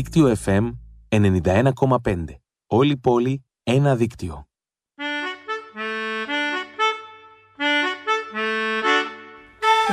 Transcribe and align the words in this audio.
Δίκτυο 0.00 0.36
FM 0.44 0.70
91,5. 1.08 2.24
Όλη 2.66 2.96
πόλη, 2.96 3.44
ένα 3.62 3.96
δίκτυο. 3.96 4.48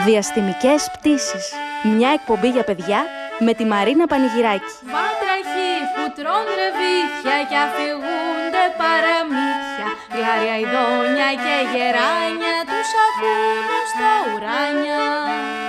Διαστημικές 0.05 0.91
πτήσεις. 0.93 1.51
Μια 1.95 2.09
εκπομπή 2.09 2.49
για 2.49 2.63
παιδιά 2.63 3.05
με 3.39 3.53
τη 3.53 3.65
Μαρίνα 3.65 4.07
Πανηγυράκη. 4.07 4.73
Βάτραχοι 4.83 5.71
που 5.95 6.13
τρώνε 6.15 6.53
ρεβίθια 6.61 7.37
και 7.49 7.57
αφηγούνται 7.57 8.65
παραμύθια. 8.77 9.66
Γλάρια 10.15 10.55
ειδόνια 10.61 11.29
και 11.43 11.55
γεράνια 11.71 12.55
τους 12.69 12.89
ακούνε 13.05 13.79
στα 13.91 14.11
ουράνια. 14.27 15.03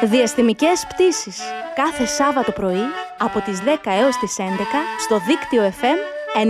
Διαστημικές 0.03 0.87
πτήσεις. 0.89 1.41
Κάθε 1.75 2.07
Σάββατο 2.07 2.53
πρωί 2.53 2.87
από 3.19 3.41
τις 3.41 3.63
10 3.65 3.69
έως 3.85 4.17
τις 4.17 4.37
11 4.39 4.43
στο 4.99 5.19
δίκτυο 5.27 5.73
FM 5.81 5.99
91,5. 6.35 6.49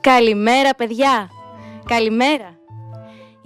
Καλημέρα 0.00 0.74
παιδιά! 0.74 1.30
Καλημέρα! 1.84 2.57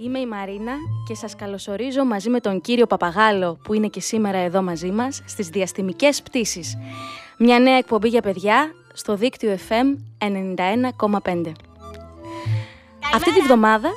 Είμαι 0.03 0.19
η 0.19 0.25
Μαρίνα 0.25 0.73
και 1.07 1.15
σας 1.15 1.35
καλωσορίζω 1.35 2.05
μαζί 2.05 2.29
με 2.29 2.39
τον 2.39 2.61
κύριο 2.61 2.85
Παπαγάλο 2.85 3.59
που 3.63 3.73
είναι 3.73 3.87
και 3.87 3.99
σήμερα 3.99 4.37
εδώ 4.37 4.61
μαζί 4.61 4.91
μας 4.91 5.21
στις 5.25 5.47
διαστημικές 5.47 6.21
πτήσεις. 6.21 6.77
Μια 7.37 7.59
νέα 7.59 7.77
εκπομπή 7.77 8.07
για 8.07 8.21
παιδιά 8.21 8.71
στο 8.93 9.15
δίκτυο 9.15 9.57
FM 9.69 9.97
91,5. 10.17 11.51
Αυτή 13.13 13.33
τη 13.33 13.41
βδομάδα 13.41 13.89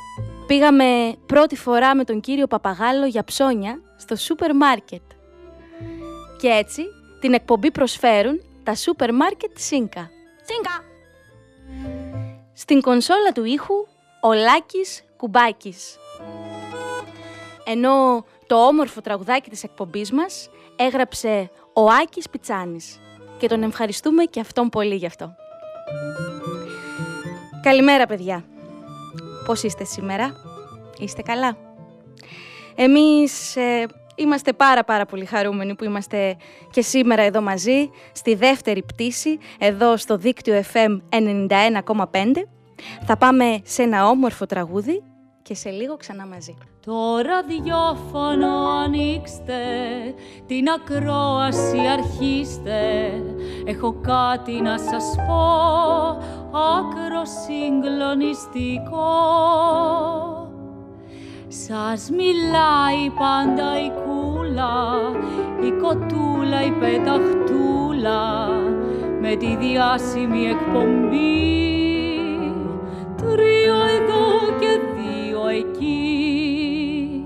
πήγαμε 0.47 1.15
πρώτη 1.27 1.57
φορά 1.57 1.95
με 1.95 2.05
τον 2.05 2.21
κύριο 2.21 2.47
Παπαγάλο 2.47 3.07
για 3.07 3.25
ψώνια 3.25 3.81
στο 3.97 4.17
σούπερ 4.17 4.55
μάρκετ. 4.55 5.03
Και 6.39 6.49
έτσι 6.49 6.83
την 7.21 7.33
εκπομπή 7.35 7.71
προσφέρουν 7.71 8.41
τα 8.63 8.75
σούπερ 8.75 9.15
μάρκετ 9.15 9.51
Σίνκα. 9.55 10.11
Σίνκα! 10.45 10.85
Στην 12.53 12.81
κονσόλα 12.81 13.33
του 13.35 13.45
ήχου 13.45 13.87
ο 14.27 14.33
Λάκης 14.33 15.05
Κουμπάκης. 15.17 15.99
Ενώ 17.65 18.25
το 18.47 18.67
όμορφο 18.67 19.01
τραγουδάκι 19.01 19.51
της 19.51 19.63
εκπομπής 19.63 20.13
μας 20.13 20.51
έγραψε 20.77 21.51
ο 21.73 21.91
Άκης 22.03 22.31
Πιτσάνης 22.31 23.01
και 23.39 23.49
τον 23.49 23.63
ευχαριστούμε 23.63 24.25
και 24.25 24.41
αυτόν 24.41 24.69
πολύ 24.69 24.95
γι' 24.95 25.07
αυτό. 25.07 25.35
Καλημέρα 27.63 28.07
παιδιά. 28.07 28.45
Πώς 29.47 29.63
είστε 29.63 29.85
σήμερα; 29.85 30.33
Είστε 30.99 31.23
καλά; 31.23 31.57
Εμείς 32.75 33.57
ε, 33.57 33.87
είμαστε 34.15 34.53
πάρα 34.53 34.85
πάρα 34.85 35.07
πολύ 35.07 35.25
χαρούμενοι 35.25 35.75
που 35.75 35.85
είμαστε 35.85 36.37
και 36.71 36.83
σήμερα 36.83 37.23
εδώ 37.23 37.41
μαζί 37.41 37.91
στη 38.13 38.35
δεύτερη 38.35 38.83
πτήση 38.83 39.39
εδώ 39.59 39.97
στο 39.97 40.17
δίκτυο 40.17 40.63
FM 40.73 40.99
91,5. 41.49 42.56
Θα 43.05 43.17
πάμε 43.17 43.61
σε 43.65 43.83
ένα 43.83 44.09
όμορφο 44.09 44.47
τραγούδι 44.47 45.03
και 45.43 45.55
σε 45.55 45.71
λίγο 45.71 45.97
ξανά 45.97 46.27
μαζί. 46.27 46.57
Το 46.87 47.17
ραδιόφωνο 47.17 48.69
ανοίξτε, 48.85 49.65
την 50.47 50.69
ακρόαση 50.69 51.79
αρχίστε. 51.93 53.13
Έχω 53.65 54.01
κάτι 54.01 54.61
να 54.61 54.79
σας 54.79 55.15
πω, 55.27 55.47
άκρο 56.57 57.23
συγκλονιστικό 57.25 59.15
Σας 61.49 62.11
μιλάει 62.11 63.11
πάντα 63.19 63.79
η 63.85 63.91
κούλα, 63.91 65.11
η 65.67 65.71
κοτούλα, 65.71 66.65
η 66.65 66.71
πεταχτούλα 66.71 68.47
Με 69.21 69.37
τη 69.37 69.57
διάσημη 69.57 70.45
εκπομπή 70.47 71.66
Τρία 73.37 73.79
εδώ 73.99 74.57
και 74.61 74.81
δύο 74.97 75.49
εκεί. 75.49 77.25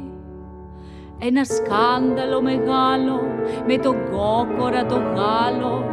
Ένα 1.19 1.45
σκάνδαλο 1.45 2.43
μεγάλο 2.43 3.21
με 3.67 3.77
τον 3.77 3.97
κόκορα 4.11 4.87
το 4.87 4.95
Γάλλο 4.95 5.85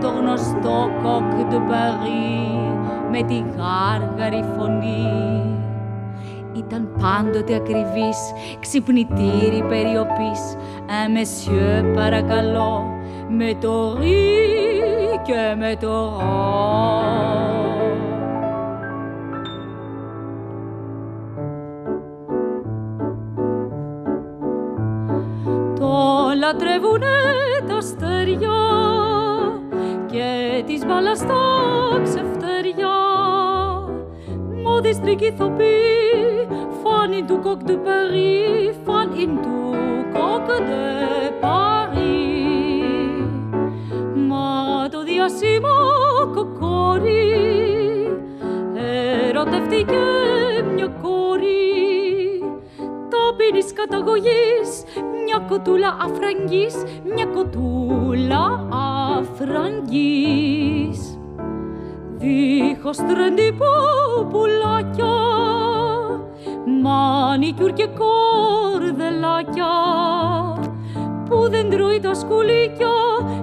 το 0.00 0.08
γνωστό 0.08 0.90
κόκ 1.02 1.50
του 1.50 1.62
Παρί 1.68 2.56
με 3.10 3.22
τη 3.22 3.44
γάργαρη 3.56 4.44
φωνή. 4.56 5.60
Ήταν 6.56 6.88
πάντοτε 7.00 7.54
ακριβής, 7.54 8.18
ξυπνητήρι 8.60 9.64
περιοπής. 9.68 10.56
«Un 10.86 11.16
monsieur 11.16 11.94
παρακαλώ» 11.94 12.96
με 13.28 13.54
το 13.60 13.96
ρί 13.98 14.36
και 15.22 15.54
με 15.58 15.76
το 15.80 16.16
ρο. 16.18 17.65
Λατρεύουνε 26.46 27.16
τα 27.68 27.76
αστέρια 27.76 28.58
και 30.10 30.62
τις 30.66 30.86
μπάλας 30.86 31.18
τα 31.18 31.42
ξεφτέρια. 32.02 32.94
Μόδιστρικη 34.62 35.24
ηθοποιή, 35.24 36.48
φάνη 36.82 37.22
του 37.22 37.40
κοκ 37.42 37.62
του 37.62 37.80
Παρί, 37.84 38.74
φάνη 38.84 39.26
του 39.26 39.74
κοκ 40.12 40.46
de 40.46 41.32
Παρί. 41.40 42.36
Μα 44.14 44.88
το 44.90 45.02
διασύμο 45.02 45.76
κοκόρι 46.34 47.26
ερωτεύτηκε 49.28 50.04
ταπεινής 53.46 53.72
καταγωγής 53.72 54.84
μια 55.24 55.38
κοτούλα 55.48 55.96
αφραγγής, 56.00 56.74
μια 57.14 57.26
κοτούλα 57.26 58.68
αφραγγής. 59.18 61.00
Δίχως 62.16 62.96
τρεντύπο 62.96 63.64
πουλάκια, 64.30 65.14
μανικιούρ 66.82 67.72
και 67.72 67.88
κορδελάκια, 67.98 69.72
που 71.28 71.48
δεν 71.50 71.70
τρώει 71.70 72.00
τα 72.00 72.14
σκουλίκια, 72.14 72.88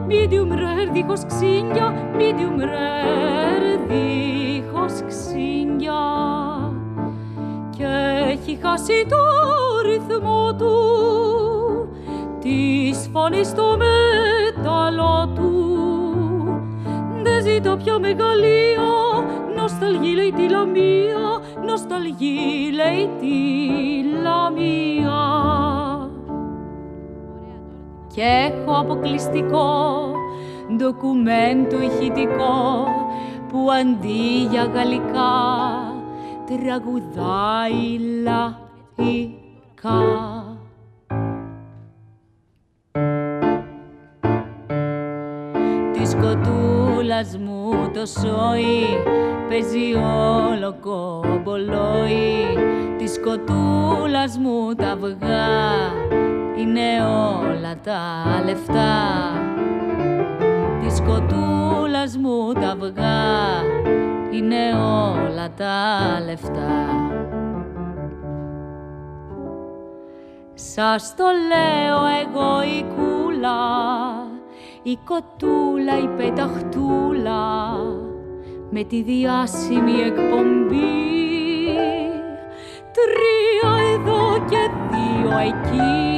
medium 0.07 0.51
rare 0.51 0.89
δίχως 0.93 1.25
ξύνια, 1.25 1.93
medium 2.17 2.59
rare 2.61 3.79
δίχως 3.87 5.01
ξύνια. 5.07 6.42
Και 7.83 8.31
έχει 8.31 8.59
χάσει 8.61 9.05
το 9.09 9.17
ρυθμό 9.85 10.55
του 10.55 10.75
της 12.39 13.09
φωνής 13.13 13.47
στο 13.47 13.77
μέταλλο 13.77 15.31
του. 15.35 15.51
Δεν 17.23 17.41
ζητώ 17.43 17.77
πια 17.77 17.99
μεγαλεία, 17.99 18.89
νοσταλγή 19.55 20.13
λέει 20.13 20.31
τη 20.31 20.49
λαμία, 20.49 21.41
νοσταλγή 21.65 22.71
λέει 22.73 23.09
τη 23.19 23.37
λαμία. 24.21 25.21
Και 28.15 28.21
έχω 28.21 28.79
αποκλειστικό 28.79 30.01
ντοκουμέντο 30.75 31.81
ηχητικό 31.81 32.87
που 33.47 33.67
αντί 33.71 34.47
για 34.51 34.69
γαλλικά 34.73 35.82
τραγουδάει 36.57 37.99
λαϊκά. 38.23 38.73
κοτούλας 46.23 47.37
μου 47.37 47.91
το 47.93 48.05
σόι 48.05 48.85
παίζει 49.49 49.93
όλο 49.93 50.75
κομπολόι 50.81 52.45
της 52.97 53.19
κοτούλας 53.19 54.37
μου 54.37 54.73
τα 54.75 54.91
αυγά 54.91 55.47
είναι 56.57 57.05
όλα 57.39 57.75
τα 57.83 58.01
λεφτά 58.45 58.93
της 60.83 61.01
κοτούλας 61.01 62.17
μου 62.17 62.53
τα 62.53 62.67
αυγά 62.67 63.21
είναι 64.33 64.73
όλα 64.73 65.49
τα 65.57 66.19
λεφτά. 66.25 66.71
Σας 70.53 71.15
το 71.15 71.23
λέω 71.23 72.05
εγώ 72.05 72.61
η 72.63 72.85
κούλα 72.95 73.83
η 74.83 74.97
κοτούλα, 75.05 75.97
η 75.97 76.07
πεταχτούλα 76.07 77.75
με 78.69 78.83
τη 78.83 79.01
διάσημη 79.01 79.91
εκπομπή. 79.91 81.03
Τρία 82.91 83.93
εδώ 83.93 84.45
και 84.49 84.69
δύο 84.91 85.37
εκεί 85.37 86.12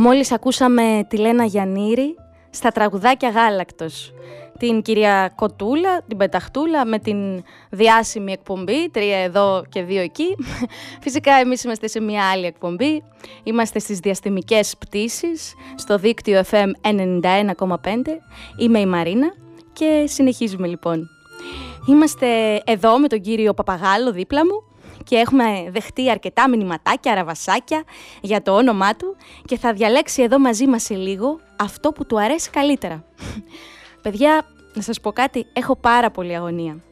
Μόλις 0.00 0.32
ακούσαμε 0.32 1.06
τη 1.08 1.16
Λένα 1.16 1.44
Γιαννήρη 1.44 2.16
στα 2.50 2.70
τραγουδάκια 2.70 3.28
Γάλακτος. 3.28 4.12
Την 4.58 4.82
κυρία 4.82 5.32
Κοτούλα, 5.34 6.02
την 6.02 6.16
Πεταχτούλα 6.16 6.86
με 6.86 6.98
την 6.98 7.42
διάσημη 7.70 8.32
εκπομπή, 8.32 8.90
τρία 8.90 9.16
εδώ 9.16 9.64
και 9.68 9.82
δύο 9.82 10.00
εκεί. 10.00 10.36
Φυσικά 11.04 11.32
εμείς 11.32 11.62
είμαστε 11.62 11.86
σε 11.86 12.00
μια 12.00 12.30
άλλη 12.30 12.46
εκπομπή. 12.46 13.02
Είμαστε 13.42 13.78
στις 13.78 13.98
διαστημικές 13.98 14.76
πτήσεις, 14.78 15.54
στο 15.74 15.98
δίκτυο 15.98 16.42
FM 16.50 16.70
91,5. 16.82 17.22
Είμαι 18.58 18.78
η 18.78 18.86
Μαρίνα 18.86 19.32
και 19.72 20.04
συνεχίζουμε 20.06 20.66
λοιπόν. 20.66 21.08
Είμαστε 21.88 22.60
εδώ 22.64 22.98
με 22.98 23.08
τον 23.08 23.20
κύριο 23.20 23.54
Παπαγάλο 23.54 24.12
δίπλα 24.12 24.44
μου 24.44 24.62
και 25.08 25.16
έχουμε 25.16 25.70
δεχτεί 25.70 26.10
αρκετά 26.10 26.48
μηνυματάκια, 26.48 27.12
αραβασάκια 27.12 27.82
για 28.20 28.42
το 28.42 28.56
όνομά 28.56 28.96
του 28.96 29.16
και 29.44 29.58
θα 29.58 29.72
διαλέξει 29.72 30.22
εδώ 30.22 30.38
μαζί 30.38 30.66
μας 30.66 30.82
σε 30.82 30.94
λίγο 30.94 31.40
αυτό 31.56 31.92
που 31.92 32.06
του 32.06 32.20
αρέσει 32.20 32.50
καλύτερα. 32.50 33.04
Παιδιά, 34.02 34.46
να 34.74 34.82
σας 34.82 35.00
πω 35.00 35.12
κάτι, 35.12 35.46
έχω 35.52 35.76
πάρα 35.76 36.10
πολύ 36.10 36.36
αγωνία. 36.36 36.82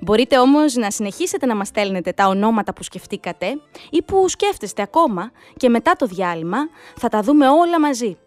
Μπορείτε 0.00 0.38
όμως 0.38 0.74
να 0.74 0.90
συνεχίσετε 0.90 1.46
να 1.46 1.56
μας 1.56 1.68
στέλνετε 1.68 2.12
τα 2.12 2.26
ονόματα 2.26 2.72
που 2.72 2.82
σκεφτήκατε 2.82 3.46
ή 3.90 4.02
που 4.02 4.28
σκέφτεστε 4.28 4.82
ακόμα 4.82 5.30
και 5.56 5.68
μετά 5.68 5.92
το 5.92 6.06
διάλειμμα 6.06 6.58
θα 6.96 7.08
τα 7.08 7.22
δούμε 7.22 7.48
όλα 7.48 7.80
μαζί 7.80 8.18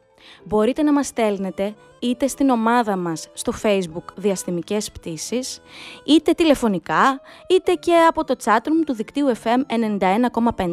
μπορείτε 0.43 0.83
να 0.83 0.93
μας 0.93 1.07
στέλνετε 1.07 1.75
είτε 1.99 2.27
στην 2.27 2.49
ομάδα 2.49 2.95
μας 2.95 3.29
στο 3.33 3.53
facebook 3.63 4.03
Διαστημικές 4.15 4.91
Πτήσεις, 4.91 5.61
είτε 6.05 6.31
τηλεφωνικά, 6.31 7.21
είτε 7.49 7.73
και 7.73 7.95
από 8.09 8.23
το 8.23 8.35
chatroom 8.43 8.83
του 8.85 8.93
δικτύου 8.93 9.27
FM 9.43 9.61
91,5. 10.57 10.71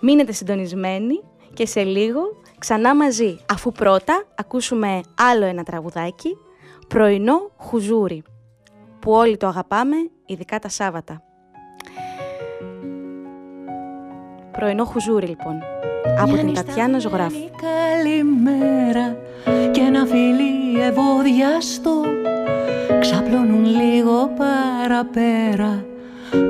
Μείνετε 0.00 0.32
συντονισμένοι 0.32 1.22
και 1.54 1.66
σε 1.66 1.82
λίγο 1.82 2.20
ξανά 2.58 2.94
μαζί, 2.94 3.38
αφού 3.50 3.72
πρώτα 3.72 4.24
ακούσουμε 4.34 5.00
άλλο 5.14 5.44
ένα 5.44 5.62
τραγουδάκι, 5.62 6.36
πρωινό 6.88 7.50
χουζούρι, 7.56 8.22
που 9.00 9.12
όλοι 9.12 9.36
το 9.36 9.46
αγαπάμε, 9.46 9.96
ειδικά 10.26 10.58
τα 10.58 10.68
Σάββατα. 10.68 11.29
Πρωινό 14.52 14.84
χουζούρι 14.84 15.26
λοιπόν. 15.26 15.62
Από 16.20 16.34
την 16.34 16.54
Τατιάνα 16.54 16.98
Ζωγράφη. 16.98 17.50
Καλημέρα 17.66 19.16
και 19.70 19.80
ένα 19.80 20.04
φίλι 20.04 20.80
ευωδιαστό. 20.82 22.02
Ξαπλώνουν 23.00 23.64
λίγο 23.64 24.30
παραπέρα 24.38 25.84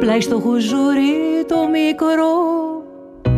πλάι 0.00 0.20
στο 0.20 0.38
χουζούρι 0.38 1.44
το 1.48 1.56
μικρό. 1.68 2.34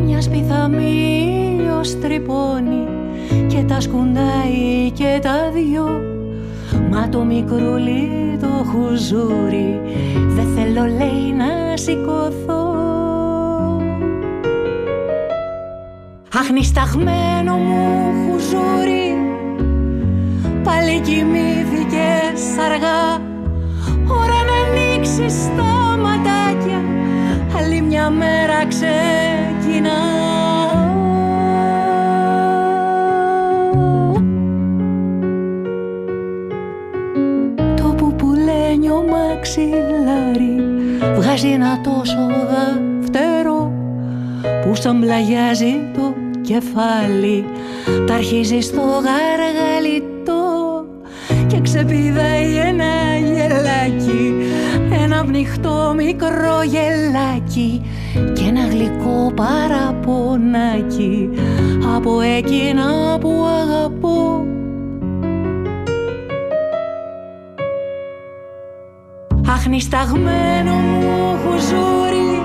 Μια 0.05 0.21
σπιθαμίλιος 0.21 1.99
τρυπώνει 2.01 2.89
και 3.47 3.65
τα 3.69 3.81
σκουντάει 3.81 4.91
και 4.95 5.19
τα 5.23 5.51
δυο. 5.53 6.01
Μα 6.91 7.09
το 7.09 7.25
μικρούλι 7.25 8.11
το 8.41 8.47
χουζούρι 8.47 9.81
δεν 10.27 10.47
θέλω 10.55 10.85
λέει 10.85 11.33
να 11.37 11.77
σηκωθώ 11.77 12.62
Αχνισταγμένο 16.43 17.57
μου 17.57 18.13
χουζούρι. 18.13 19.17
Πάλι 20.65 21.01
κοιμήθηκες 21.01 22.59
αργά. 22.65 23.21
Ώρα 24.09 24.41
να 24.49 24.57
ανοίξεις 24.69 25.49
τα 25.57 25.97
ματάκια. 26.03 26.81
Άλλη 27.57 27.81
μια 27.81 28.11
μέρα 28.11 28.67
ξεκινά. 28.67 30.01
Το 37.77 37.95
πουπουλένιο 37.97 39.05
μαξιλάρι 39.11 40.57
Βγάζει 41.15 41.49
ένα 41.49 41.81
τόσο 41.81 42.29
δαφτερό 42.51 43.73
που 44.63 44.75
σαν 44.75 45.01
πλαγιάζει 45.01 45.81
το 45.95 46.22
κεφάλι. 46.53 47.45
Τα 48.07 48.15
αρχίζει 48.15 48.61
στο 48.61 48.81
γαργαλιτό 48.81 50.43
και 51.47 51.61
ξεπηδάει 51.61 52.57
ένα 52.57 53.17
γελάκι. 53.19 54.35
Ένα 55.03 55.25
πνιχτό 55.25 55.93
μικρό 55.97 56.63
γελάκι 56.63 57.83
και 58.33 58.43
ένα 58.49 58.67
γλυκό 58.67 59.33
παραπονάκι. 59.35 61.29
Από 61.97 62.21
εκείνα 62.21 63.19
που 63.21 63.47
αγαπώ. 63.63 64.47
Αχνισταγμένο 69.49 70.75
μου 70.75 71.39
χουζούρι 71.45 72.43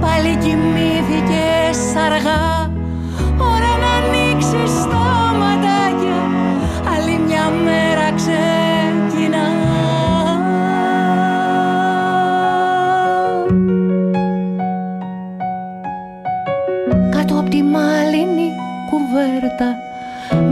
πάλι 0.00 0.36
κοιμήθηκες 0.36 1.96
αργά 1.96 2.49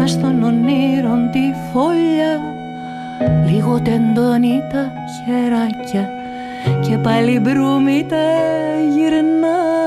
Μες 0.09 0.17
στον 0.17 0.43
ονείρον 0.43 1.31
τη 1.31 1.53
φωλιά. 1.73 2.41
Λίγο 3.47 3.81
τεντώνει 3.81 4.63
τα 4.73 4.93
χεράκια 5.25 6.09
και 6.89 6.97
πάλι 6.97 7.39
μπρούμι 7.39 8.07
τα 8.09 8.17
γυρνά 8.95 9.78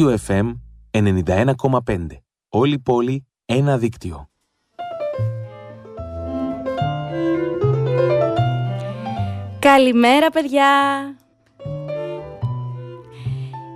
Δίκτυο 0.00 0.18
FM 0.26 0.52
91,5. 0.90 2.06
Όλη 2.48 2.78
πόλη, 2.78 3.26
ένα 3.44 3.78
δίκτυο. 3.78 4.30
Καλημέρα 9.58 10.30
παιδιά! 10.30 10.66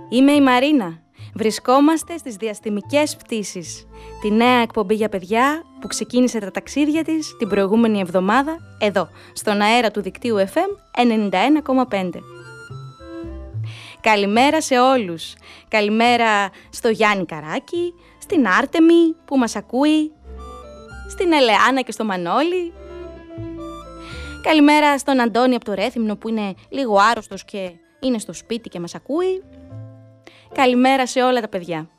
Είμαι 0.09 0.31
η 0.31 0.41
Μαρίνα. 0.41 0.99
Βρισκόμαστε 1.33 2.17
στις 2.17 2.35
διαστημικές 2.35 3.15
πτήσεις. 3.15 3.87
Τη 4.21 4.31
νέα 4.31 4.61
εκπομπή 4.61 4.95
για 4.95 5.09
παιδιά 5.09 5.63
που 5.81 5.87
ξεκίνησε 5.87 6.39
τα 6.39 6.51
ταξίδια 6.51 7.03
της 7.03 7.35
την 7.37 7.47
προηγούμενη 7.47 7.99
εβδομάδα 7.99 8.57
εδώ, 8.79 9.09
στον 9.33 9.61
αέρα 9.61 9.91
του 9.91 10.01
δικτύου 10.01 10.37
FM 10.37 10.69
91,5. 10.93 12.34
Καλημέρα 14.05 14.61
σε 14.61 14.79
όλους. 14.79 15.33
Καλημέρα 15.67 16.49
στο 16.69 16.89
Γιάννη 16.89 17.25
Καράκη, 17.25 17.93
στην 18.17 18.47
Άρτεμη 18.47 19.15
που 19.25 19.37
μας 19.37 19.55
ακούει, 19.55 20.11
στην 21.09 21.31
Ελεάνα 21.31 21.81
και 21.81 21.91
στο 21.91 22.05
Μανώλη. 22.05 22.73
Καλημέρα 24.41 24.97
στον 24.97 25.19
Αντώνη 25.19 25.55
από 25.55 25.65
το 25.65 25.73
Ρέθυμνο 25.73 26.15
που 26.15 26.29
είναι 26.29 26.53
λίγο 26.69 26.97
άρρωστος 27.11 27.45
και 27.45 27.71
είναι 27.99 28.19
στο 28.19 28.33
σπίτι 28.33 28.69
και 28.69 28.79
μας 28.79 28.95
ακούει. 28.95 29.43
Καλημέρα 30.53 31.07
σε 31.07 31.23
όλα 31.23 31.41
τα 31.41 31.47
παιδιά. 31.47 31.89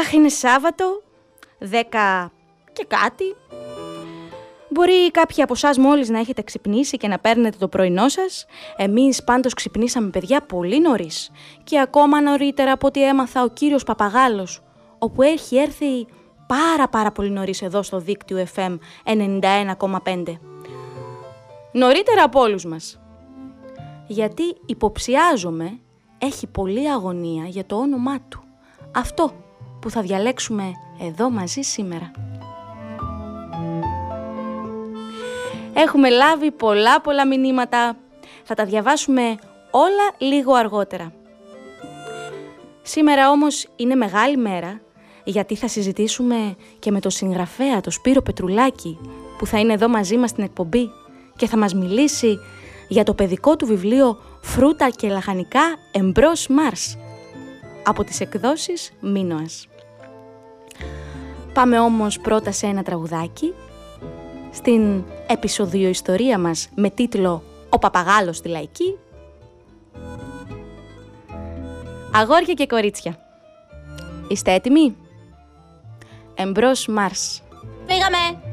Αχ, 0.00 0.12
είναι 0.12 0.28
Σάββατο, 0.28 1.02
10 1.58 2.30
και 2.72 2.84
κάτι. 2.88 3.24
Μπορεί 4.72 5.10
κάποιοι 5.10 5.42
από 5.42 5.52
εσάς 5.52 5.78
μόλις 5.78 6.08
να 6.08 6.18
έχετε 6.18 6.42
ξυπνήσει 6.42 6.96
και 6.96 7.08
να 7.08 7.18
παίρνετε 7.18 7.56
το 7.58 7.68
πρωινό 7.68 8.08
σας. 8.08 8.46
Εμείς 8.76 9.24
πάντως 9.24 9.54
ξυπνήσαμε 9.54 10.10
παιδιά 10.10 10.40
πολύ 10.42 10.80
νωρίς 10.80 11.30
και 11.64 11.80
ακόμα 11.80 12.20
νωρίτερα 12.20 12.72
από 12.72 12.86
ό,τι 12.86 13.04
έμαθα 13.04 13.42
ο 13.42 13.48
κύριος 13.48 13.84
Παπαγάλος, 13.84 14.62
όπου 14.98 15.22
έχει 15.22 15.56
έρθει 15.56 16.06
πάρα 16.46 16.88
πάρα 16.88 17.12
πολύ 17.12 17.30
νωρίς 17.30 17.62
εδώ 17.62 17.82
στο 17.82 17.98
δίκτυο 17.98 18.46
FM 18.54 18.78
91,5. 19.04 20.38
Νωρίτερα 21.72 22.22
από 22.22 22.40
όλους 22.40 22.64
μας. 22.64 23.00
Γιατί 24.06 24.42
υποψιάζομαι 24.66 25.78
έχει 26.18 26.46
πολλή 26.46 26.90
αγωνία 26.90 27.44
για 27.44 27.66
το 27.66 27.76
όνομά 27.76 28.20
του. 28.28 28.42
Αυτό 28.94 29.32
που 29.80 29.90
θα 29.90 30.00
διαλέξουμε 30.00 30.72
εδώ 31.00 31.30
μαζί 31.30 31.60
σήμερα. 31.60 32.10
Έχουμε 35.74 36.08
λάβει 36.08 36.50
πολλά 36.50 37.00
πολλά 37.00 37.26
μηνύματα. 37.26 37.96
Θα 38.42 38.54
τα 38.54 38.64
διαβάσουμε 38.64 39.22
όλα 39.70 40.12
λίγο 40.18 40.54
αργότερα. 40.54 41.12
Σήμερα 42.82 43.30
όμως 43.30 43.68
είναι 43.76 43.94
μεγάλη 43.94 44.36
μέρα 44.36 44.80
γιατί 45.24 45.56
θα 45.56 45.68
συζητήσουμε 45.68 46.56
και 46.78 46.90
με 46.90 47.00
το 47.00 47.10
συγγραφέα, 47.10 47.80
το 47.80 47.90
Σπύρο 47.90 48.22
Πετρουλάκη, 48.22 48.98
που 49.38 49.46
θα 49.46 49.58
είναι 49.58 49.72
εδώ 49.72 49.88
μαζί 49.88 50.16
μας 50.16 50.30
στην 50.30 50.44
εκπομπή 50.44 50.90
και 51.36 51.46
θα 51.46 51.56
μας 51.56 51.74
μιλήσει 51.74 52.38
για 52.88 53.04
το 53.04 53.14
παιδικό 53.14 53.56
του 53.56 53.66
βιβλίο 53.66 54.18
«Φρούτα 54.40 54.90
και 54.90 55.08
λαχανικά 55.08 55.62
εμπρός 55.92 56.46
Μάρς» 56.48 56.96
από 57.84 58.04
τις 58.04 58.20
εκδόσεις 58.20 58.92
Μίνωας. 59.00 59.66
Πάμε 61.52 61.78
όμως 61.78 62.18
πρώτα 62.18 62.52
σε 62.52 62.66
ένα 62.66 62.82
τραγουδάκι 62.82 63.54
στην 64.52 65.04
επεισοδιο 65.26 65.88
ιστορία 65.88 66.38
μας 66.38 66.68
με 66.74 66.90
τίτλο 66.90 67.42
«Ο 67.68 67.78
Παπαγάλος 67.78 68.36
στη 68.36 68.48
Λαϊκή» 68.48 68.98
Αγόρια 72.14 72.54
και 72.54 72.66
κορίτσια. 72.66 73.18
Είστε 74.28 74.52
έτοιμοι; 74.52 74.96
Εμπρός 76.34 76.86
Μάρς. 76.86 77.42
Φύγαμε! 77.86 78.51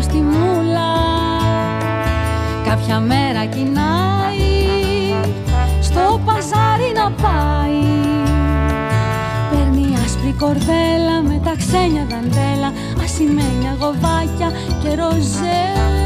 στη 0.00 0.16
μούλα. 0.16 0.94
Κάποια 2.64 3.00
μέρα 3.00 3.44
κοινάει 3.44 5.14
στο 5.80 6.20
παζάρι 6.24 6.92
να 6.94 7.10
πάει. 7.10 7.82
Παίρνει 9.50 9.96
άσπρη 10.04 10.34
κορδέλα 10.38 11.22
με 11.22 11.40
τα 11.44 11.54
ξένια 11.56 12.06
δαντέλα 12.10 12.72
ασημένια 13.02 13.76
γοβάκια 13.80 14.50
και 14.82 14.88
ροζέλα. 14.88 16.05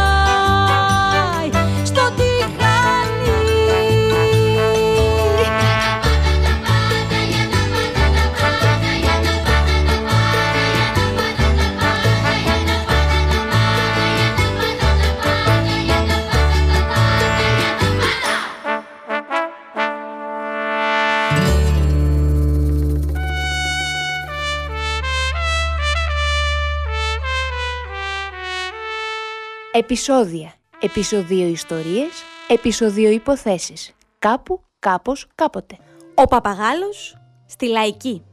Επισόδια. 29.81 30.53
Επισοδίο 30.79 31.47
ιστορίες. 31.47 32.23
Επισοδίο 32.47 33.09
υποθέσεις. 33.09 33.95
Κάπου, 34.19 34.61
κάπως, 34.79 35.27
κάποτε. 35.35 35.77
Ο 36.15 36.23
παπαγάλος 36.23 37.17
στη 37.45 37.67
λαϊκή. 37.67 38.23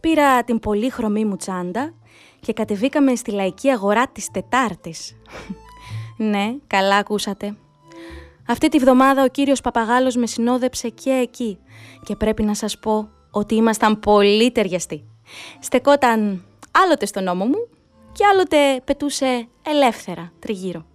Πήρα 0.00 0.44
την 0.44 0.58
πολύχρωμή 0.58 1.24
μου 1.24 1.36
τσάντα 1.36 1.94
και 2.40 2.52
κατεβήκαμε 2.52 3.14
στη 3.14 3.30
λαϊκή 3.30 3.70
αγορά 3.70 4.08
της 4.08 4.30
Τετάρτης. 4.30 5.16
ναι, 6.32 6.54
καλά 6.66 6.96
ακούσατε. 6.96 7.56
Αυτή 8.48 8.68
τη 8.68 8.78
βδομάδα 8.78 9.22
ο 9.22 9.28
κύριος 9.28 9.60
Παπαγάλος 9.60 10.16
με 10.16 10.26
συνόδεψε 10.26 10.88
και 10.88 11.10
εκεί 11.10 11.58
και 12.02 12.16
πρέπει 12.16 12.42
να 12.42 12.54
σας 12.54 12.78
πω 12.78 13.08
ότι 13.30 13.54
ήμασταν 13.54 14.00
πολύ 14.00 14.52
ταιριαστοί. 14.52 15.04
Στεκόταν 15.60 16.44
άλλοτε 16.70 17.06
στον 17.06 17.24
νόμο 17.24 17.44
μου 17.44 17.68
και 18.14 18.26
άλλοτε 18.26 18.80
πετούσε 18.84 19.48
ελεύθερα 19.62 20.32
τριγύρω. 20.38 20.86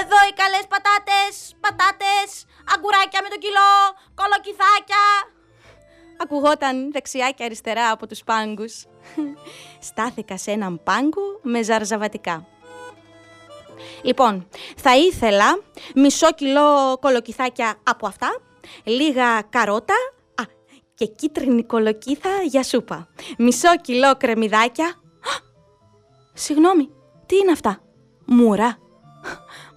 Εδώ 0.00 0.18
οι 0.28 0.32
καλές 0.34 0.64
πατάτες, 0.68 1.54
πατάτες, 1.60 2.46
αγκουράκια 2.74 3.20
με 3.22 3.28
το 3.28 3.38
κιλό, 3.38 3.72
κολοκυθάκια. 4.14 5.04
Ακουγόταν 6.22 6.92
δεξιά 6.92 7.30
και 7.30 7.44
αριστερά 7.44 7.90
από 7.90 8.06
τους 8.06 8.22
πάγκους. 8.24 8.86
Στάθηκα 9.88 10.36
σε 10.36 10.50
έναν 10.50 10.80
πάγκο 10.84 11.22
με 11.42 11.62
ζαρζαβατικά. 11.62 12.46
Λοιπόν, 14.02 14.48
θα 14.76 14.96
ήθελα 14.96 15.62
μισό 15.94 16.32
κιλό 16.32 16.98
κολοκυθάκια 17.00 17.74
από 17.82 18.06
αυτά, 18.06 18.40
λίγα 18.84 19.42
καρότα, 19.50 19.94
και 21.02 21.08
κίτρινη 21.08 21.64
κολοκύθα 21.64 22.30
για 22.42 22.62
σούπα. 22.62 23.08
Μισό 23.38 23.76
κιλό 23.80 24.16
κρεμμυδάκια. 24.16 24.94
Συγγνώμη, 26.32 26.88
τι 27.26 27.36
είναι 27.36 27.50
αυτά; 27.52 27.80
Μουρά. 28.26 28.78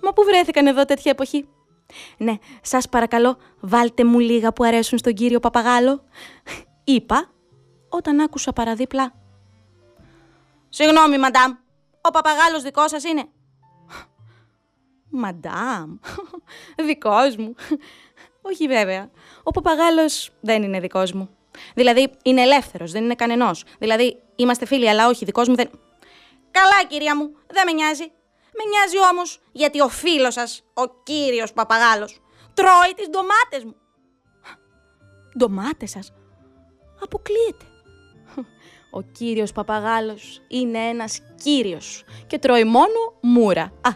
Μα 0.01 0.13
πού 0.13 0.23
βρέθηκαν 0.23 0.67
εδώ 0.67 0.85
τέτοια 0.85 1.11
εποχή; 1.11 1.47
Ναι, 2.17 2.33
σας 2.61 2.89
παρακαλώ, 2.89 3.37
βάλτε 3.59 4.03
μου 4.03 4.19
λίγα 4.19 4.53
που 4.53 4.63
αρέσουν 4.63 4.97
στον 4.97 5.13
κύριο 5.13 5.39
Παπαγάλο. 5.39 6.03
Είπα, 6.83 7.29
όταν 7.89 8.19
άκουσα 8.19 8.53
παραδίπλα. 8.53 9.13
Συγγνώμη, 10.69 11.17
μαντάμ, 11.17 11.51
ο 12.01 12.09
παπαγάλος 12.09 12.61
δικός 12.61 12.89
σας 12.89 13.03
είναι. 13.03 13.25
Μαντάμ, 15.09 15.97
δικός 16.87 17.35
μου. 17.35 17.55
Όχι 18.47 18.67
βέβαια, 18.67 19.09
ο 19.43 19.51
Παπαγάλος 19.51 20.31
δεν 20.41 20.63
είναι 20.63 20.79
δικός 20.79 21.11
μου. 21.11 21.29
Δηλαδή, 21.73 22.11
είναι 22.23 22.41
ελεύθερος, 22.41 22.91
δεν 22.91 23.03
είναι 23.03 23.15
κανενός. 23.15 23.63
Δηλαδή, 23.79 24.21
είμαστε 24.35 24.65
φίλοι, 24.65 24.89
αλλά 24.89 25.07
όχι, 25.07 25.25
δικός 25.25 25.47
μου 25.47 25.55
δεν... 25.55 25.69
Καλά, 26.51 26.85
κυρία 26.87 27.15
μου, 27.15 27.29
δεν 27.47 27.63
με 27.65 27.71
νοιάζει. 27.71 28.03
Με 28.57 28.63
νοιάζει 28.69 29.09
όμως 29.11 29.39
γιατί 29.51 29.81
ο 29.81 29.89
φίλος 29.89 30.33
σας, 30.33 30.63
ο 30.73 30.83
κύριος 31.03 31.53
Παπαγάλος, 31.53 32.21
τρώει 32.53 32.93
τις 32.95 33.09
ντομάτες 33.09 33.63
μου. 33.63 33.75
Ντομάτες 35.37 35.89
σας; 35.89 36.13
Αποκλείεται. 37.03 37.65
Ο 38.91 39.01
κύριος 39.01 39.51
Παπαγάλος 39.51 40.41
είναι 40.47 40.79
ένας 40.79 41.19
κύριος 41.43 42.03
και 42.27 42.39
τρώει 42.39 42.63
μόνο 42.63 43.17
μούρα. 43.21 43.61
Α, 43.61 43.89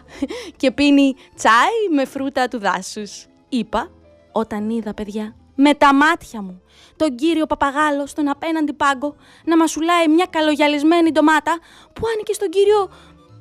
και 0.56 0.70
πίνει 0.70 1.14
τσάι 1.34 1.88
με 1.94 2.04
φρούτα 2.04 2.48
του 2.48 2.58
δάσους. 2.58 3.26
Είπα 3.48 3.90
όταν 4.32 4.70
είδα 4.70 4.94
παιδιά 4.94 5.34
με 5.54 5.74
τα 5.74 5.94
μάτια 5.94 6.42
μου 6.42 6.62
τον 6.96 7.16
κύριο 7.16 7.46
Παπαγάλο 7.46 8.06
στον 8.06 8.28
απέναντι 8.28 8.72
πάγκο 8.72 9.14
να 9.44 9.56
μασουλάει 9.56 10.08
μια 10.08 10.26
καλογιαλισμένη 10.30 11.10
ντομάτα 11.10 11.58
που 11.92 12.02
άνοικε 12.14 12.32
στον 12.32 12.48
κύριο 12.48 12.90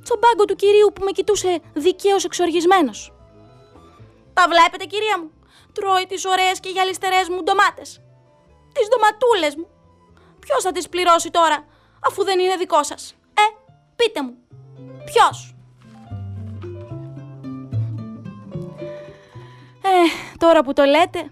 στον 0.03 0.19
πάγκο 0.19 0.45
του 0.45 0.55
κυρίου 0.55 0.91
που 0.95 1.03
με 1.03 1.11
κοιτούσε 1.11 1.59
δικαίως 1.73 2.23
εξοργισμένος. 2.23 3.13
Τα 4.33 4.45
βλέπετε 4.47 4.85
κυρία 4.85 5.19
μου, 5.19 5.31
τρώει 5.73 6.05
τις 6.05 6.25
ωραίες 6.25 6.59
και 6.59 6.69
γυαλιστερές 6.69 7.29
μου 7.29 7.43
ντομάτες. 7.43 8.01
Τις 8.73 8.87
ντοματούλες 8.89 9.55
μου. 9.55 9.67
Ποιος 10.39 10.63
θα 10.63 10.71
τις 10.71 10.89
πληρώσει 10.89 11.29
τώρα, 11.31 11.65
αφού 12.07 12.23
δεν 12.23 12.39
είναι 12.39 12.55
δικό 12.55 12.83
σας; 12.83 13.15
Ε, 13.33 13.41
πείτε 13.95 14.21
μου, 14.23 14.37
ποιος; 15.05 15.55
Ε, 19.89 20.37
τώρα 20.37 20.63
που 20.63 20.73
το 20.73 20.83
λέτε, 20.83 21.31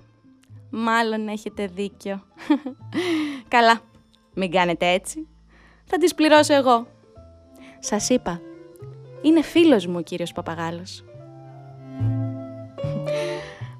μάλλον 0.69 1.27
έχετε 1.27 1.67
δίκιο. 1.67 2.23
Καλά, 3.47 3.79
μην 4.33 4.51
κάνετε 4.51 4.87
έτσι. 4.87 5.27
Θα 5.85 5.97
τις 5.97 6.15
πληρώσω 6.15 6.53
εγώ. 6.53 6.87
Σας 7.79 8.09
είπα, 8.09 8.41
είναι 9.21 9.41
φίλος 9.41 9.85
μου 9.85 9.95
ο 9.97 10.01
κύριος 10.01 10.31
Παπαγάλος. 10.31 11.03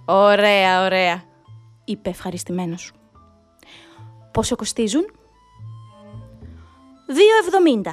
Ωραία, 0.05 0.86
ωραία, 0.86 1.24
είπε 1.86 2.10
ευχαριστημένος. 2.10 2.91
Πόσο 4.31 4.55
κοστίζουν; 4.55 5.05
2,70. 7.86 7.91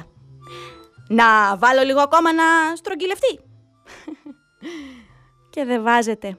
Να 1.07 1.57
βάλω 1.57 1.83
λίγο 1.83 1.99
ακόμα 1.99 2.33
να 2.33 2.43
στρογγυλευτεί. 2.75 3.39
Και 5.49 5.65
δεν 5.65 5.83
βάζετε. 5.83 6.37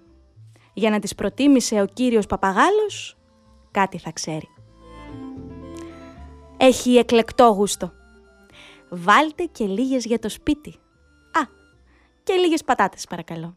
Για 0.78 0.90
να 0.90 0.98
τις 0.98 1.14
προτίμησε 1.14 1.80
ο 1.80 1.86
κύριος 1.86 2.26
Παπαγάλος, 2.26 3.16
κάτι 3.70 3.98
θα 3.98 4.12
ξέρει. 4.12 4.48
Έχει 6.56 6.96
εκλεκτό 6.96 7.44
γούστο. 7.44 7.92
Βάλτε 8.90 9.44
και 9.44 9.64
λίγες 9.64 10.04
για 10.04 10.18
το 10.18 10.28
σπίτι. 10.28 10.68
Α, 11.32 11.40
και 12.22 12.32
λίγες 12.32 12.64
πατάτες 12.64 13.06
παρακαλώ. 13.06 13.56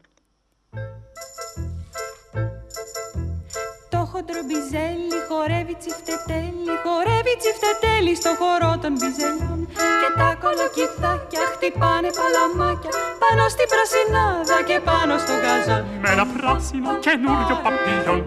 Το 4.10 4.16
χοντρο 4.16 4.42
μπιζέλι 4.48 5.18
χορεύει 5.28 5.74
τσιφτετέλι, 5.82 6.72
χορεύει 6.84 7.34
τσιφτετέλι 7.40 8.12
στο 8.20 8.30
χορό 8.40 8.72
των 8.82 8.92
μπιζελιών. 8.98 9.60
Και 10.00 10.08
τα 10.20 10.28
κολοκυθάκια 10.42 11.42
χτυπάνε 11.52 12.10
παλαμάκια 12.18 12.92
πάνω 13.22 13.44
στην 13.54 13.66
πρασινάδα 13.72 14.56
και 14.68 14.76
πάνω 14.88 15.14
στο 15.22 15.34
γαζόν. 15.44 15.82
Με 16.02 16.08
ένα 16.14 16.24
πράσινο 16.34 16.90
καινούριο 17.04 17.56
παπίλιον 17.64 18.20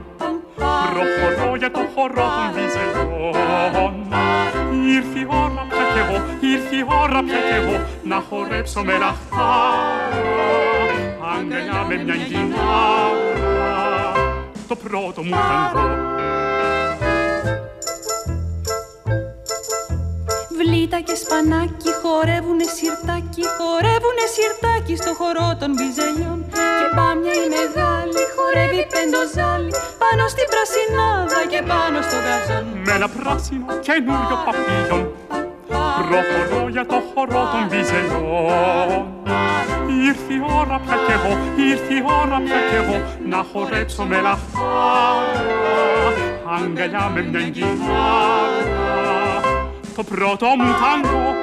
προχωρώ 0.92 1.50
για 1.62 1.72
το 1.78 1.84
χορό 1.94 2.26
των 2.38 2.48
μπιζελιών. 2.54 3.94
Ήρθε 4.96 5.20
η 5.24 5.26
ώρα 5.44 5.64
πια 5.72 5.84
κι 5.94 6.00
εγώ, 6.04 6.18
ήρθε 6.54 6.76
η 6.82 6.84
ώρα 7.02 7.20
πια 7.28 7.40
κι 7.48 7.56
εγώ 7.60 7.76
να 8.12 8.18
χορέψω 8.28 8.80
με 8.88 8.96
λαχτάρα. 9.04 10.24
Αγκαλιά 11.34 11.80
με 11.90 11.96
μια 12.04 12.18
γυνάρα 12.30 13.33
το 14.68 14.76
πρώτο 14.76 15.24
μου 15.24 15.36
ταγκό. 15.50 15.88
Βλήτα 20.60 21.00
και 21.08 21.16
σπανάκι 21.24 21.92
χορεύουνε 22.02 22.68
σιρτάκι, 22.78 23.44
χορεύουνε 23.58 24.26
σιρτάκι 24.36 24.96
στο 25.02 25.12
χορό 25.20 25.50
των 25.60 25.70
μπιζελιών 25.76 26.40
και 26.80 26.88
πάμια 26.96 27.34
η 27.46 27.48
μεγάλη 27.58 28.22
χορεύει 28.36 28.84
πεντοζάλι 28.94 29.74
πάνω 30.02 30.24
στην 30.34 30.46
πρασινάδα 30.54 31.42
και 31.52 31.62
πάνω 31.72 31.98
στο 32.08 32.18
γαζόν. 32.26 32.66
Με 32.86 32.92
ένα 32.98 33.08
πράσινο 33.18 33.66
καινούριο 33.88 34.38
παπίλιον 34.46 35.04
προχωρώ 36.10 36.62
για 36.76 36.86
το 36.86 36.98
χορό 37.10 37.42
των 37.52 37.64
μπιζελιών 37.70 39.02
Ήρθε 40.04 40.34
η 40.34 40.42
ώρα 40.60 40.80
πια 40.80 40.96
κι 41.06 41.12
εγώ, 41.12 41.38
ήρθε 41.58 41.94
η 41.94 42.04
ώρα 42.22 42.42
πια 42.42 42.60
κι 42.70 42.76
εγώ 42.76 43.04
να 43.30 43.44
χορέψω 43.44 44.04
με 44.04 44.22
λαχτάρα 44.22 45.64
αγκαλιά 46.46 47.10
με 47.10 47.22
μια 47.22 47.40
γυνάρα 47.40 48.94
το 49.96 50.04
πρώτο 50.04 50.46
μου 50.46 50.72
τάγκο. 50.82 51.34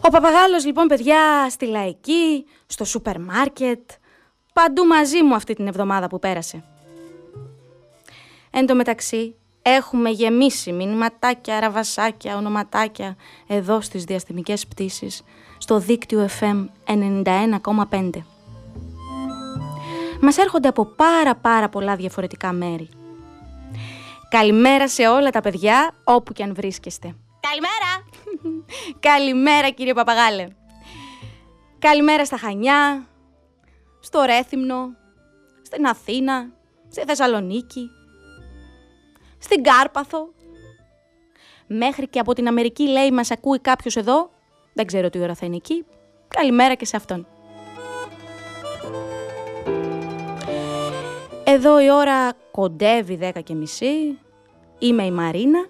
Ο 0.00 0.10
Παπαγάλος 0.10 0.64
λοιπόν 0.64 0.86
παιδιά 0.86 1.46
στη 1.50 1.66
Λαϊκή, 1.66 2.44
στο 2.66 2.84
σούπερ 2.84 3.20
μάρκετ, 3.20 3.90
παντού 4.52 4.84
μαζί 4.86 5.22
μου 5.22 5.34
αυτή 5.34 5.54
την 5.54 5.66
εβδομάδα 5.66 6.06
που 6.06 6.18
πέρασε. 6.18 6.64
Εν 8.54 8.66
τω 8.66 8.74
μεταξύ, 8.74 9.34
έχουμε 9.62 10.10
γεμίσει 10.10 10.72
μηνυματάκια, 10.72 11.60
ραβασάκια, 11.60 12.36
ονοματάκια 12.36 13.16
εδώ 13.46 13.80
στις 13.80 14.04
διαστημικές 14.04 14.66
πτήσεις, 14.66 15.22
στο 15.58 15.78
δίκτυο 15.78 16.28
FM 16.40 16.66
91,5. 16.86 18.10
Μας 20.20 20.36
έρχονται 20.38 20.68
από 20.68 20.84
πάρα 20.84 21.34
πάρα 21.34 21.68
πολλά 21.68 21.96
διαφορετικά 21.96 22.52
μέρη. 22.52 22.88
Καλημέρα 24.28 24.88
σε 24.88 25.08
όλα 25.08 25.30
τα 25.30 25.40
παιδιά, 25.40 25.94
όπου 26.04 26.32
και 26.32 26.42
αν 26.42 26.54
βρίσκεστε. 26.54 27.14
Καλημέρα. 27.40 28.04
Καλημέρα 29.10 29.70
κύριε 29.70 29.94
Παπαγάλε. 29.94 30.46
Καλημέρα 31.78 32.24
στα 32.24 32.36
Χανιά, 32.36 33.06
στο 34.00 34.22
Ρέθυμνο, 34.22 34.96
στην 35.62 35.86
Αθήνα, 35.86 36.50
στη 36.88 37.02
Θεσσαλονίκη, 37.06 37.90
στην 39.42 39.62
Κάρπαθο. 39.62 40.28
Μέχρι 41.66 42.08
και 42.08 42.18
από 42.18 42.32
την 42.32 42.48
Αμερική 42.48 42.88
λέει 42.88 43.10
μας 43.10 43.30
ακούει 43.30 43.60
κάποιος 43.60 43.96
εδώ. 43.96 44.30
Δεν 44.72 44.86
ξέρω 44.86 45.10
τι 45.10 45.18
ώρα 45.18 45.34
θα 45.34 45.46
είναι 45.46 45.56
εκεί. 45.56 45.84
Καλημέρα 46.28 46.74
και 46.74 46.84
σε 46.84 46.96
αυτόν. 46.96 47.26
Εδώ 51.44 51.80
η 51.80 51.90
ώρα 51.90 52.32
κοντεύει 52.50 53.18
10 53.22 53.42
και 53.44 53.54
μισή. 53.54 54.18
Είμαι 54.78 55.04
η 55.04 55.10
Μαρίνα 55.10 55.66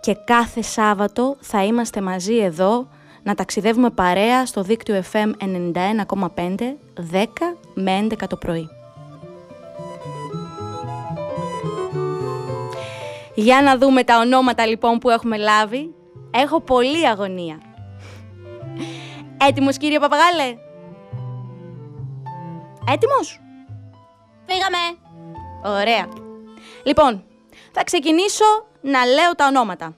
και 0.00 0.14
κάθε 0.14 0.62
Σάββατο 0.62 1.36
θα 1.40 1.64
είμαστε 1.64 2.00
μαζί 2.00 2.36
εδώ 2.36 2.88
να 3.22 3.34
ταξιδεύουμε 3.34 3.90
παρέα 3.90 4.46
στο 4.46 4.62
δίκτυο 4.62 5.02
FM 5.12 5.30
91,5 5.74 6.76
10 7.12 7.26
με 7.74 8.06
11 8.10 8.26
το 8.28 8.36
πρωί. 8.36 8.68
Για 13.34 13.62
να 13.62 13.78
δούμε 13.78 14.04
τα 14.04 14.18
ονόματα 14.18 14.66
λοιπόν 14.66 14.98
που 14.98 15.10
έχουμε 15.10 15.36
λάβει. 15.36 15.94
Έχω 16.30 16.60
πολλή 16.60 17.08
αγωνία. 17.08 17.60
Έτοιμος 19.48 19.76
κύριε 19.76 19.98
Παπαγάλε; 19.98 20.56
Έτοιμος; 22.88 23.40
Φύγαμε. 24.46 24.78
Ωραία. 25.64 26.08
Λοιπόν, 26.84 27.24
θα 27.72 27.84
ξεκινήσω 27.84 28.44
να 28.80 29.04
λέω 29.04 29.34
τα 29.36 29.46
ονόματα. 29.46 29.96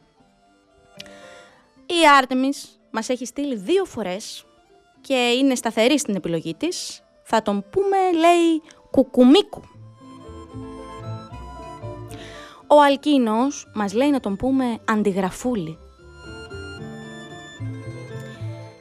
Η 1.87 2.09
Άρτεμις 2.19 2.81
μας 2.91 3.09
έχει 3.09 3.27
στείλει 3.27 3.55
δύο 3.57 3.85
φορές 3.85 4.45
και 5.01 5.15
είναι 5.15 5.55
σταθερή 5.55 5.99
στην 5.99 6.15
επιλογή 6.15 6.55
της. 6.55 7.03
Θα 7.23 7.43
τον 7.43 7.65
πούμε, 7.71 7.97
λέει, 8.13 8.63
κουκουμίκου. 8.91 9.63
Ο 12.69 12.83
Αλκίνος 12.83 13.71
μας 13.75 13.93
λέει 13.93 14.11
να 14.11 14.21
τον 14.21 14.37
πούμε 14.37 14.79
αντιγραφούλη. 14.85 15.79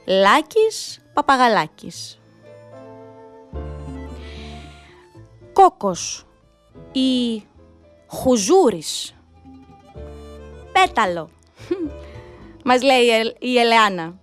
Λάκης 0.06 1.02
Παπαγαλάκης. 1.14 2.20
Κόκος 5.54 6.26
ή 6.92 7.44
Χουζούρης. 8.08 9.16
Πέταλο. 10.72 11.30
Μας 12.66 12.82
λέει 12.82 13.34
η 13.40 13.58
Ελεάνα. 13.58 14.20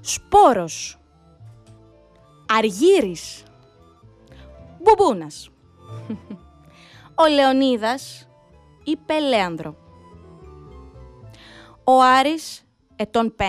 Σπόρος. 0.00 0.98
Αργύρης. 2.48 3.42
Μπουμπούνας. 4.82 5.50
Ο 7.20 7.26
Λεωνίδας 7.26 8.28
είπε 8.84 9.18
Λέανδρο. 9.20 9.76
Ο 11.84 12.02
Άρης 12.02 12.66
ετών 12.96 13.34
5, 13.38 13.44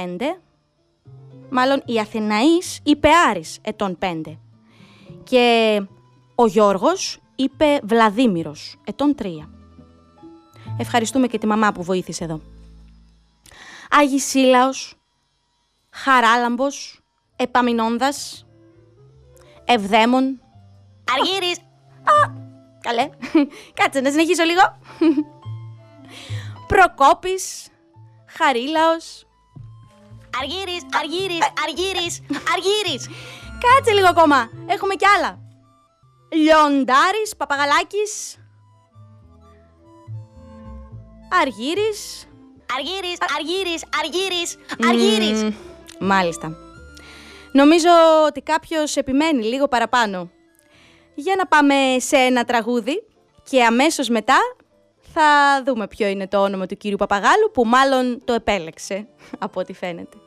μάλλον 1.50 1.82
η 1.86 2.00
Αθηναής 2.00 2.80
είπε 2.84 3.10
Άρης 3.30 3.60
ετών 3.62 3.98
5 4.02 4.22
και 5.24 5.82
ο 6.36 6.48
Γιώργος 6.48 7.20
είπε 7.36 7.80
Βλαδίμηρος 7.84 8.76
ετών 8.84 9.16
3. 9.22 9.50
Ευχαριστούμε 10.78 11.28
και 11.28 11.38
τη 11.38 11.48
μαμά 11.48 11.72
που 11.72 11.84
βοήθησε 11.84 12.24
εδώ. 12.24 12.42
Άγι 13.90 14.20
Σύλαος, 14.20 14.96
Χαράλαμπος, 15.90 17.02
Επαμινόνδας, 17.36 18.46
Ευδαίμον, 19.66 20.42
Αργύρης. 21.14 21.58
Α, 22.04 22.39
καλέ. 22.82 23.10
Κάτσε 23.74 24.00
να 24.00 24.10
συνεχίσω 24.10 24.44
λίγο. 24.44 24.62
Προκόπης, 26.68 27.68
Χαρίλαος. 28.38 29.24
Αργύρης, 30.40 30.82
Αργύρης, 31.00 31.46
Αργύρης, 31.66 32.22
Αργύρης. 32.54 33.10
Κάτσε 33.64 33.94
λίγο 33.94 34.08
ακόμα. 34.08 34.50
Έχουμε 34.68 34.96
κι 34.96 35.06
άλλα. 35.18 35.40
Λιοντάρης, 36.32 37.36
Παπαγαλάκης. 37.38 38.38
Αργύρης. 41.42 42.28
Αργύρης, 42.78 43.18
Αργύρης, 43.38 43.84
Αργύρης, 44.00 44.58
Αργύρης. 44.90 45.56
μάλιστα. 46.00 46.58
Νομίζω 47.52 47.90
ότι 48.28 48.42
κάποιος 48.42 48.96
επιμένει 48.96 49.44
λίγο 49.44 49.68
παραπάνω. 49.68 50.30
Για 51.24 51.36
να 51.38 51.46
πάμε 51.48 51.76
σε 51.98 52.16
ένα 52.16 52.44
τραγούδι 52.44 53.04
και 53.50 53.64
αμέσως 53.64 54.10
μετά 54.10 54.38
θα 55.14 55.22
δούμε 55.66 55.88
ποιο 55.88 56.08
είναι 56.08 56.28
το 56.28 56.38
όνομα 56.38 56.66
του 56.66 56.78
κύριου 56.78 56.98
Παπαγάλου 56.98 57.52
που 57.54 57.66
μάλλον 57.66 58.22
το 58.26 58.34
επέλεξε 58.34 59.08
από 59.46 59.60
ό,τι 59.60 59.74
φαίνεται. 59.74 60.18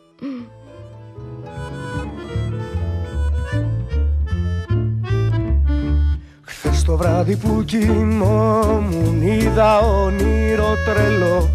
Χθες 6.43 6.85
το 6.85 6.97
βράδυ 6.97 7.37
που 7.37 7.65
κοιμόμουν 7.65 9.23
είδα 9.23 9.79
όνειρο 9.79 10.75
τρελό 10.85 11.51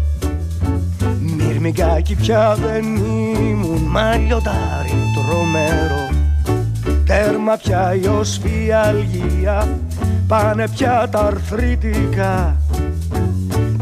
Μυρμικάκι 1.20 2.14
πια 2.14 2.54
δεν 2.54 2.96
ήμουν 2.96 3.82
μαλλιοτάρι 3.82 4.92
τρομερό 5.14 6.17
Τέρμα 7.08 7.56
πια 7.56 7.94
η 8.02 8.06
οσφιαλγία 8.06 9.78
πάνε 10.26 10.68
πια 10.68 11.08
τα 11.10 11.18
αρθρητικά 11.18 12.56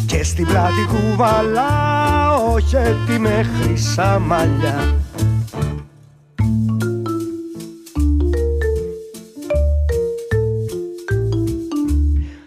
και 0.07 0.25
στην 0.25 0.47
πλάτη 0.47 0.87
κουβαλάω 0.89 2.59
χέτι 2.59 3.19
με 3.19 3.47
χρυσά 3.61 4.19
μαλλιά. 4.19 4.95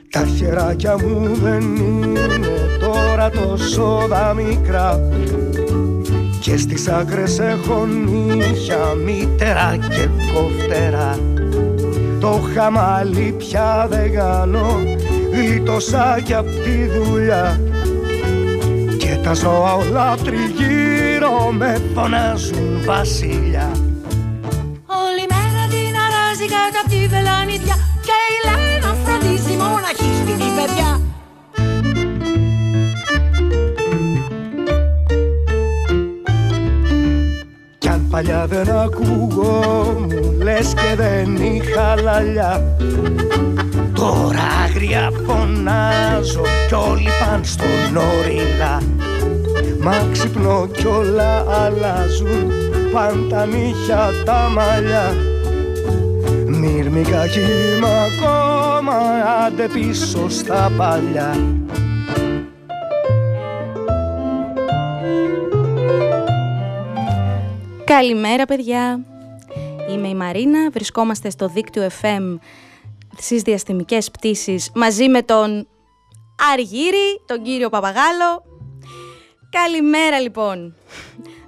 Τα 0.10 0.26
χεράκια 0.26 0.98
μου 0.98 1.36
δεν 1.36 1.76
είναι 1.76 2.18
τώρα 2.80 3.30
τόσο 3.30 4.08
μικρά 4.36 5.00
και 6.40 6.58
στις 6.58 6.88
άκρες 6.88 7.40
έχω 7.40 7.86
νύχια 7.86 8.94
μύτερα 9.06 9.78
και 9.90 10.08
κοφτερά 10.34 11.20
Το 12.20 12.42
χαμάλι 12.54 13.36
πια 13.38 13.88
δεν 13.90 14.14
κάνω 14.14 14.80
γλίτωσα 15.32 16.20
κι 16.24 16.34
απ' 16.34 16.64
τη 16.64 16.86
δουλειά. 16.86 17.60
Και 18.98 19.18
τα 19.24 19.34
ζώα 19.34 19.74
όλα 19.74 20.16
τριγύρω 20.16 21.52
με 21.52 21.82
φωνάζουν 21.96 22.84
βασιλιά. 22.86 23.72
Όλη 25.04 25.24
μέρα 25.34 25.64
την 25.70 25.96
αράζει 26.06 26.48
κάτω 26.56 26.80
απ' 26.84 26.90
τη 26.90 27.08
βελανιδιά 27.08 27.76
και 28.06 28.18
η 28.34 28.38
Λένα 28.46 28.96
φροντίζει 29.04 29.56
μοναχή 29.58 30.12
στην 30.22 30.56
παιδιά 30.56 30.99
παλιά 38.10 38.46
δεν 38.48 38.70
ακούγω 38.70 39.62
λες 40.38 40.74
και 40.74 40.96
δεν 40.96 41.36
είχα 41.36 42.02
λαλιά. 42.02 42.76
Τώρα 43.94 44.40
άγρια 44.66 45.12
φωνάζω 45.26 46.42
κι 46.68 46.74
όλοι 46.74 47.10
πάνε 47.20 47.44
στον 47.44 47.96
όριλα 47.96 48.82
Μα 49.82 50.08
ξυπνώ 50.12 50.68
κι 50.72 50.86
όλα 50.86 51.46
αλλάζουν 51.50 52.52
παν 52.94 53.28
τα 53.30 53.46
νύχια 53.46 54.10
τα 54.26 54.50
μαλλιά. 54.54 55.14
Μυρμικά 56.48 57.28
κύμα 57.28 57.88
ακόμα 57.88 58.98
άντε 59.46 59.68
πίσω 59.74 60.30
στα 60.30 60.72
παλιά 60.78 61.36
Καλημέρα 67.90 68.46
παιδιά, 68.46 69.06
είμαι 69.90 70.08
η 70.08 70.16
Μαρίνα, 70.16 70.70
βρισκόμαστε 70.70 71.30
στο 71.30 71.48
δίκτυο 71.48 71.90
FM 72.02 72.38
στις 73.18 73.42
διαστημικές 73.42 74.12
πτήσεις 74.12 74.72
μαζί 74.76 75.10
με 75.10 75.22
τον 75.22 75.68
Αργύρη, 76.54 77.22
τον 77.26 77.44
κύριο 77.44 77.70
Παπαγάλο. 77.70 78.44
Καλημέρα 79.50 80.20
λοιπόν. 80.20 80.76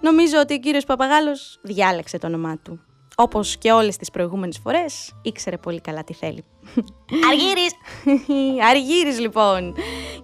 Νομίζω 0.02 0.40
ότι 0.40 0.54
ο 0.54 0.58
κύριος 0.58 0.84
Παπαγάλος 0.84 1.60
διάλεξε 1.62 2.18
το 2.18 2.28
όνομά 2.28 2.58
του. 2.58 2.80
Όπως 3.16 3.58
και 3.58 3.72
όλες 3.72 3.98
τις 3.98 4.12
προηγούμενες 4.12 4.60
φορές, 4.64 5.16
ήξερε 5.22 5.58
πολύ 5.58 5.82
καλά 5.82 6.04
τι 6.04 6.14
θέλει. 6.14 6.44
Αργύρης! 7.30 7.72
Αργύρης 8.70 9.20
λοιπόν. 9.26 9.76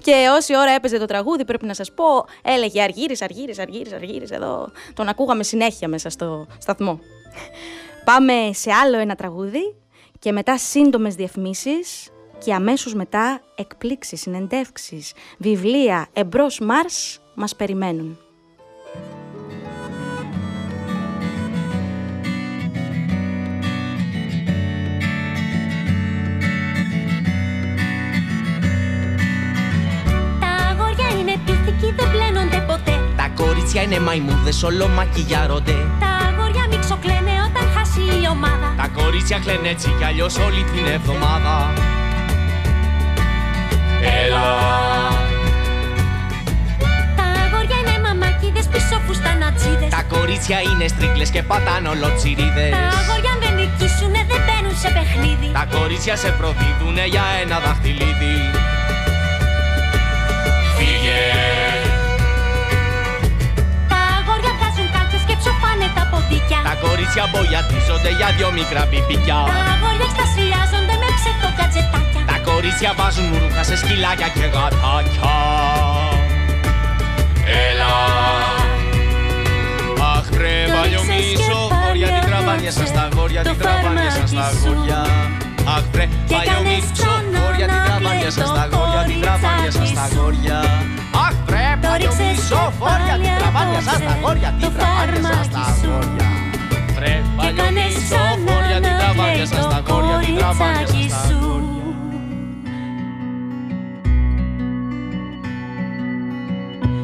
Και 0.04 0.28
όση 0.38 0.58
ώρα 0.58 0.72
έπαιζε 0.72 0.98
το 0.98 1.06
τραγούδι 1.06 1.46
πρέπει 1.46 1.66
να 1.66 1.74
σας 1.74 1.94
πω, 1.94 2.26
έλεγε 2.44 2.82
Αργύρης, 2.82 3.22
Αργύρης, 3.22 3.60
Αργύρης, 3.60 3.94
Αργύρης 3.94 4.32
εδώ. 4.32 4.72
Τον 4.94 5.08
ακούγαμε 5.08 5.44
συνέχεια 5.44 5.88
μέσα 5.88 6.10
στο 6.10 6.48
σταθμό. 6.58 7.00
Πάμε 8.06 8.50
σε 8.54 8.72
άλλο 8.72 8.98
ένα 9.00 9.16
τραγούδι 9.16 9.76
και 10.20 10.32
μετά 10.32 10.58
σύντομες 10.58 11.16
διαφημίσεις 11.16 12.10
και 12.38 12.54
αμέσως 12.54 12.94
μετά 12.94 13.42
εκπλήξεις, 13.56 14.22
συνεντεύξεις, 14.22 15.14
βιβλία, 15.38 16.08
εμπρός 16.14 16.60
Μάρς 16.60 17.20
μας 17.36 17.56
περιμένουν. 17.56 18.27
Είναι 31.68 31.78
πίθηκοι 31.78 31.94
δεν 31.98 32.12
πλένονται 32.12 32.60
ποτέ 32.68 33.00
Τα 33.16 33.28
κορίτσια 33.36 33.82
είναι 33.82 34.00
μαϊμούδες, 34.00 34.64
όλο 34.64 34.88
μακιγιάρονται. 34.88 35.76
Τα 36.00 36.12
αγόρια 36.28 36.66
μη 36.70 36.78
ξοκλαίνε 36.80 37.34
όταν 37.48 37.66
χάσει 37.76 38.00
η 38.00 38.28
ομάδα 38.30 38.74
Τα 38.78 38.88
κορίτσια 39.02 39.40
κλαίνε 39.40 39.70
έτσι 39.70 39.90
κι 39.98 40.04
αλλιώς 40.04 40.38
όλη 40.38 40.64
την 40.64 40.86
εβδομάδα. 40.98 41.74
Έλα, 44.24 44.48
Τα 47.20 47.26
αγόρια 47.44 47.78
είναι 47.82 47.98
μαμάκιδες 48.06 48.68
πίσω 48.68 48.96
φουστανατσίδες 49.06 49.90
τα 49.90 50.04
κορίτσια 50.16 50.60
είναι 50.62 50.88
στρίκλες 50.88 51.30
και 51.30 51.44
πατάν 51.44 51.86
ολοτσιρίδες. 51.86 52.72
Τα 52.78 52.84
αγόρια 53.00 53.32
αν 53.34 53.40
δεν 53.44 53.54
νικήσουνε 53.60 54.22
δεν 54.32 54.42
μπαίνουν 54.46 54.76
σε 54.84 54.90
παιχνίδι 54.96 55.50
Τα 55.60 55.66
κορίτσια 55.78 56.16
σε 56.16 56.30
προδίδουνε 56.40 57.06
για 57.14 57.26
ένα 57.44 57.60
δαχτυλίδι. 57.66 58.36
Φύγε, 60.78 61.24
Τα 63.92 64.00
αγόρια 64.18 64.52
βγάζουν 64.58 64.88
κάλτσες 64.94 65.24
και 65.28 65.36
ψοφάνε 65.42 65.88
τα 65.98 66.04
ποντίκια 66.12 66.60
τα 66.70 66.76
κορίτσια 66.84 67.26
μπογιατίζονται 67.32 68.12
για 68.20 68.30
δυο 68.38 68.50
μικρά 68.58 68.84
πιπικιά. 68.92 69.40
Τα 69.52 69.60
αγόρια 69.74 70.06
εξτασιάζονται 70.10 70.96
με 71.02 71.08
ψεύτο 71.18 71.50
κατζετάκια 71.60 72.22
Τα 72.32 72.38
κορίτσια 72.50 72.92
βάζουν 73.00 73.30
ρούχα 73.42 73.64
σε 73.70 73.76
σκυλάκια 73.82 74.30
και 74.36 74.46
γατάκια. 74.54 75.36
Έλα, 77.68 77.96
παλιομίσω, 80.78 81.60
χώρια 81.82 82.08
την 82.08 82.30
τραβάνια 82.30 82.72
σας 82.72 82.88
στα 82.88 83.08
γόρια, 83.16 83.42
την 83.42 83.58
τραβάνια 83.58 84.12
σας 84.12 84.30
στα 84.30 84.52
γόρια. 84.62 85.02
Αχ 85.76 85.84
βρε, 85.92 86.08
παλιομίσω, 86.32 87.12
χώρια 87.58 87.74
την 87.74 87.86
τραβάνια 87.86 88.32
σας 88.32 88.48
στα 88.48 88.68
γόρια, 88.72 89.04
την 89.08 89.22
τραβάνια 89.22 89.72
σας 89.72 89.90
στα 89.90 90.08
γόρια. 90.16 90.60
Αχ 91.26 91.36
βρε, 91.46 91.68
παλιομίσω, 91.82 92.74
χώρια 92.80 93.16
την 93.22 93.32
τραβάνια 93.38 93.82
σας 93.82 93.96
στα 93.96 94.18
γόρια, 94.22 94.50
την 94.60 94.70
τραβάνια 94.78 95.22
σας 95.34 95.66
στα 95.66 95.88
γόρια. 95.88 96.28
Βρε, 96.96 97.14
παλιομίσω, 97.38 98.22
χώρια 98.46 98.78
την 98.86 98.94
τραβάνια 99.00 99.46
σας 99.46 99.64
στα 99.64 99.80
γόρια, 99.88 100.18
την 100.26 100.36
τραβάνια 100.38 100.88
σας 100.88 101.10
στα 101.10 101.34
γόρια. 101.34 101.46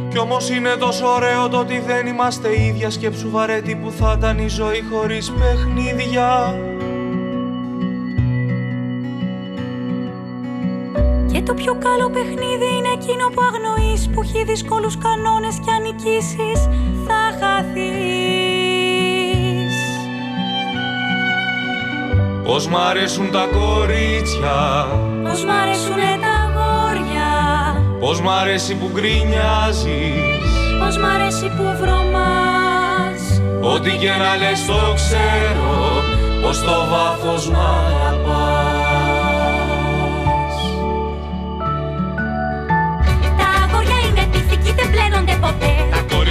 Κι 0.09 0.19
όμως 0.19 0.49
είναι 0.49 0.75
τόσο 0.79 1.05
ωραίο 1.07 1.49
το 1.49 1.57
ότι 1.57 1.79
δεν 1.79 2.07
είμαστε 2.07 2.61
ίδια 2.61 2.89
Σκέψου 2.89 3.29
βαρέτη 3.29 3.75
που 3.75 3.91
θα 3.91 4.15
ήταν 4.17 4.37
η 4.39 4.47
ζωή 4.47 4.83
χωρίς 4.91 5.31
παιχνίδια 5.31 6.55
το 11.45 11.53
πιο 11.53 11.77
καλό 11.77 12.09
παιχνίδι 12.09 12.69
είναι 12.77 12.91
εκείνο 12.93 13.25
που 13.33 13.41
αγνοείς 13.49 14.09
Που 14.13 14.21
έχει 14.21 14.43
δύσκολους 14.43 14.97
κανόνες 14.97 15.55
και 15.65 15.71
αν 15.71 15.81
νικήσεις 15.81 16.59
θα 17.07 17.21
χαθείς. 17.39 17.83
Πώς 22.45 22.67
μ' 22.67 22.77
αρέσουν 22.77 23.31
τα 23.31 23.47
κορίτσια. 23.57 24.87
Πως 25.23 25.43
μ' 25.45 25.49
αρέσουνε 25.49 26.19
τα 26.21 26.33
αγόρια. 26.45 27.31
Πώς 27.99 28.21
μ' 28.21 28.29
αρέσει 28.29 28.75
που 28.75 28.89
γκρινιάζεις. 28.93 30.49
Πως 30.79 30.97
μ' 30.97 31.05
αρέσει 31.05 31.47
που 31.57 31.63
βρωμάς. 31.79 33.21
Ό,τι 33.73 33.91
και 33.97 34.09
να 34.09 34.35
λες 34.35 34.65
το 34.65 34.93
ξέρω 34.95 36.03
Πως 36.41 36.61
το 36.61 36.85
βάθος 36.89 37.49
μ' 37.49 37.55
αγαπάς 37.55 38.52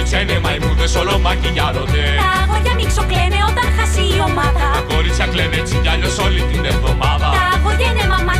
κορίτσια 0.03 0.35
είναι 0.35 0.39
μαϊμούδες 0.45 0.95
όλο 1.01 1.13
μακιγιάρονται 1.25 2.03
Τα 2.23 2.29
αγόρια 2.41 2.73
μίξο 2.79 3.03
κλαίνε 3.09 3.39
όταν 3.51 3.67
χάσει 3.77 4.03
η 4.15 4.17
ομάδα. 4.29 4.65
Τα 4.77 4.83
κορίτσια 4.91 5.25
κλαίνε 5.33 5.55
έτσι 5.61 5.75
κι 5.83 5.89
αλλιώς 5.93 6.15
όλη 6.25 6.41
την 6.51 6.63
εβδομάδα. 6.73 7.27
Τα 7.37 7.45
αγόρια 7.55 7.89
είναι 7.91 8.05
μαμάκιδες 8.13 8.32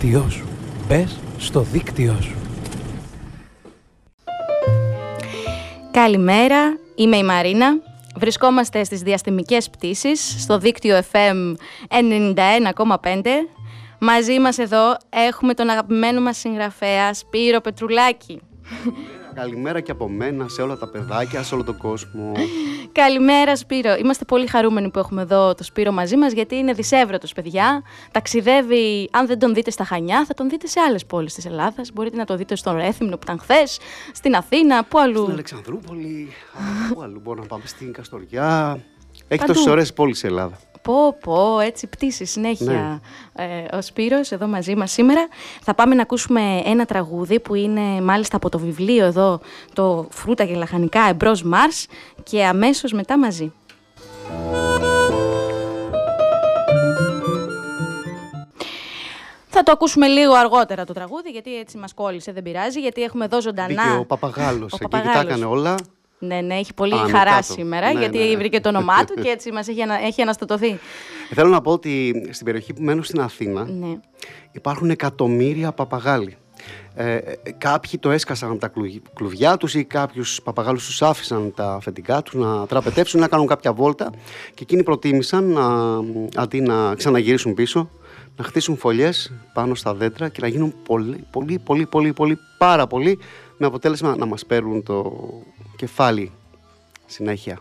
δίκτυό 0.00 0.30
σου. 0.30 0.44
Μπες 0.88 1.18
στο 1.38 1.60
δίκτυό 1.60 2.16
σου. 2.20 2.34
Καλημέρα, 5.90 6.78
είμαι 6.94 7.16
η 7.16 7.22
Μαρίνα. 7.22 7.78
Βρισκόμαστε 8.16 8.84
στις 8.84 9.00
διαστημικές 9.00 9.70
πτήσεις, 9.70 10.42
στο 10.42 10.58
δίκτυο 10.58 11.00
FM 11.12 11.54
91,5. 11.88 13.48
Μαζί 13.98 14.38
μας 14.38 14.58
εδώ 14.58 14.96
έχουμε 15.10 15.54
τον 15.54 15.68
αγαπημένο 15.68 16.20
μας 16.20 16.36
συγγραφέα 16.36 17.14
Σπύρο 17.14 17.60
Πετρουλάκη. 17.60 18.40
Καλημέρα 19.34 19.80
και 19.80 19.90
από 19.90 20.08
μένα 20.08 20.48
σε 20.48 20.62
όλα 20.62 20.76
τα 20.76 20.88
παιδάκια, 20.88 21.42
σε 21.42 21.54
όλο 21.54 21.64
τον 21.64 21.76
κόσμο. 21.76 22.32
Καλημέρα 22.92 23.56
Σπύρο. 23.56 23.94
Είμαστε 23.96 24.24
πολύ 24.24 24.46
χαρούμενοι 24.46 24.90
που 24.90 24.98
έχουμε 24.98 25.22
εδώ 25.22 25.54
το 25.54 25.62
Σπύρο 25.64 25.92
μαζί 25.92 26.16
μας 26.16 26.32
γιατί 26.32 26.54
είναι 26.56 26.72
δισεύρετος 26.72 27.32
παιδιά. 27.32 27.82
Ταξιδεύει, 28.10 29.08
αν 29.12 29.26
δεν 29.26 29.38
τον 29.38 29.54
δείτε 29.54 29.70
στα 29.70 29.84
Χανιά, 29.84 30.24
θα 30.24 30.34
τον 30.34 30.48
δείτε 30.48 30.66
σε 30.66 30.80
άλλες 30.80 31.06
πόλεις 31.06 31.34
της 31.34 31.46
Ελλάδας. 31.46 31.90
Μπορείτε 31.92 32.16
να 32.16 32.24
το 32.24 32.36
δείτε 32.36 32.56
στον 32.56 32.76
Ρέθυμνο 32.76 33.16
που 33.16 33.22
ήταν 33.22 33.38
χθες, 33.38 33.78
στην 34.12 34.34
Αθήνα, 34.34 34.84
πού 34.84 34.98
αλλού. 34.98 35.20
Στην 35.20 35.32
Αλεξανδρούπολη, 35.32 36.28
α, 36.54 36.94
πού 36.94 37.02
αλλού 37.02 37.20
μπορούμε 37.22 37.42
να 37.42 37.48
πάμε 37.48 37.62
στην 37.66 37.92
Καστοριά. 37.92 38.78
Έχει 39.28 39.40
Παντού. 39.40 39.52
τόσες 39.52 39.66
ωραίες 39.66 39.92
πόλεις 39.92 40.22
η 40.22 40.26
Ελλάδας. 40.26 40.58
Πω, 40.82 41.16
πω, 41.20 41.58
έτσι 41.60 41.86
πτήση 41.86 42.24
συνέχεια. 42.24 43.00
Ε, 43.34 43.76
ο 43.76 43.82
Σπύρος 43.82 44.30
εδώ 44.32 44.46
μαζί 44.46 44.74
μας 44.74 44.92
σήμερα. 44.92 45.28
Θα 45.62 45.74
πάμε 45.74 45.94
να 45.94 46.02
ακούσουμε 46.02 46.62
ένα 46.64 46.84
τραγούδι 46.84 47.40
που 47.40 47.54
είναι 47.54 48.00
μάλιστα 48.00 48.36
από 48.36 48.48
το 48.48 48.58
βιβλίο 48.58 49.04
εδώ, 49.04 49.40
το 49.72 50.06
«Φρούτα 50.10 50.44
και 50.44 50.54
λαχανικά 50.54 51.08
εμπρός 51.08 51.42
Μάρς» 51.42 51.86
και 52.22 52.44
αμέσως 52.44 52.92
μετά 52.92 53.18
μαζί. 53.18 53.52
Θα 59.52 59.62
το 59.62 59.72
ακούσουμε 59.72 60.06
λίγο 60.06 60.34
αργότερα 60.34 60.84
το 60.84 60.92
τραγούδι, 60.92 61.30
γιατί 61.30 61.56
έτσι 61.58 61.78
μας 61.78 61.94
κόλλησε, 61.94 62.32
δεν 62.32 62.42
πειράζει, 62.42 62.80
γιατί 62.80 63.02
έχουμε 63.02 63.24
εδώ 63.24 63.40
ζωντανά... 63.40 63.82
Μπήκε 63.84 63.98
ο 63.98 64.04
Παπαγάλος 64.04 64.72
Ο 64.72 64.76
εκεί 64.80 64.84
και 64.84 64.90
τα 64.90 64.98
Παπαγάλος. 64.98 65.22
έκανε 65.30 65.44
όλα. 65.44 65.74
Ναι, 66.22 66.40
ναι, 66.40 66.54
έχει 66.54 66.74
πολύ 66.74 66.94
Άνω 66.94 67.08
χαρά 67.08 67.30
κάτω. 67.30 67.42
σήμερα, 67.52 67.92
Ναι, 67.92 67.98
γιατί 67.98 68.18
ναι. 68.18 68.36
βρήκε 68.36 68.60
το 68.60 68.68
όνομά 68.68 69.04
του 69.06 69.14
και 69.22 69.28
έτσι 69.28 69.52
μας 69.52 69.68
έχει, 69.68 69.82
ανα... 69.82 69.94
έχει 70.06 70.22
αναστατωθεί. 70.22 70.78
Θέλω 71.34 71.48
να 71.48 71.60
πω 71.60 71.72
ότι 71.72 72.22
στην 72.30 72.44
περιοχή 72.46 72.72
που 72.72 72.82
μένω 72.82 73.02
στην 73.02 73.20
Αθήνα 73.20 73.64
Ναι. 73.64 73.94
υπάρχουν 74.52 74.90
εκατομμύρια 74.90 75.72
παπαγάλοι. 75.72 76.36
Ε, 76.94 77.14
ε, 77.14 77.32
κάποιοι 77.58 77.98
το 78.00 78.10
έσκασαν 78.10 78.50
από 78.50 78.58
τα 78.60 78.68
κλου- 78.68 79.02
κλουβιά 79.14 79.56
τους 79.56 79.74
ή 79.74 79.84
κάποιους 79.84 80.40
παπαγάλους 80.42 80.86
τους 80.86 81.02
άφησαν 81.02 81.52
τα 81.56 81.72
αφεντικά 81.72 82.22
τους 82.22 82.34
να 82.34 82.66
τραπετεύσουν, 82.66 83.20
να 83.20 83.28
κάνουν 83.28 83.46
κάποια 83.46 83.72
βόλτα 83.72 84.10
και 84.54 84.62
εκείνοι 84.62 84.82
προτίμησαν 84.82 85.44
να, 85.44 85.96
αντί 86.42 86.60
να 86.60 86.94
ξαναγυρίσουν 86.94 87.54
πίσω 87.54 87.90
να 88.36 88.44
χτίσουν 88.44 88.76
φωλιές 88.76 89.32
πάνω 89.52 89.74
στα 89.74 89.94
δέντρα 89.94 90.28
και 90.28 90.38
να 90.40 90.46
γίνουν 90.48 90.74
πολύ, 90.88 91.24
πολύ, 91.30 91.58
πολύ, 91.58 91.86
πολύ, 91.86 92.12
πολύ, 92.12 92.38
πάρα 92.58 92.86
πολύ 92.86 93.18
με 93.56 93.66
αποτέλεσμα 93.66 94.16
να 94.16 94.26
μας 94.26 94.46
παίρνουν 94.46 94.82
το 94.82 95.12
κεφάλι 95.80 96.32
συνέχεια. 97.06 97.58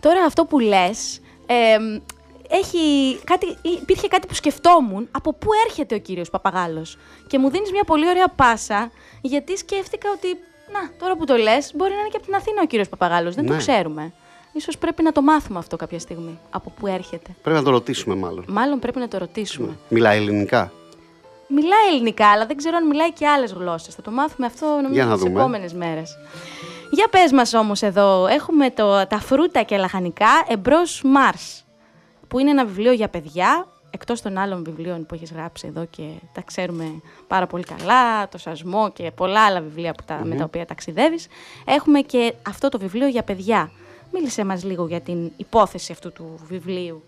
Τώρα 0.00 0.24
αυτό 0.24 0.44
που 0.44 0.58
λες, 0.58 1.20
εμ, 1.46 2.00
έχει 2.48 2.80
κάτι, 3.24 3.46
υπήρχε 3.80 4.08
κάτι 4.08 4.26
που 4.26 4.34
σκεφτόμουν 4.34 5.08
από 5.10 5.32
πού 5.32 5.48
έρχεται 5.66 5.94
ο 5.94 5.98
κύριος 5.98 6.30
Παπαγάλος. 6.30 6.98
Και 7.26 7.38
μου 7.38 7.50
δίνεις 7.50 7.70
μια 7.70 7.84
πολύ 7.84 8.08
ωραία 8.08 8.28
πάσα, 8.28 8.90
γιατί 9.20 9.56
σκέφτηκα 9.56 10.08
ότι, 10.16 10.28
να, 10.72 10.90
τώρα 10.98 11.16
που 11.16 11.24
το 11.24 11.36
λες, 11.36 11.72
μπορεί 11.74 11.90
να 11.92 11.98
είναι 11.98 12.08
και 12.08 12.16
από 12.16 12.26
την 12.26 12.34
Αθήνα 12.34 12.60
ο 12.62 12.66
κύριος 12.66 12.88
Παπαγάλος, 12.88 13.34
δεν 13.34 13.46
το 13.46 13.52
Ναι. 13.52 13.58
ξέρουμε. 13.58 14.12
Ίσως 14.52 14.78
πρέπει 14.78 15.02
να 15.02 15.12
το 15.12 15.22
μάθουμε 15.22 15.58
αυτό 15.58 15.76
κάποια 15.76 15.98
στιγμή, 15.98 16.38
από 16.50 16.72
πού 16.80 16.86
έρχεται. 16.86 17.30
Πρέπει 17.42 17.58
να 17.58 17.64
το 17.64 17.70
ρωτήσουμε 17.70 18.14
μάλλον. 18.14 18.44
Μάλλον 18.48 18.78
πρέπει 18.78 18.98
να 18.98 19.08
το 19.08 19.18
ρωτήσουμε. 19.18 19.76
Μιλάει 19.88 20.16
ελληνικά; 20.16 20.72
Μιλάει 21.48 21.88
ελληνικά, 21.92 22.26
αλλά 22.30 22.46
δεν 22.46 22.56
ξέρω 22.56 22.76
αν 22.76 22.86
μιλάει 22.86 23.12
και 23.12 23.26
άλλες 23.26 23.52
γλώσσες. 23.52 23.94
Θα 23.94 24.02
το 24.02 24.10
μάθουμε 24.10 24.46
αυτό 24.46 24.66
Για 24.66 24.82
νομίζω 24.82 25.04
να 25.08 25.12
τις 25.14 25.22
δούμε. 25.22 25.40
επόμενες 25.40 25.72
μέρες. 25.74 26.16
Για 26.90 27.08
πες 27.10 27.32
μας 27.32 27.54
όμως 27.54 27.82
εδώ, 27.82 28.26
έχουμε 28.26 28.70
το, 28.70 29.06
τα 29.06 29.20
φρούτα 29.20 29.62
και 29.62 29.76
λαχανικά 29.76 30.28
εμπρός 30.48 31.02
Μάρς, 31.04 31.64
που 32.28 32.38
είναι 32.38 32.50
ένα 32.50 32.64
βιβλίο 32.64 32.92
για 32.92 33.08
παιδιά, 33.08 33.66
εκτός 33.90 34.22
των 34.22 34.38
άλλων 34.38 34.64
βιβλίων 34.64 35.06
που 35.06 35.14
έχεις 35.14 35.32
γράψει 35.32 35.66
εδώ 35.66 35.84
και 35.84 36.02
τα 36.32 36.40
ξέρουμε 36.40 36.84
πάρα 37.26 37.46
πολύ 37.46 37.64
καλά, 37.64 38.28
το 38.28 38.38
Σασμό 38.38 38.90
και 38.92 39.10
πολλά 39.10 39.44
άλλα 39.44 39.60
βιβλία 39.60 39.92
που 39.92 40.02
τα, 40.06 40.20
με 40.24 40.34
τα 40.34 40.44
οποία 40.44 40.66
ταξιδεύεις, 40.66 41.26
έχουμε 41.64 42.00
και 42.00 42.34
αυτό 42.46 42.68
το 42.68 42.78
βιβλίο 42.78 43.08
για 43.08 43.22
παιδιά. 43.22 43.70
Μίλησέ 44.12 44.44
μας 44.44 44.64
λίγο 44.64 44.86
για 44.86 45.00
την 45.00 45.30
υπόθεση 45.36 45.92
αυτού 45.92 46.12
του 46.12 46.34
βιβλίου. 46.48 47.02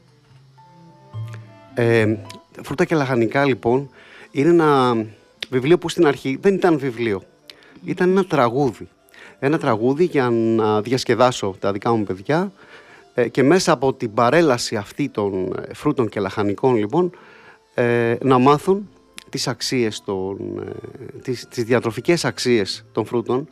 Ε, 1.74 2.16
φρούτα 2.62 2.84
και 2.84 2.94
λαχανικά 2.94 3.44
λοιπόν 3.44 3.90
είναι 4.30 4.48
ένα 4.48 4.96
βιβλίο 5.50 5.78
που 5.78 5.88
στην 5.88 6.06
αρχή 6.06 6.38
δεν 6.40 6.54
ήταν 6.54 6.78
βιβλίο. 6.78 7.22
Ήταν 7.84 8.10
ένα 8.10 8.24
τραγούδι. 8.24 8.88
Ένα 9.38 9.58
τραγούδι 9.58 10.04
για 10.04 10.30
να 10.30 10.80
διασκεδάσω 10.80 11.54
τα 11.58 11.72
δικά 11.72 11.92
μου 11.92 12.04
παιδιά. 12.04 12.52
Ε, 13.14 13.28
και 13.28 13.42
μέσα 13.42 13.72
από 13.72 13.92
την 13.92 14.14
παρέλαση 14.14 14.76
αυτή 14.76 15.08
των 15.08 15.52
ε, 15.68 15.74
φρούτων 15.74 16.08
και 16.08 16.20
λαχανικών 16.20 16.76
λοιπόν 16.76 17.10
ε, 17.74 18.16
να 18.22 18.38
μάθουν 18.38 18.88
τις 19.28 19.48
αξίες 19.48 20.02
των, 20.04 20.36
ε, 20.58 21.18
τις, 21.22 21.46
τις 21.48 21.64
διατροφικές 21.64 22.24
αξίες 22.24 22.84
των 22.92 23.04
φρούτων 23.04 23.48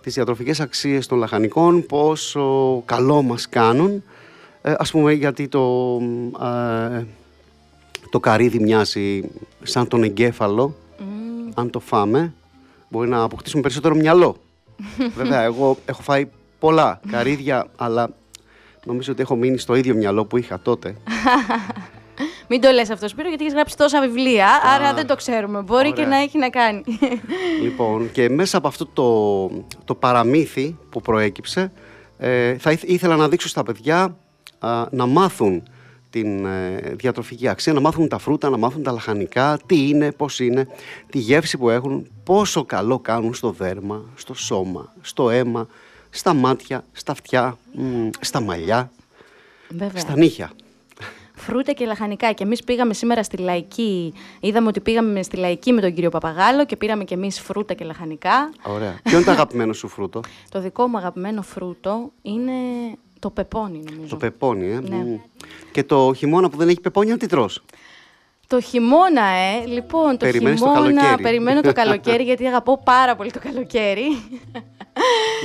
τις 0.00 0.14
διατροφικές 0.14 0.60
αξίες 0.60 1.06
των 1.06 1.18
λαχανικών 1.18 1.86
πόσο 1.86 2.82
καλό 2.84 3.22
μας 3.22 3.48
κάνουν. 3.48 4.02
Ε, 4.62 4.74
ας 4.78 4.90
πούμε 4.90 5.12
γιατί 5.12 5.48
το, 5.48 5.98
ε, 6.94 7.04
το 8.10 8.20
καρύδι 8.20 8.58
μοιάζει 8.58 9.20
σαν 9.62 9.88
τον 9.88 10.02
εγκέφαλο 10.02 10.74
αν 11.54 11.70
το 11.70 11.80
φάμε 11.80 12.34
μπορεί 12.88 13.08
να 13.08 13.22
αποκτήσουμε 13.22 13.62
περισσότερο 13.62 13.94
μυαλό 13.94 14.36
βέβαια 15.16 15.42
εγώ 15.42 15.76
έχω 15.86 16.02
φάει 16.02 16.28
πολλά 16.58 17.00
καρύδια 17.10 17.66
αλλά 17.76 18.08
νομίζω 18.84 19.12
ότι 19.12 19.22
έχω 19.22 19.36
μείνει 19.36 19.58
στο 19.58 19.74
ίδιο 19.74 19.94
μυαλό 19.94 20.24
που 20.24 20.36
είχα 20.36 20.60
τότε 20.60 20.94
Μην 22.48 22.60
το 22.60 22.70
λες 22.70 22.90
αυτό, 22.90 23.08
Σπύρο, 23.08 23.28
γιατί 23.28 23.42
έχεις 23.42 23.54
γράψει 23.54 23.76
τόσα 23.76 24.00
βιβλία, 24.00 24.48
άρα 24.74 24.94
δεν 24.94 25.06
το 25.06 25.16
ξέρουμε. 25.16 25.60
Μπορεί 25.62 25.92
και 25.92 26.00
Ωραία. 26.00 26.08
να 26.16 26.22
έχει 26.22 26.38
να 26.38 26.50
κάνει. 26.50 26.82
Λοιπόν, 27.62 28.12
και 28.12 28.28
μέσα 28.28 28.56
από 28.58 28.68
αυτό 28.68 28.86
το, 28.86 29.64
το 29.84 29.94
παραμύθι 29.94 30.76
που 30.90 31.00
προέκυψε, 31.00 31.72
ε, 32.18 32.56
θα 32.58 32.70
ήθε- 32.72 32.88
ήθελα 32.90 33.16
να 33.16 33.28
δείξω 33.28 33.48
στα 33.48 33.62
παιδιά 33.62 34.16
α, 34.58 34.84
να 34.90 35.06
μάθουν 35.06 35.62
την 36.22 36.44
ε, 36.44 36.80
διατροφική 36.92 37.48
αξία, 37.48 37.72
να 37.72 37.80
μάθουν 37.80 38.08
τα 38.08 38.18
φρούτα, 38.18 38.50
να 38.50 38.56
μάθουν 38.56 38.82
τα 38.82 38.92
λαχανικά, 38.92 39.58
τι 39.66 39.88
είναι, 39.88 40.12
πώς 40.12 40.40
είναι, 40.40 40.68
τη 41.10 41.18
γεύση 41.18 41.58
που 41.58 41.70
έχουν, 41.70 42.10
πόσο 42.24 42.64
καλό 42.64 42.98
κάνουν 42.98 43.34
στο 43.34 43.50
δέρμα, 43.50 44.04
στο 44.14 44.34
σώμα, 44.34 44.92
στο 45.00 45.30
αίμα, 45.30 45.66
στα 46.10 46.34
μάτια, 46.34 46.84
στα 46.92 47.12
αυτιά, 47.12 47.58
μ, 47.72 48.08
στα 48.20 48.40
μαλλιά, 48.40 48.90
Βέβαια. 49.68 50.00
στα 50.00 50.16
νύχια. 50.16 50.50
Φρούτα 51.34 51.72
και 51.72 51.86
λαχανικά. 51.86 52.32
Και 52.32 52.44
εμείς 52.44 52.64
πήγαμε 52.64 52.94
σήμερα 52.94 53.22
στη 53.22 53.36
Λαϊκή. 53.36 54.12
Είδαμε 54.40 54.68
ότι 54.68 54.80
πήγαμε 54.80 55.22
στη 55.22 55.36
Λαϊκή 55.36 55.72
με 55.72 55.80
τον 55.80 55.94
κύριο 55.94 56.10
Παπαγάλο 56.10 56.66
και 56.66 56.76
πήραμε 56.76 57.04
και 57.04 57.14
εμείς 57.14 57.40
φρούτα 57.40 57.74
και 57.74 57.84
λαχανικά. 57.84 58.52
Ωραία. 58.62 58.98
Ποιο 59.02 59.16
είναι 59.16 59.24
το 59.24 59.30
αγαπημένο 59.30 59.72
σου 59.72 59.88
φρούτο; 59.88 60.20
Το 60.50 60.60
δικό 60.60 60.86
μου 60.86 60.96
αγαπημένο 60.96 61.42
φρούτο 61.42 62.10
είναι 62.22 62.52
το 63.18 63.30
πεπόνι, 63.30 63.82
νομίζω. 63.90 64.08
Το 64.08 64.16
πεπόνι, 64.16 64.66
ε. 64.66 64.80
Ναι. 64.80 65.20
Μ. 65.66 65.70
Και 65.72 65.84
το 65.84 66.12
χειμώνα 66.16 66.48
που 66.50 66.56
δεν 66.56 66.68
έχει 66.68 66.80
πεπόνια, 66.80 67.16
τι 67.16 67.26
τρως; 67.26 67.62
Το 68.46 68.60
χειμώνα, 68.60 69.22
ε. 69.26 69.66
Λοιπόν, 69.66 70.10
το 70.10 70.16
Περιμένεις 70.26 70.60
το 70.60 70.66
χειμώνα. 70.66 70.92
καλοκαίρι. 70.92 71.22
περιμένω 71.22 71.60
το 71.60 71.72
καλοκαίρι, 71.72 72.22
γιατί 72.22 72.46
αγαπώ 72.46 72.80
πάρα 72.84 73.16
πολύ 73.16 73.30
το 73.30 73.38
καλοκαίρι. 73.42 74.04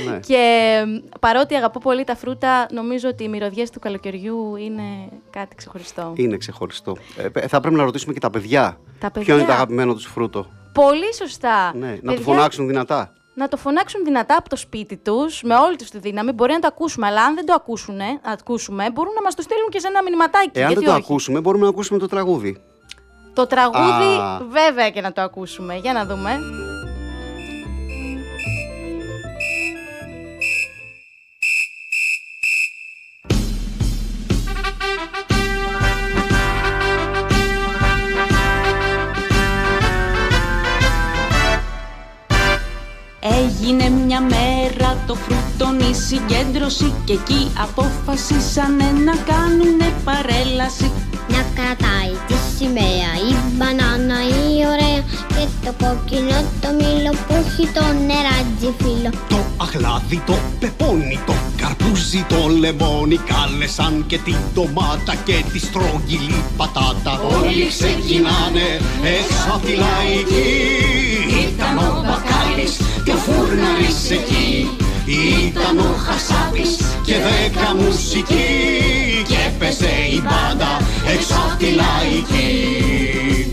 Ναι. 0.08 0.18
Και 0.26 0.72
μ, 0.86 1.08
παρότι 1.20 1.54
αγαπώ 1.54 1.78
πολύ 1.78 2.04
τα 2.04 2.16
φρούτα, 2.16 2.66
νομίζω 2.72 3.08
ότι 3.08 3.24
οι 3.24 3.28
μυρωδιές 3.28 3.70
του 3.70 3.78
καλοκαιριού 3.78 4.56
είναι 4.56 4.82
κάτι 5.30 5.54
ξεχωριστό. 5.56 6.12
Είναι 6.16 6.36
ξεχωριστό. 6.36 6.96
Ε, 7.16 7.28
πε- 7.28 7.48
θα 7.48 7.60
πρέπει 7.60 7.76
να 7.76 7.84
ρωτήσουμε 7.84 8.12
και 8.12 8.20
τα 8.20 8.30
παιδιά. 8.30 8.78
Τα 8.98 9.10
Ποιο 9.10 9.20
είναι 9.22 9.32
το 9.32 9.38
παιδιά. 9.38 9.54
αγαπημένο 9.54 9.94
τους 9.94 10.06
φρούτο; 10.06 10.46
Πολύ 10.72 11.14
σωστά. 11.14 11.72
Ναι, 11.74 11.86
να 11.90 11.94
το 11.96 12.00
Παιδιά, 12.04 12.22
φωνάξουν 12.24 12.66
δυνατά. 12.66 13.12
Να 13.34 13.48
το 13.48 13.56
φωνάξουν 13.56 14.04
δυνατά 14.04 14.36
από 14.36 14.48
το 14.48 14.56
σπίτι 14.56 14.96
τους, 14.96 15.42
με 15.42 15.54
όλη 15.54 15.76
τους 15.76 15.90
τη 15.90 15.98
δύναμη. 15.98 16.32
Μπορεί 16.32 16.52
να 16.52 16.58
το 16.58 16.66
ακούσουμε, 16.66 17.06
αλλά 17.06 17.24
αν 17.24 17.34
δεν 17.34 17.46
το 17.46 17.52
ακούσουν, 17.52 18.00
ακούσουμε, 18.22 18.90
μπορούν 18.90 19.12
να 19.14 19.22
μας 19.22 19.34
το 19.34 19.42
στείλουν 19.42 19.68
και 19.68 19.78
σε 19.78 19.86
ένα 19.86 20.02
μηνυματάκι. 20.02 20.50
Εάν 20.52 20.66
γιατί 20.66 20.84
δεν 20.84 20.92
το 20.92 20.96
όχι. 20.98 21.04
ακούσουμε, 21.10 21.40
μπορούμε 21.40 21.64
να 21.64 21.70
ακούσουμε 21.70 21.98
το 21.98 22.06
τραγούδι. 22.06 22.62
Το 23.34 23.46
τραγούδι, 23.46 24.18
Α. 24.20 24.40
βέβαια 24.50 24.90
και 24.90 25.00
να 25.00 25.12
το 25.12 25.20
ακούσουμε. 25.20 25.74
Για 25.74 25.92
να 25.92 26.04
δούμε. 26.06 26.38
Το 45.12 45.18
φρούτον 45.18 45.78
η 45.90 45.94
συγκέντρωση 45.94 46.92
και 47.04 47.12
εκεί 47.12 47.50
αποφασίσανε 47.64 48.88
να 49.06 49.14
κάνουνε 49.30 49.88
παρέλαση. 50.04 50.90
Να 51.34 51.40
κρατάει 51.56 52.12
τη 52.28 52.36
σημαία 52.56 53.12
η 53.30 53.32
μπανάνα 53.54 54.18
η 54.38 54.44
ωραία 54.72 55.00
και 55.34 55.44
το 55.64 55.72
κόκκινο 55.82 56.38
το 56.62 56.68
μήλο 56.78 57.10
που 57.24 57.32
έχει 57.42 57.64
το 57.76 57.84
νεράτζι 58.08 58.70
φύλλο. 58.80 59.10
Το 59.28 59.38
αχλάδι, 59.64 60.22
το 60.26 60.36
πεπόνι, 60.60 61.18
το 61.26 61.34
καρπούζι, 61.60 62.24
το 62.28 62.40
λεμόνι 62.60 63.18
Κάλεσαν 63.30 64.04
και 64.06 64.18
την 64.18 64.36
ντομάτα 64.52 65.14
και 65.24 65.44
τη 65.52 65.58
στρογγυλή 65.58 66.42
πατάτα 66.56 67.12
Όλοι 67.38 67.66
ξεκινάνε 67.74 68.66
έξω 69.16 69.48
απ' 69.54 69.64
τη 69.66 69.74
λαϊκή 69.82 70.48
Ήταν 71.46 71.76
ο 71.78 71.90
Μπακάλης 72.06 72.74
και 73.04 73.12
ο 73.12 73.18
Φούρναρης 73.24 74.10
εκεί 74.10 74.70
Ήταν 75.06 75.78
ο 75.78 75.94
Χασάπης 76.04 76.76
και 77.04 77.12
δέκα 77.12 77.74
μουσική 77.74 79.24
Και 79.28 79.36
έπαιζε 79.46 79.90
η 80.12 80.22
μπάντα 80.22 80.80
έξω 81.14 81.34
απ' 81.34 81.58
τη 81.58 81.66
λαϊκή. 81.70 83.46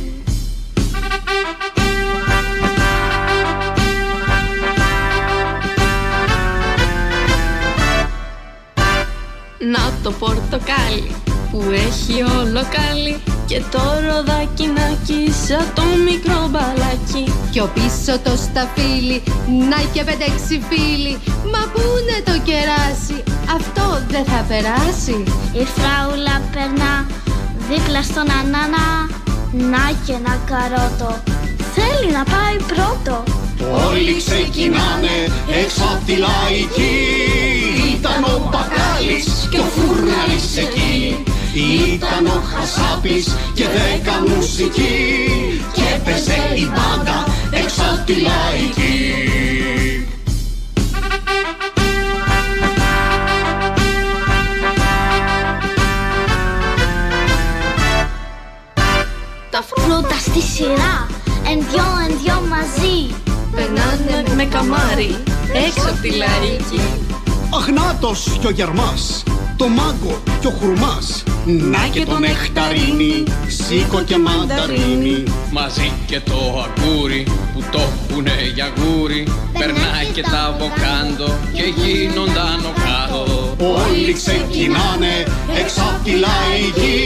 Να 9.72 9.94
το 10.04 10.12
πορτοκάλι 10.12 11.16
που 11.52 11.64
έχει 11.88 12.16
όλο 12.40 12.62
κάλι 12.78 13.14
και 13.46 13.62
το 13.72 13.84
ροδακινάκι 14.06 15.22
σαν 15.46 15.66
το 15.76 15.84
μικρό 16.08 16.40
μπαλάκι. 16.52 17.24
Πιο 17.52 17.70
πίσω 17.74 18.14
το 18.26 18.34
σταφύλι, 18.46 19.24
να 19.70 19.80
και 19.94 20.04
πέντε-έξι 20.04 20.56
φίλοι. 20.70 21.14
Μα 21.52 21.62
πού 21.72 21.82
είναι 21.98 22.18
το 22.30 22.36
κεράσι, 22.48 23.18
αυτό 23.58 23.86
δεν 24.14 24.26
θα 24.32 24.46
περάσει. 24.50 25.18
Η 25.62 25.64
φράουλα 25.76 26.36
περνά 26.54 26.94
δίπλα 27.70 28.02
στον 28.04 28.28
ανάνα 28.40 28.88
Να 29.72 29.86
και 30.06 30.14
ένα 30.20 30.36
καρότο 30.50 31.12
Θέλει 31.76 32.12
να 32.12 32.24
πάει 32.24 32.58
πρώτο 32.72 33.24
Όλοι 33.88 34.16
ξεκινάνε 34.18 35.16
έξω 35.64 35.84
απ' 35.94 36.06
τη 36.06 36.16
λαϊκή 36.26 36.96
Ήταν 37.96 38.24
ο 38.24 38.50
Μπακάλης 38.50 39.48
και 39.52 39.60
ο 39.60 39.68
Φούρναρης 39.74 40.58
εκεί 40.58 41.24
Ήταν 41.94 42.26
ο 42.26 42.42
Χασάπης 42.52 43.36
και 43.54 43.64
δέκα 43.64 44.36
μουσική 44.36 45.62
Και 45.74 45.82
έπαιζε 45.96 46.54
η 46.56 46.66
μπάντα 46.66 47.26
έξω 47.52 47.82
απ' 47.94 48.06
τη 48.06 48.14
λαϊκή. 48.14 49.14
Τα 59.50 59.64
φρούτα 59.68 60.18
στη 60.20 60.42
σειρά 60.42 61.08
Εν 61.52 61.66
δυο 61.72 61.86
εν 62.08 62.18
δυο 62.24 62.42
μαζί. 62.50 63.16
Περνάνε 63.56 64.34
με 64.36 64.46
καμάρι 64.46 65.16
έξω 65.66 65.90
απ' 65.90 66.02
τη 66.02 66.10
λαϊκή. 66.10 66.82
Αχνάτος 67.54 68.38
κι 68.40 68.48
ο 68.48 68.50
Γερμάς, 68.50 69.24
το 69.60 69.68
μάγκο 69.68 70.24
κι 70.40 70.48
ο 70.48 70.54
Χουρμάς. 70.60 71.24
Να 71.46 71.88
και 71.92 72.06
το 72.06 72.18
νεκταρίνι, 72.20 73.24
σίκο 73.48 74.00
και 74.10 74.18
μανταρίνι. 74.18 75.24
Μαζί 75.52 75.92
και 76.06 76.20
το 76.20 76.40
αγκούρι 76.66 77.24
που 77.54 77.64
το 77.72 77.80
έχουνε 77.80 78.38
για 78.56 78.68
γούρι. 78.78 79.24
Περνάει 79.60 80.08
και 80.14 80.22
τα 80.22 80.44
βοκάντο 80.60 81.30
και 81.56 81.66
γίνονταν 81.80 82.60
ο 82.70 82.74
κάτω 82.86 83.24
Όλοι 83.58 84.14
ξεκινάνε 84.14 85.14
έξω 85.62 85.82
απ' 85.90 86.04
τη 86.04 86.14
λαϊκή 86.26 87.02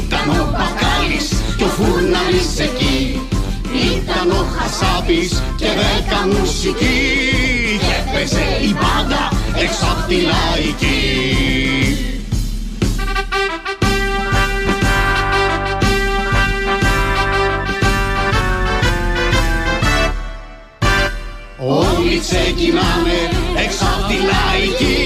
Ήταν 0.00 0.26
ο 0.40 0.44
Μπακάλης 0.52 1.26
και 1.56 1.64
ο 1.64 1.70
Φούρναρης 1.76 2.58
εκεί. 2.66 3.20
Ήταν 3.92 4.30
ο 4.30 4.42
Χασάπης 4.56 5.42
και 5.56 5.66
δέκα 5.80 6.20
μουσική 6.32 7.00
Και 7.84 7.94
έπαιζε 8.00 8.44
η 8.68 8.70
μπάντα 8.78 9.22
έξω 9.62 9.84
απ' 9.92 10.08
τη 10.08 10.14
λαϊκή 10.14 11.53
ξεκινάνε 22.20 23.18
έξω 23.64 23.84
απ' 23.94 24.06
τη 24.08 24.16
λαϊκή. 24.30 24.98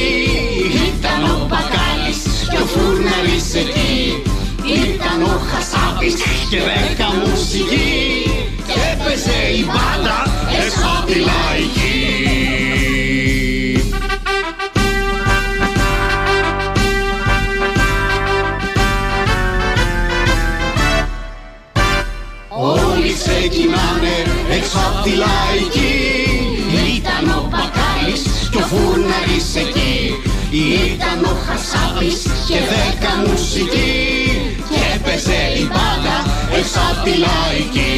Ήταν 0.88 1.20
ο 1.32 1.46
Μπακάλης 1.48 2.20
και 2.50 2.58
ο 2.64 2.66
Φούρναρης 2.72 3.54
εκεί. 3.62 4.22
Ήταν 4.68 5.22
ο 5.22 5.40
Χασάπης 5.50 6.14
και 6.50 6.58
δέκα 6.68 7.08
μουσική 7.20 8.24
Και 8.66 8.80
έπαιζε 8.92 9.38
η 9.58 9.64
μπάντα 9.64 10.18
έξω 10.60 10.86
απ' 10.98 11.06
τη 11.06 11.18
λαϊκή. 11.28 11.98
Όλοι 22.48 23.12
ξεκινάνε 23.20 24.16
έξω 24.56 24.78
απ' 24.88 25.02
τη 25.04 25.10
λαϊκή 25.10 25.77
Φούρναρης 28.68 29.54
εκεί 29.56 30.14
Ήταν 30.56 31.24
ο 31.24 31.34
Χασάπης 31.46 32.22
και 32.48 32.54
δέκα 32.54 33.30
μουσική 33.30 33.96
Και 34.68 34.80
έπαιζε 34.96 35.40
η 35.58 35.62
μπάντα 35.62 36.16
έξω 36.58 36.78
απ' 36.90 37.04
τη 37.04 37.10
λαϊκή 37.10 37.96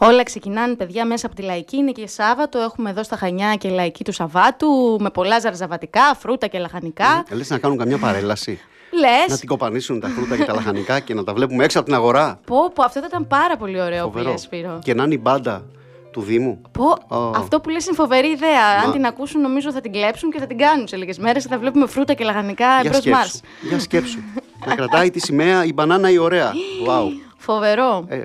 Όλα 0.00 0.22
ξεκινάνε, 0.22 0.74
παιδιά, 0.74 1.06
μέσα 1.06 1.26
από 1.26 1.34
τη 1.34 1.42
λαϊκή. 1.42 1.76
Είναι 1.76 1.92
και 1.92 2.06
Σάββατο. 2.06 2.58
Έχουμε 2.58 2.90
εδώ 2.90 3.02
στα 3.02 3.16
Χανιά 3.16 3.54
και 3.54 3.68
λαϊκή 3.68 4.04
του 4.04 4.12
Σαββάτου. 4.12 4.96
Με 5.00 5.10
πολλά 5.10 5.38
ζαρζαβατικά, 5.40 6.14
φρούτα 6.18 6.46
και 6.46 6.58
λαχανικά. 6.58 7.24
Ε, 7.30 7.34
Λες 7.34 7.50
να 7.50 7.58
κάνουν 7.58 7.78
καμιά 7.78 7.98
παρέλαση. 7.98 8.60
Λες; 9.00 9.28
Να 9.28 9.38
την 9.38 9.48
κοπανίσουν 9.48 10.00
τα 10.00 10.08
φρούτα 10.08 10.36
και 10.36 10.44
τα 10.44 10.54
λαχανικά 10.54 11.00
και 11.00 11.14
να 11.14 11.24
τα 11.24 11.32
βλέπουμε 11.32 11.64
έξω 11.64 11.78
από 11.78 11.86
την 11.86 11.96
αγορά. 11.96 12.40
Πω, 12.46 12.56
πω, 12.74 12.82
αυτό 12.84 13.00
θα 13.00 13.06
ήταν 13.08 13.26
πάρα 13.26 13.56
πολύ 13.56 13.80
ωραίο 13.80 14.04
που 14.04 14.12
Φοβερό. 14.12 14.30
λες, 14.30 14.40
Σπύρο. 14.40 14.78
Και 14.82 14.94
να 14.94 15.04
είναι 15.04 15.14
η 15.14 15.18
μπάντα 15.22 15.64
του 16.12 16.20
Δήμου. 16.20 16.60
Πω, 16.72 17.16
Ω. 17.16 17.30
αυτό 17.36 17.60
που 17.60 17.68
λες 17.68 17.86
είναι 17.86 17.94
φοβερή 17.94 18.28
ιδέα. 18.28 18.64
Αν 18.80 18.86
Μα- 18.86 18.92
την 18.92 19.06
ακούσουν, 19.06 19.40
νομίζω 19.40 19.72
θα 19.72 19.80
την 19.80 19.92
κλέψουν 19.92 20.30
και 20.30 20.38
θα 20.38 20.46
την 20.46 20.58
κάνουν 20.58 20.88
σε 20.88 20.96
λίγες 20.96 21.18
μέρες 21.18 21.42
και 21.42 21.48
θα 21.48 21.58
βλέπουμε 21.58 21.86
φρούτα 21.86 22.14
και 22.14 22.24
λαχανικά 22.24 22.66
Για 22.80 22.90
εμπρό 22.94 23.10
μας. 23.12 23.26
σκέψου. 23.28 23.40
Για 23.68 23.78
σκέψου. 23.80 24.18
να 24.66 24.74
κρατάει 24.74 25.10
τη 25.10 25.20
σημαία 25.20 25.64
η 25.64 25.72
μπανάνα 25.72 26.10
η 26.10 26.18
ωραία. 26.18 26.52
Wow. 26.88 27.08
Φοβερό. 27.36 28.04
Ε, 28.08 28.22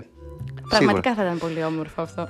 Πραγματικά 0.78 1.10
σίγουρα. 1.10 1.30
θα 1.30 1.36
ήταν 1.36 1.50
πολύ 1.50 1.64
όμορφο 1.64 2.02
αυτό. 2.02 2.30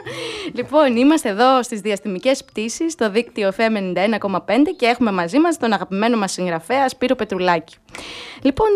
λοιπόν, 0.56 0.96
είμαστε 0.96 1.28
εδώ 1.28 1.62
στις 1.62 1.80
διαστημικές 1.80 2.44
πτήσεις, 2.44 2.92
στο 2.92 3.10
δίκτυο 3.10 3.52
FM 3.56 3.94
91,5 4.20 4.38
και 4.76 4.86
έχουμε 4.86 5.12
μαζί 5.12 5.38
μας 5.38 5.58
τον 5.58 5.72
αγαπημένο 5.72 6.16
μας 6.16 6.32
συγγραφέα 6.32 6.88
Σπύρο 6.88 7.14
Πετρουλάκη. 7.14 7.74
Λοιπόν, 8.42 8.68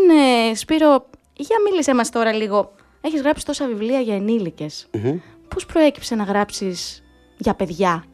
ε, 0.51 0.55
Σπύρο, 0.55 1.07
για 1.37 1.57
μίλησέ 1.71 1.95
μας 1.95 2.11
τώρα 2.11 2.33
λίγο. 2.33 2.75
Έχεις 3.01 3.21
γράψει 3.21 3.45
τόσα 3.45 3.67
βιβλία 3.67 4.01
για 4.01 4.15
ενήλικες. 4.15 4.89
Μμμ. 4.93 5.19
Πώς 5.49 5.67
προέκυψε 5.67 6.15
να 6.15 6.25
γράψεις 6.25 7.03
για 7.37 7.55
παιδιά; 7.55 8.05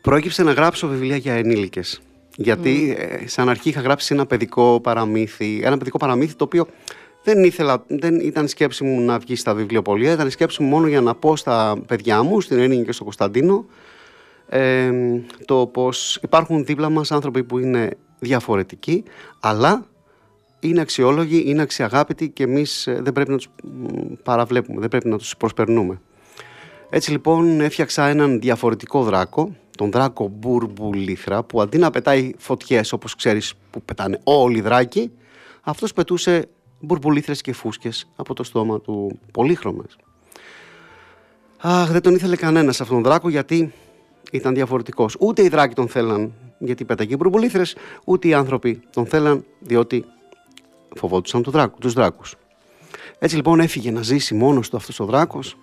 Προέκυψε 0.00 0.42
να 0.42 0.52
γράψω 0.52 0.88
βιβλία 0.88 1.16
για 1.16 1.34
ενήλικες. 1.34 2.00
Γιατί 2.36 2.96
ε, 2.98 3.28
σαν 3.28 3.48
αρχή 3.48 3.68
είχα 3.68 3.80
γράψει 3.80 4.14
ένα 4.14 4.26
παιδικό 4.26 4.80
παραμύθι. 4.80 5.60
Ένα 5.64 5.76
παιδικό 5.76 5.98
παραμύθι 5.98 6.34
το 6.34 6.44
οποίο 6.44 6.66
δεν, 7.22 7.44
ήθελα, 7.44 7.84
δεν 7.86 8.20
ήταν 8.20 8.44
η 8.44 8.48
σκέψη 8.48 8.84
μου 8.84 9.00
να 9.00 9.18
βγει 9.18 9.36
στα 9.36 9.54
βιβλιοπολία. 9.54 10.12
Ήταν 10.12 10.26
η 10.26 10.30
σκέψη 10.30 10.62
μου 10.62 10.68
μόνο 10.68 10.86
για 10.86 11.00
να 11.00 11.14
πω 11.14 11.36
στα 11.36 11.82
παιδιά 11.86 12.22
μου, 12.22 12.40
στην 12.40 12.58
Έννη 12.58 12.84
και 12.84 12.92
στον 12.92 13.04
Κωνσταντίνο, 13.04 13.64
ε, 14.48 14.90
το 15.44 15.66
πως 15.66 16.18
υπάρχουν 16.22 16.64
δίπλα 16.64 16.90
μας 16.90 17.12
άνθρωποι 17.12 17.44
που 17.44 17.58
είναι 17.58 17.90
διαφορετικοί, 18.18 19.02
αλλά 19.40 19.86
είναι 20.60 20.80
αξιόλογοι, 20.80 21.42
είναι 21.46 21.62
αξιαγάπητοι 21.62 22.28
και 22.28 22.42
εμείς 22.42 22.86
ε, 22.86 23.00
δεν 23.02 23.12
πρέπει 23.12 23.30
να 23.30 23.36
τους 23.36 23.48
μ, 23.62 24.12
παραβλέπουμε, 24.22 24.80
δεν 24.80 24.88
πρέπει 24.88 25.08
να 25.08 25.18
τους 25.18 25.36
προσπερνούμε. 25.36 26.00
Έτσι 26.90 27.10
λοιπόν 27.10 27.60
έφτιαξα 27.60 28.06
έναν 28.06 28.40
διαφορετικό 28.40 29.02
δράκο, 29.02 29.56
τον 29.76 29.90
δράκο 29.90 30.28
Μπουρμπουλήθρα, 30.28 31.42
που 31.42 31.60
αντί 31.60 31.78
να 31.78 31.90
πετάει 31.90 32.32
φωτιές 32.38 32.92
όπως 32.92 33.14
ξέρεις 33.14 33.54
που 33.70 33.82
πετάνε 33.82 34.20
όλοι 34.24 34.58
οι 34.58 34.60
δράκοι, 34.60 35.10
αυτός 35.62 35.92
πετούσε 35.92 36.48
μπουρμπουλήθρες 36.80 37.40
και 37.40 37.52
φούσκες 37.52 38.08
από 38.16 38.34
το 38.34 38.42
στόμα 38.42 38.80
του 38.80 39.18
πολύχρωμες. 39.32 39.96
Αχ, 41.58 41.90
δεν 41.90 42.00
τον 42.02 42.14
ήθελε 42.14 42.36
κανένας 42.36 42.80
αυτόν 42.80 43.02
τον 43.02 43.10
δράκο 43.10 43.28
γιατί 43.28 43.72
ήταν 44.32 44.54
διαφορετικός. 44.54 45.16
Ούτε 45.20 45.42
οι 45.42 45.48
δράκοι 45.48 45.74
τον 45.74 45.88
θέλαν 45.88 46.32
γιατί 46.58 46.84
πέταγε 46.84 47.16
μπουρμπουλήθρες, 47.16 47.76
ούτε 48.04 48.28
οι 48.28 48.34
άνθρωποι 48.34 48.80
τον 48.92 49.06
θέλαν 49.06 49.44
διότι 49.58 50.04
φοβόντουσαν 50.96 51.42
του 51.42 51.50
δράκου, 51.50 51.78
τους 51.78 51.92
δράκους. 51.92 52.34
Έτσι 53.18 53.36
λοιπόν 53.36 53.60
έφυγε 53.60 53.90
να 53.90 54.02
ζήσει 54.02 54.34
μόνος 54.34 54.68
του 54.68 54.76
αυτός 54.76 55.00
ο 55.00 55.04
δράκος 55.04 55.56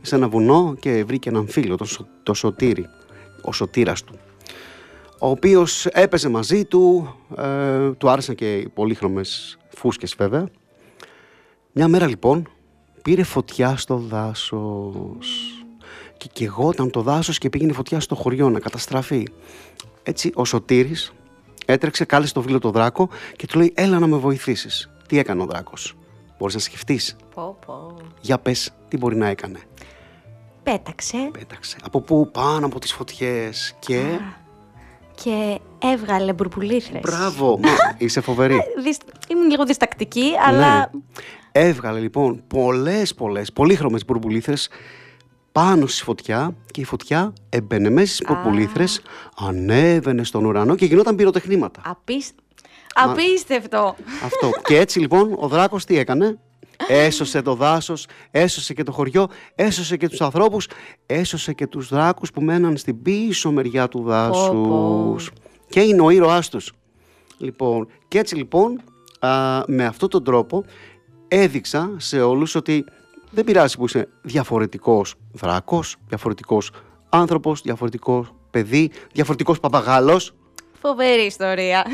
σε 0.00 0.14
ένα 0.14 0.28
βουνό 0.28 0.76
και 0.80 1.04
βρήκε 1.04 1.28
έναν 1.28 1.48
φίλο, 1.48 1.76
το, 1.76 1.84
Σω- 1.84 2.06
το 2.22 2.34
Σωτήρι, 2.34 2.86
ο 3.42 3.52
σωτήρας 3.52 4.04
του 4.04 4.14
ο 5.22 5.28
οποίος 5.28 5.86
έπαιζε 5.86 6.28
μαζί 6.28 6.64
του, 6.64 7.14
ε, 7.36 7.90
του 7.90 8.10
άρεσαν 8.10 8.34
και 8.34 8.56
οι 8.56 8.68
πολύχρωμες 8.68 9.58
φούσκες 9.68 10.14
βέβαια. 10.18 10.48
Μια 11.72 11.88
μέρα 11.88 12.06
λοιπόν 12.06 12.48
πήρε 13.02 13.22
φωτιά 13.22 13.76
στο 13.76 13.96
δάσος 13.96 15.28
και 16.16 16.28
κεγόταν 16.32 16.90
το 16.90 17.00
δάσος 17.02 17.38
και 17.38 17.48
πήγαινε 17.48 17.72
φωτιά 17.72 18.00
στο 18.00 18.14
χωριό 18.14 18.50
να 18.50 18.60
καταστραφεί. 18.60 19.26
Έτσι 20.02 20.30
ο 20.34 20.44
Σωτήρης 20.44 21.12
έτρεξε, 21.66 22.04
κάλεσε 22.04 22.32
το 22.32 22.42
φίλο 22.42 22.58
το 22.58 22.70
δράκο 22.70 23.08
και 23.36 23.46
του 23.46 23.58
λέει 23.58 23.72
έλα 23.76 23.98
να 23.98 24.06
με 24.06 24.16
βοηθήσεις. 24.16 24.90
Τι 25.08 25.18
έκανε 25.18 25.42
ο 25.42 25.46
δράκος; 25.46 25.94
Μπορείς 26.38 26.54
να 26.54 26.60
σκεφτείς; 26.60 27.16
Πω, 27.34 27.58
πω. 27.66 27.96
Για 28.20 28.38
πες 28.38 28.70
τι 28.88 28.96
μπορεί 28.96 29.16
να 29.16 29.26
έκανε; 29.26 29.58
Πέταξε 30.62 31.16
Πέταξε. 31.38 31.76
Από 31.82 32.00
πού 32.00 32.30
πάνω 32.32 32.66
από 32.66 32.78
τις 32.80 32.92
φωτιές 32.92 33.74
και... 33.78 34.18
και 35.22 35.60
έβγαλε 35.78 36.32
μπουρμπουλήθρες. 36.32 37.00
Μπράβο, 37.00 37.58
μα, 37.58 37.70
είσαι 37.98 38.20
φοβερή. 38.20 38.60
Δυσ- 38.82 39.02
Ήμουν 39.30 39.50
λίγο 39.50 39.64
διστακτική, 39.64 40.30
αλλά 40.46 40.78
Ναι. 40.78 40.84
Έβγαλε 41.52 41.98
λοιπόν 41.98 42.42
πολλές 42.46 43.14
πολλές 43.14 43.52
πολύχρωμες 43.52 44.04
μπουρμπουλήθρες 44.04 44.68
πάνω 45.52 45.86
στη 45.86 46.02
φωτιά 46.02 46.54
και 46.70 46.80
η 46.80 46.84
φωτιά 46.84 47.32
έμπαινε 47.48 47.90
μέσα 47.90 48.14
στις 48.14 48.26
μπουρμπουλήθρες, 48.26 49.02
ανέβαινε 49.36 50.24
στον 50.24 50.44
ουρανό 50.44 50.74
και 50.74 50.84
γινόταν 50.84 51.16
πυροτεχνήματα. 51.16 51.80
απίσ... 51.84 52.32
Μα- 52.96 53.12
απίστευτο. 53.12 53.96
Αυτό. 54.24 54.50
Και 54.64 54.76
έτσι 54.76 54.98
λοιπόν 54.98 55.34
ο 55.38 55.48
δράκος 55.48 55.84
τι 55.84 55.98
έκανε; 55.98 56.38
Έσωσε 56.88 57.42
το 57.42 57.54
δάσος, 57.54 58.06
έσωσε 58.30 58.74
και 58.74 58.82
το 58.82 58.92
χωριό, 58.92 59.28
έσωσε 59.54 59.96
και 59.96 60.08
τους 60.08 60.20
ανθρώπους, 60.20 60.68
έσωσε 61.06 61.52
και 61.52 61.66
τους 61.66 61.88
δράκους 61.88 62.30
που 62.30 62.40
μέναν 62.40 62.76
στην 62.76 63.02
πίσω 63.02 63.52
μεριά 63.52 63.88
του 63.88 64.02
δάσους. 64.02 65.30
Και 65.68 65.80
είναι 65.80 66.02
ο 66.02 66.10
ήρωάς 66.10 66.48
τους. 66.48 66.72
Λοιπόν, 67.38 67.88
και 68.08 68.18
έτσι 68.18 68.34
λοιπόν, 68.36 68.80
α, 69.20 69.62
με 69.66 69.84
αυτόν 69.84 70.08
τον 70.08 70.24
τρόπο 70.24 70.64
έδειξα 71.34 71.90
σε 71.96 72.20
όλους 72.20 72.54
ότι 72.54 72.84
δεν 73.30 73.44
πειράζει 73.44 73.76
που 73.76 73.84
είσαι 73.84 74.08
διαφορετικός 74.22 75.14
δράκος, 75.32 75.96
διαφορετικός 76.08 76.70
άνθρωπος, 77.08 77.60
διαφορετικός 77.62 78.34
παιδί, 78.50 78.90
διαφορετικός 79.12 79.60
παπαγάλος. 79.60 80.34
Φοβερή 80.80 81.22
ιστορία. 81.22 81.86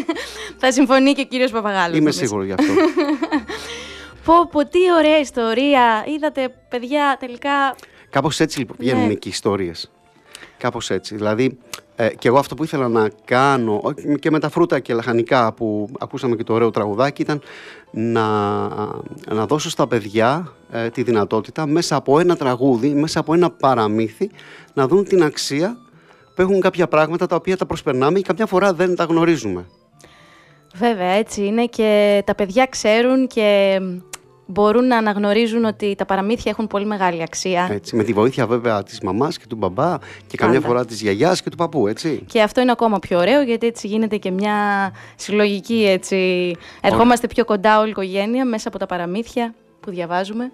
Θα 0.60 0.72
συμφωνεί 0.72 1.12
και 1.12 1.20
ο 1.20 1.24
κύριος 1.24 1.50
Παπαγάλος. 1.50 1.88
Είμαι 1.88 1.98
νομίζω. 1.98 2.18
σίγουρος 2.18 2.44
γι' 2.46 2.52
αυτό. 2.52 2.72
Πω, 4.24 4.48
πω, 4.50 4.64
τι 4.68 4.78
ωραία 4.98 5.18
ιστορία. 5.18 6.04
Είδατε, 6.06 6.54
παιδιά, 6.68 7.16
τελικά... 7.20 7.74
Κάπως 8.10 8.40
έτσι 8.40 8.58
λοιπόν 8.58 8.76
βγαίνουν 8.78 9.06
Ναι. 9.06 9.14
και 9.14 9.28
οι 9.28 9.30
ιστορίες. 9.30 9.90
Κάπως 10.58 10.90
έτσι. 10.90 11.14
Δηλαδή, 11.14 11.58
ε, 11.96 12.08
και 12.08 12.28
εγώ 12.28 12.38
αυτό 12.38 12.54
που 12.54 12.64
ήθελα 12.64 12.88
να 12.88 13.10
κάνω 13.24 13.80
όχι, 13.82 14.18
και 14.18 14.30
με 14.30 14.38
τα 14.38 14.48
φρούτα 14.48 14.80
και 14.80 14.94
λαχανικά 14.94 15.52
που 15.52 15.88
ακούσαμε 15.98 16.36
και 16.36 16.44
το 16.44 16.52
ωραίο 16.52 16.70
τραγουδάκι 16.70 17.22
ήταν 17.22 17.42
να, 17.90 18.68
να 19.28 19.46
δώσω 19.46 19.70
στα 19.70 19.86
παιδιά 19.86 20.52
ε, 20.70 20.90
τη 20.90 21.02
δυνατότητα 21.02 21.66
μέσα 21.66 21.96
από 21.96 22.18
ένα 22.18 22.36
τραγούδι, 22.36 22.88
μέσα 22.88 23.20
από 23.20 23.34
ένα 23.34 23.50
παραμύθι 23.50 24.30
να 24.74 24.88
δουν 24.88 25.04
την 25.04 25.22
αξία 25.22 25.76
που 26.34 26.42
έχουν 26.42 26.60
κάποια 26.60 26.88
πράγματα 26.88 27.26
τα 27.26 27.36
οποία 27.36 27.56
τα 27.56 27.66
προσπερνάμε 27.66 28.18
και 28.18 28.24
καμιά 28.26 28.46
φορά 28.46 28.72
δεν 28.72 28.96
τα 28.96 29.04
γνωρίζουμε. 29.04 29.66
Βέβαια, 30.74 31.10
έτσι 31.10 31.44
είναι 31.44 31.66
και 31.66 32.22
τα 32.26 32.34
παιδιά 32.34 32.66
ξέρουν 32.66 33.26
και 33.26 33.80
μπορούν 34.50 34.86
να 34.86 34.96
αναγνωρίζουν 34.96 35.64
ότι 35.64 35.94
τα 35.94 36.04
παραμύθια 36.04 36.50
έχουν 36.50 36.66
πολύ 36.66 36.86
μεγάλη 36.86 37.22
αξία. 37.22 37.68
Έτσι, 37.70 37.96
με 37.96 38.04
τη 38.04 38.12
βοήθεια 38.12 38.46
βέβαια 38.46 38.82
της 38.82 39.00
μαμάς 39.00 39.38
και 39.38 39.44
του 39.48 39.56
μπαμπά 39.56 39.96
και 40.26 40.36
καμιά 40.36 40.60
Πάντα. 40.60 40.72
φορά 40.72 40.84
της 40.84 41.00
γιαγιάς 41.00 41.42
και 41.42 41.50
του 41.50 41.56
παππού, 41.56 41.86
έτσι. 41.86 42.22
Και 42.26 42.42
αυτό 42.42 42.60
είναι 42.60 42.70
ακόμα 42.70 42.98
πιο 42.98 43.18
ωραίο 43.18 43.42
γιατί 43.42 43.66
έτσι 43.66 43.86
γίνεται 43.86 44.16
και 44.16 44.30
μια 44.30 44.56
συλλογική 45.16 45.86
έτσι. 45.88 46.52
Ερχόμαστε 46.80 47.26
πιο 47.26 47.44
κοντά 47.44 47.78
όλη 47.78 47.86
η 47.86 47.90
οικογένεια 47.90 48.44
μέσα 48.44 48.68
από 48.68 48.78
τα 48.78 48.86
παραμύθια 48.86 49.54
που 49.80 49.90
διαβάζουμε. 49.90 50.52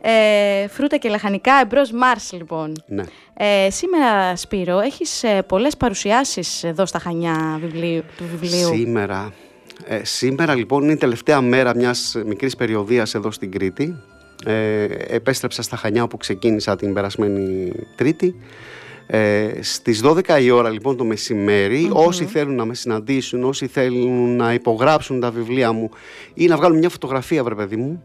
Ε, 0.00 0.68
φρούτα 0.68 0.96
και 0.96 1.08
λαχανικά 1.08 1.52
εμπρός 1.62 1.92
Μάρς 1.92 2.32
λοιπόν. 2.32 2.72
Ναι. 2.86 3.02
Ε, 3.34 3.70
σήμερα 3.70 4.36
Σπύρο 4.36 4.78
έχεις 4.78 5.22
ε, 5.22 5.42
πολλές 5.42 5.76
παρουσιάσεις 5.76 6.64
εδώ 6.64 6.86
στα 6.86 6.98
Χανιά 6.98 7.58
βιβλίου, 7.60 8.02
του 8.16 8.24
βιβλίου. 8.30 8.68
Σήμερα. 8.74 9.32
Ε, 9.84 10.04
σήμερα 10.04 10.54
λοιπόν 10.54 10.82
είναι 10.82 10.92
η 10.92 10.96
τελευταία 10.96 11.40
μέρα 11.40 11.76
μιας 11.76 12.16
μικρής 12.26 12.56
περιοδίας 12.56 13.14
εδώ 13.14 13.30
στην 13.30 13.50
Κρήτη. 13.50 13.96
Ε, 14.44 14.84
επέστρεψα 15.08 15.62
στα 15.62 15.76
Χανιά 15.76 16.02
όπου 16.02 16.16
ξεκίνησα 16.16 16.76
την 16.76 16.92
περασμένη 16.92 17.72
Τρίτη. 17.96 18.34
Ε, 19.06 19.50
στις 19.60 20.02
12 20.04 20.40
η 20.42 20.50
ώρα 20.50 20.68
λοιπόν 20.68 20.96
το 20.96 21.04
μεσημερι 21.04 21.88
όσοι 21.92 22.24
θέλουν 22.24 22.54
να 22.54 22.64
με 22.64 22.74
συναντήσουν, 22.74 23.44
όσοι 23.44 23.66
θέλουν 23.66 24.36
να 24.36 24.52
υπογράψουν 24.52 25.20
τα 25.20 25.30
βιβλία 25.30 25.72
μου 25.72 25.90
ή 26.34 26.46
να 26.46 26.56
βγάλουν 26.56 26.78
μια 26.78 26.88
φωτογραφία 26.88 27.44
βρε 27.44 27.54
παιδί 27.54 27.76
μου, 27.76 28.04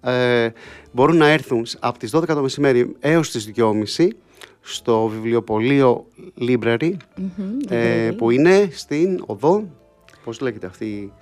ε, 0.00 0.48
μπορούν 0.92 1.16
να 1.16 1.28
έρθουν 1.28 1.66
από 1.80 1.98
τις 1.98 2.10
12 2.14 2.26
το 2.26 2.42
μεσημέρι 2.42 2.96
έως 3.00 3.30
τις 3.30 3.50
2.30 3.56 4.08
στο 4.60 5.06
βιβλιοπωλείο 5.06 6.06
Library, 6.40 6.92
ε, 7.68 8.10
που 8.16 8.30
είναι 8.30 8.68
στην 8.72 9.22
οδό, 9.26 9.64
πώς 10.26 10.40
λέγεται 10.40 10.66
αυτή 10.66 11.12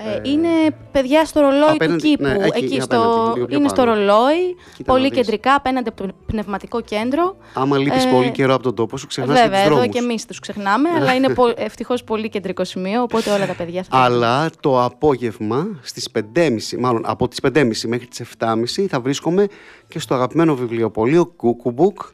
ε, 0.00 0.20
είναι 0.30 0.48
παιδιά 0.92 1.24
στο 1.24 1.40
ρολόι 1.40 1.68
απέναντι- 1.70 2.02
του 2.02 2.08
κήπου. 2.08 2.22
ναι, 2.22 2.30
εκεί, 2.32 2.64
εκεί 2.64 2.80
απέναντι, 2.80 2.80
στο, 2.80 3.32
λίγο 3.34 3.46
πιο 3.46 3.58
είναι 3.58 3.68
στο 3.68 3.82
πάνω. 3.84 3.94
ρολόι, 3.94 4.56
Κοίτα 4.76 4.92
πολύ 4.92 5.02
να 5.02 5.08
δεις. 5.08 5.18
κεντρικά, 5.18 5.54
απέναντι 5.54 5.88
από 5.88 6.02
το 6.06 6.12
πνευματικό 6.26 6.80
κέντρο. 6.80 7.36
Άμα 7.54 7.78
λείπεις 7.78 8.04
Ε, 8.04 8.10
πολύ 8.10 8.30
καιρό 8.30 8.54
από 8.54 8.62
τον 8.62 8.74
τόπο 8.74 8.96
σου, 8.96 9.06
ξεχνάς 9.06 9.36
και 9.36 9.42
Βέβαια, 9.42 9.58
τους 9.58 9.66
εδώ 9.66 9.74
δρόμους. 9.76 9.94
και 9.94 9.98
εμείς 10.02 10.26
τους 10.26 10.38
ξεχνάμε, 10.40 10.88
αλλά 10.90 11.14
είναι 11.14 11.34
ευτυχώς 11.56 12.04
πολύ 12.04 12.28
κεντρικό 12.28 12.64
σημείο, 12.64 13.02
οπότε 13.02 13.30
όλα 13.30 13.46
τα 13.46 13.54
παιδιά 13.54 13.82
θα 13.82 13.98
Αλλά 13.98 14.50
το 14.60 14.84
απόγευμα 14.84 15.66
στις 15.82 16.08
5.30, 16.34 16.78
μάλλον 16.78 17.02
από 17.06 17.28
τις 17.28 17.38
5.30 17.42 17.86
μέχρι 17.86 18.06
τις 18.06 18.22
7.30 18.38 18.86
θα 18.88 19.00
βρίσκομαι 19.00 19.46
και 19.88 19.98
στο 19.98 20.14
αγαπημένο 20.14 20.54
βιβλιοπωλείο 20.54 21.34
Cuckoo 21.42 21.74
Book 21.82 22.10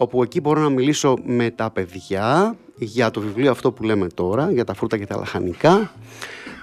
όπου 0.00 0.22
εκεί 0.22 0.40
μπορώ 0.40 0.60
να 0.60 0.68
μιλήσω 0.68 1.16
με 1.24 1.50
τα 1.50 1.70
παιδιά 1.70 2.56
για 2.76 3.10
το 3.10 3.20
βιβλίο 3.20 3.50
αυτό 3.50 3.72
που 3.72 3.82
λέμε 3.82 4.06
τώρα, 4.06 4.50
για 4.50 4.64
τα 4.64 4.74
φρούτα 4.74 4.98
και 4.98 5.06
τα 5.06 5.16
λαχανικά. 5.16 5.92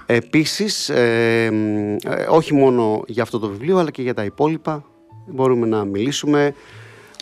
Επίσης, 0.06 0.88
ε, 0.88 1.50
μ, 1.52 1.96
ε, 2.10 2.26
όχι 2.28 2.54
μόνο 2.54 3.02
για 3.06 3.22
αυτό 3.22 3.38
το 3.38 3.48
βιβλίο, 3.48 3.78
αλλά 3.78 3.90
και 3.90 4.02
για 4.02 4.14
τα 4.14 4.24
υπόλοιπα 4.24 4.84
μπορούμε 5.26 5.66
να 5.66 5.84
μιλήσουμε, 5.84 6.54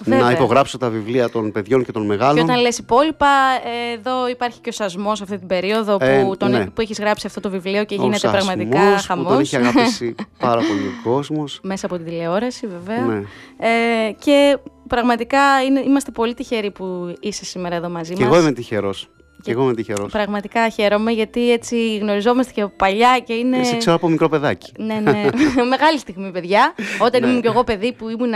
Βέβαια. 0.05 0.24
να 0.24 0.30
υπογράψω 0.30 0.78
τα 0.78 0.88
βιβλία 0.88 1.30
των 1.30 1.53
παιδιών 1.53 1.84
και 1.84 1.92
των 1.92 2.03
Και 2.03 2.09
μεγάλων. 2.09 2.45
όταν 2.45 2.61
λες 2.61 2.78
υπόλοιπα, 2.78 3.26
ε, 3.64 3.92
εδώ 3.99 4.28
υπάρχει 4.28 4.61
και 4.61 4.68
ο 4.68 4.72
σασμός 4.72 5.20
αυτή 5.22 5.38
την 5.38 5.47
περίοδο 5.47 5.97
που, 5.97 6.05
Ε, 6.05 6.36
τον, 6.38 6.51
ναι. 6.51 6.66
που 6.70 6.80
έχεις 6.80 6.99
γράψει 6.99 7.26
αυτό 7.26 7.40
το 7.40 7.51
βιβλίο 7.51 7.84
και 7.84 7.95
Ο 7.99 8.03
γίνεται 8.03 8.28
πραγματικά 8.28 8.78
Σασμός, 8.78 9.01
που 9.01 9.07
χαμός. 9.07 9.28
τον 9.32 9.40
έχει 9.40 9.57
αγαπήσει 9.66 10.14
πάρα 10.38 10.61
πολύ 10.61 10.80
ο 10.86 11.11
κόσμος. 11.11 11.61
Μέσα 11.62 11.86
από 11.86 11.97
τη 11.99 12.03
τηλεόραση 12.05 12.66
βέβαια. 12.66 13.05
Ναι. 13.05 13.22
Ε, 13.59 14.12
και 14.18 14.59
πραγματικά 14.88 15.62
είναι, 15.66 15.80
είμαστε 15.80 16.11
πολύ 16.11 16.34
τυχεροί 16.34 16.70
που 16.70 17.14
είσαι 17.20 17.45
σήμερα 17.45 17.76
εδώ 17.76 17.88
μαζί 17.88 18.14
Και 18.14 18.24
μας. 18.24 18.32
εγώ 18.34 18.42
είμαι 18.42 18.53
τυχερός. 18.53 19.09
Και 19.45 19.51
εγώ 19.53 19.62
είμαι 19.62 19.74
τυχερός. 19.74 20.12
Πραγματικά 20.12 20.68
χαίρομαι 20.68 21.12
γιατί 21.12 21.53
έτσι 21.53 21.97
γνωριζόμαστε 21.97 22.53
και 22.53 22.61
από 22.61 22.72
παλιά 22.76 23.18
και 23.26 23.32
είναι... 23.32 23.64
Σε 23.64 23.76
ξέρω 23.76 23.97
από 23.97 24.09
μικρό 24.09 24.28
παιδάκι. 24.28 24.72
Ναι, 24.78 24.95
ναι. 24.95 25.22
Μεγάλη 25.74 25.99
στιγμή, 25.99 26.30
παιδιά. 26.30 26.74
Όταν 26.99 27.20
Ναι. 27.20 27.26
ήμουν 27.28 27.40
κι 27.40 27.47
εγώ 27.47 27.64
παιδί 27.64 27.92
που 27.92 28.09
ήμουν 28.09 28.32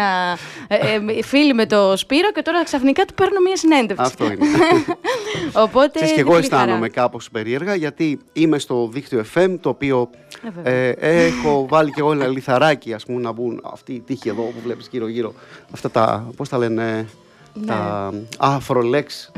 φίλη 1.22 1.54
με 1.54 1.66
το 1.66 1.96
Σπύρο 1.96 2.32
και 2.32 2.42
τώρα 2.42 2.64
ξαφνικά 2.64 3.04
του 3.04 3.14
παίρνω 3.14 3.40
μία 3.40 3.56
συνέντευξη. 3.56 4.04
Αυτό 4.06 4.24
είναι. 4.24 4.36
Οπότε. 5.64 5.90
Ξέρεις, 5.94 6.12
και 6.14 6.20
είναι 6.20 6.20
εγώ 6.20 6.30
πολύ 6.30 6.48
χαρά. 6.48 6.62
αισθάνομαι 6.62 6.88
κάπως 6.88 7.30
περίεργα 7.30 7.74
γιατί 7.74 8.18
είμαι 8.32 8.58
στο 8.58 8.88
δίκτυο 8.92 9.24
FM 9.34 9.56
το 9.60 9.68
οποίο 9.68 10.10
Ε, 10.46 10.50
βέβαια. 10.54 10.72
ε, 10.72 11.26
έχω 11.26 11.66
βάλει 11.68 11.90
και 11.90 12.00
εγώ 12.00 12.12
ένα 12.12 12.26
λιθαράκι 12.26 12.92
ας 12.92 13.04
πούμε 13.04 13.20
να 13.20 13.32
μπουν 13.32 13.60
αυτή 13.72 13.92
η 13.92 14.00
τύχη 14.00 14.28
εδώ 14.28 14.42
που 14.42 14.60
βλέπεις 14.64 14.88
γύρω 14.90 15.08
γύρω 15.08 15.32
αυτά 15.72 15.90
τα, 15.90 16.30
πώς 16.36 16.48
τα 16.48 16.58
λένε, 16.58 17.06
Ναι. 17.54 17.66
τα 17.66 18.12
αφρολέξ. 18.38 19.32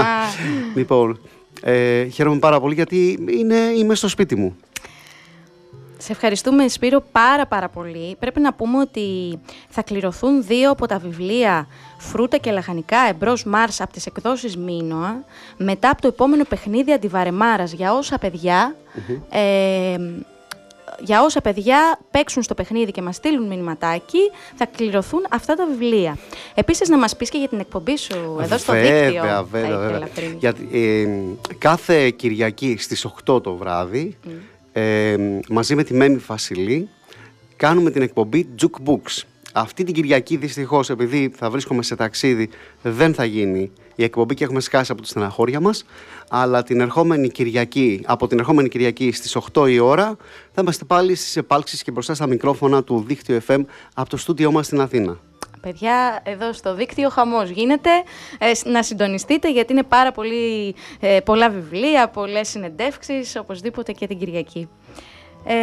λοιπόν, 0.76 1.20
ε, 1.62 2.04
χαίρομαι 2.04 2.38
πάρα 2.38 2.60
πολύ 2.60 2.74
γιατί 2.74 3.26
είναι, 3.30 3.56
είμαι 3.56 3.94
στο 3.94 4.08
σπίτι 4.08 4.36
μου. 4.36 4.56
Σε 5.98 6.12
ευχαριστούμε 6.12 6.68
Σπύρο 6.68 7.04
πάρα 7.12 7.46
πάρα 7.46 7.68
πολύ. 7.68 8.16
Πρέπει 8.18 8.40
να 8.40 8.52
πούμε 8.52 8.78
ότι 8.78 9.38
θα 9.68 9.82
κληρωθούν 9.82 10.42
δύο 10.42 10.70
από 10.70 10.86
τα 10.86 10.98
βιβλία 10.98 11.66
«Φρούτα 11.98 12.36
και 12.36 12.50
λαχανικά 12.50 12.98
εμπρός 13.08 13.44
Μάρς» 13.44 13.80
από 13.80 13.92
τις 13.92 14.06
εκδόσεις 14.06 14.56
Μίνωα 14.56 15.24
μετά 15.56 15.90
από 15.90 16.00
το 16.00 16.08
επόμενο 16.08 16.44
παιχνίδι 16.44 16.92
Αντιβαρεμάρας 16.92 17.72
για 17.72 17.92
όσα 17.92 18.18
παιδιά 18.18 18.76
ε, 19.30 19.96
για 21.00 21.22
όσα 21.22 21.40
παιδιά 21.40 21.98
παίξουν 22.10 22.42
στο 22.42 22.54
παιχνίδι 22.54 22.90
και 22.90 23.02
μας 23.02 23.16
στείλουν 23.16 23.46
μηνυματάκι, 23.46 24.18
θα 24.54 24.66
κληρωθούν 24.66 25.26
αυτά 25.30 25.54
τα 25.54 25.66
βιβλία. 25.66 26.18
Επίσης, 26.54 26.88
να 26.88 26.98
μας 26.98 27.16
πεις 27.16 27.30
και 27.30 27.38
για 27.38 27.48
την 27.48 27.58
εκπομπή 27.60 27.96
σου 27.96 28.38
εδώ 28.42 28.58
στο 28.58 28.72
βέβαια, 28.72 29.04
δίκτυο. 29.04 29.22
Βέβαια, 29.22 29.70
θα 29.70 29.78
βέβαια. 29.78 29.88
ήθελα 29.88 30.08
πριν. 30.14 30.36
Γιατί, 30.38 30.68
ε, 30.72 31.08
κάθε 31.58 32.10
Κυριακή 32.10 32.76
στις 32.78 33.04
8 33.04 33.40
το 33.42 33.54
βράδυ, 33.54 34.16
ε, 34.72 35.16
μαζί 35.48 35.74
με 35.74 35.82
τη 35.84 35.94
Μέμη 35.94 36.18
Φασιλή, 36.18 36.88
κάνουμε 37.56 37.90
την 37.90 38.02
εκπομπή 38.02 38.48
Jukebooks. 38.60 39.22
Αυτή 39.58 39.84
την 39.84 39.94
Κυριακή 39.94 40.36
δυστυχώς, 40.36 40.90
επειδή 40.90 41.32
θα 41.36 41.50
βρίσκομαι 41.50 41.82
σε 41.82 41.96
ταξίδι, 41.96 42.48
δεν 42.82 43.14
θα 43.14 43.24
γίνει 43.24 43.70
η 43.94 44.02
εκπομπή 44.04 44.34
και 44.34 44.44
έχουμε 44.44 44.60
σκάσει 44.60 44.92
από 44.92 45.02
τη 45.02 45.08
στεναχώρια 45.08 45.60
μας. 45.60 45.84
Αλλά 46.30 46.62
την 46.62 46.80
ερχόμενη 46.80 47.28
Κυριακή, 47.28 48.02
από 48.06 48.26
την 48.26 48.38
ερχόμενη 48.38 48.68
Κυριακή 48.68 49.12
στις 49.12 49.36
8 49.52 49.68
η 49.70 49.78
ώρα, 49.78 50.16
θα 50.52 50.60
είμαστε 50.62 50.84
πάλι 50.84 51.14
στις 51.14 51.36
επάλξεις 51.36 51.82
και 51.82 51.90
μπροστά 51.90 52.14
στα 52.14 52.26
μικρόφωνα 52.26 52.84
του 52.84 53.04
Δίκτυο 53.06 53.40
FM 53.48 53.60
από 53.94 54.08
το 54.08 54.16
στούντιό 54.16 54.52
μας 54.52 54.66
στην 54.66 54.80
Αθήνα. 54.80 55.18
Παιδιά, 55.60 56.20
εδώ 56.24 56.52
στο 56.52 56.74
δίκτυο 56.74 57.08
χαμός 57.08 57.50
γίνεται. 57.50 57.90
Ε, 58.38 58.54
σ- 58.54 58.66
να 58.66 58.82
συντονιστείτε 58.82 59.50
γιατί 59.52 59.72
είναι 59.72 59.82
πάρα 59.82 60.12
πολύ, 60.12 60.74
ε, 61.00 61.18
πολλά 61.24 61.50
βιβλία, 61.50 62.08
πολλές 62.08 62.48
συνεντεύξεις, 62.48 63.36
οπωσδήποτε 63.36 63.92
και 63.92 64.06
την 64.06 64.18
Κυριακή. 64.18 64.68
Ε, 65.46 65.54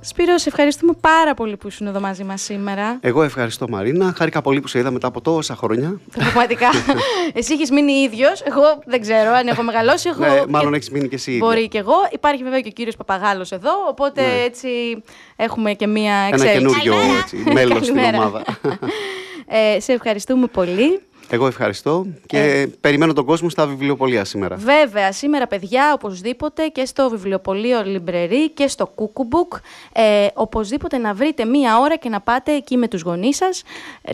Σπύρο, 0.00 0.38
σε 0.38 0.48
ευχαριστούμε 0.48 0.92
πάρα 1.00 1.34
πολύ 1.34 1.56
που 1.56 1.68
ήσουν 1.68 1.86
εδώ 1.86 2.00
μαζί 2.00 2.24
μας 2.24 2.42
σήμερα. 2.42 2.98
Εγώ 3.00 3.22
ευχαριστώ 3.22 3.68
Μαρίνα. 3.68 4.14
Χάρηκα 4.16 4.40
πολύ 4.42 4.60
που 4.60 4.68
σε 4.68 4.78
είδα 4.78 4.90
μετά 4.90 5.06
από 5.06 5.20
τόσα 5.20 5.56
χρόνια. 5.56 6.00
Πραγματικά. 6.12 6.68
Εσύ 7.38 7.52
έχεις 7.52 7.70
μείνει 7.70 7.92
ίδιος. 7.92 8.40
Εγώ 8.40 8.62
δεν 8.86 9.00
ξέρω 9.00 9.32
αν 9.32 9.46
έχω 9.46 9.62
μεγαλώσει. 9.62 10.08
Εγώ 10.08 10.18
Ναι, 10.34 10.42
μάλλον 10.48 10.70
και- 10.70 10.76
έχεις 10.76 10.90
μείνει 10.90 11.08
και 11.08 11.14
εσύ 11.14 11.30
ίδια. 11.32 11.46
Μπορεί 11.46 11.68
και 11.68 11.78
εγώ. 11.78 11.94
Υπάρχει 12.12 12.42
βέβαια 12.42 12.60
και 12.60 12.68
ο 12.68 12.72
κύριος 12.72 12.96
Παπαγάλος 12.96 13.50
εδώ. 13.52 13.70
Οπότε 13.88 14.20
Ναι. 14.22 14.42
έτσι 14.44 14.68
έχουμε 15.36 15.72
και 15.72 15.86
μία 15.86 16.12
Ένα 16.14 16.24
εξέλιξη. 16.26 16.80
καινούριο 16.80 17.16
έτσι, 17.22 17.36
μέλος 17.52 17.84
στην 17.84 17.94
Καλημέρα. 17.96 18.18
ομάδα. 18.26 18.42
ε, 19.76 19.80
σε 19.80 19.92
ευχαριστούμε 19.92 20.46
πολύ. 20.46 21.00
Εγώ 21.30 21.46
ευχαριστώ 21.46 22.06
και 22.26 22.38
Ε. 22.38 22.66
περιμένω 22.66 23.12
τον 23.12 23.24
κόσμο 23.24 23.48
στα 23.48 23.66
βιβλιοπολία 23.66 24.24
σήμερα. 24.24 24.56
Βέβαια, 24.56 25.12
σήμερα 25.12 25.46
παιδιά, 25.46 25.92
οπωσδήποτε 25.94 26.66
και 26.66 26.84
στο 26.84 27.08
βιβλιοπωλείο 27.08 27.82
Λιμπρερή 27.84 28.50
και 28.50 28.68
στο 28.68 28.86
Κουκουμπουκ, 28.86 29.54
ε, 29.92 30.26
οπωσδήποτε 30.34 30.98
να 30.98 31.14
βρείτε 31.14 31.44
μία 31.44 31.78
ώρα 31.78 31.96
και 31.96 32.08
να 32.08 32.20
πάτε 32.20 32.52
εκεί 32.54 32.76
με 32.76 32.88
τους 32.88 33.02
γονείς 33.02 33.36
σας, 33.36 33.62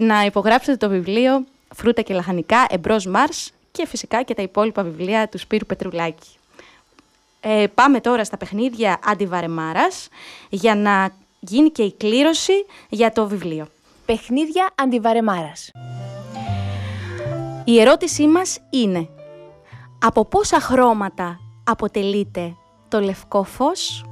να 0.00 0.24
υπογράψετε 0.24 0.76
το 0.76 0.88
βιβλίο 0.88 1.44
«Φρούτα 1.74 2.02
και 2.02 2.14
λαχανικά, 2.14 2.66
εμπρός 2.70 3.06
Μάρς» 3.06 3.50
και 3.72 3.86
φυσικά 3.86 4.22
και 4.22 4.34
τα 4.34 4.42
υπόλοιπα 4.42 4.82
βιβλία 4.82 5.28
του 5.28 5.38
Σπύρου 5.38 5.66
Πετρουλάκη. 5.66 6.28
Ε, 7.40 7.66
πάμε 7.74 8.00
τώρα 8.00 8.24
στα 8.24 8.36
παιχνίδια 8.36 8.98
Αντιβαρεμάρας 9.04 10.08
για 10.48 10.74
να 10.74 11.10
γίνει 11.40 11.70
και 11.70 11.82
η 11.82 11.92
κλήρωση 11.92 12.52
για 12.88 13.12
το 13.12 13.28
βιβλίο. 13.28 13.66
Παιχνίδια 14.06 14.70
Αντιβαρεμάρας. 14.74 15.70
Η 17.66 17.80
ερώτησή 17.80 18.26
μας 18.26 18.58
είναι 18.70 19.08
από 20.00 20.24
πόσα 20.24 20.60
χρώματα 20.60 21.40
αποτελείται 21.64 22.56
το 22.88 23.00
λευκό 23.00 23.42
φως; 23.42 24.04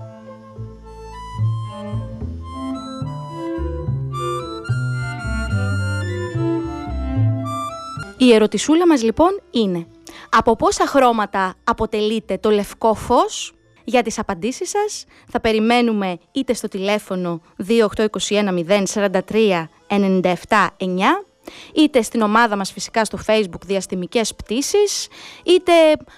Η 8.18 8.32
ερωτησούλα 8.32 8.86
μας 8.86 9.02
λοιπόν 9.02 9.40
είναι 9.50 9.86
από 10.30 10.56
πόσα 10.56 10.86
χρώματα 10.86 11.54
αποτελείται 11.64 12.38
το 12.38 12.50
λευκό 12.50 12.94
φως; 12.94 13.54
Για 13.84 14.02
τις 14.02 14.18
απαντήσεις 14.18 14.70
σας 14.70 15.04
θα 15.28 15.40
περιμένουμε 15.40 16.18
είτε 16.32 16.54
στο 16.54 16.68
τηλέφωνο 16.68 17.40
2821 17.68 18.64
043 18.94 19.68
97 19.88 20.32
9 20.78 21.31
είτε 21.74 22.02
στην 22.02 22.20
ομάδα 22.20 22.56
μας 22.56 22.72
φυσικά 22.72 23.04
στο 23.04 23.18
facebook 23.26 23.60
διαστημικές 23.66 24.34
πτήσεις, 24.34 25.08
είτε 25.44 25.72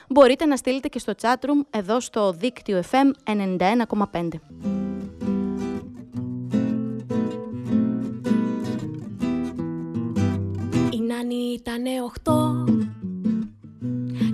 μπορείτε 0.09 0.45
να 0.47 0.57
στείλετε 0.57 0.89
και 0.89 0.99
στο 0.99 1.13
chatroom 1.21 1.67
εδώ 1.71 2.01
στο 2.01 2.33
δίκτυο 2.33 2.83
FM 2.91 3.31
91,5. 4.11 4.29
Η 10.91 11.01
Νάνη 11.01 11.53
ήτανε 11.55 12.03
οχτώ 12.05 12.65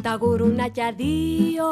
Τα 0.02 0.18
γουρουνάκια 0.20 0.94
δύο 0.96 1.64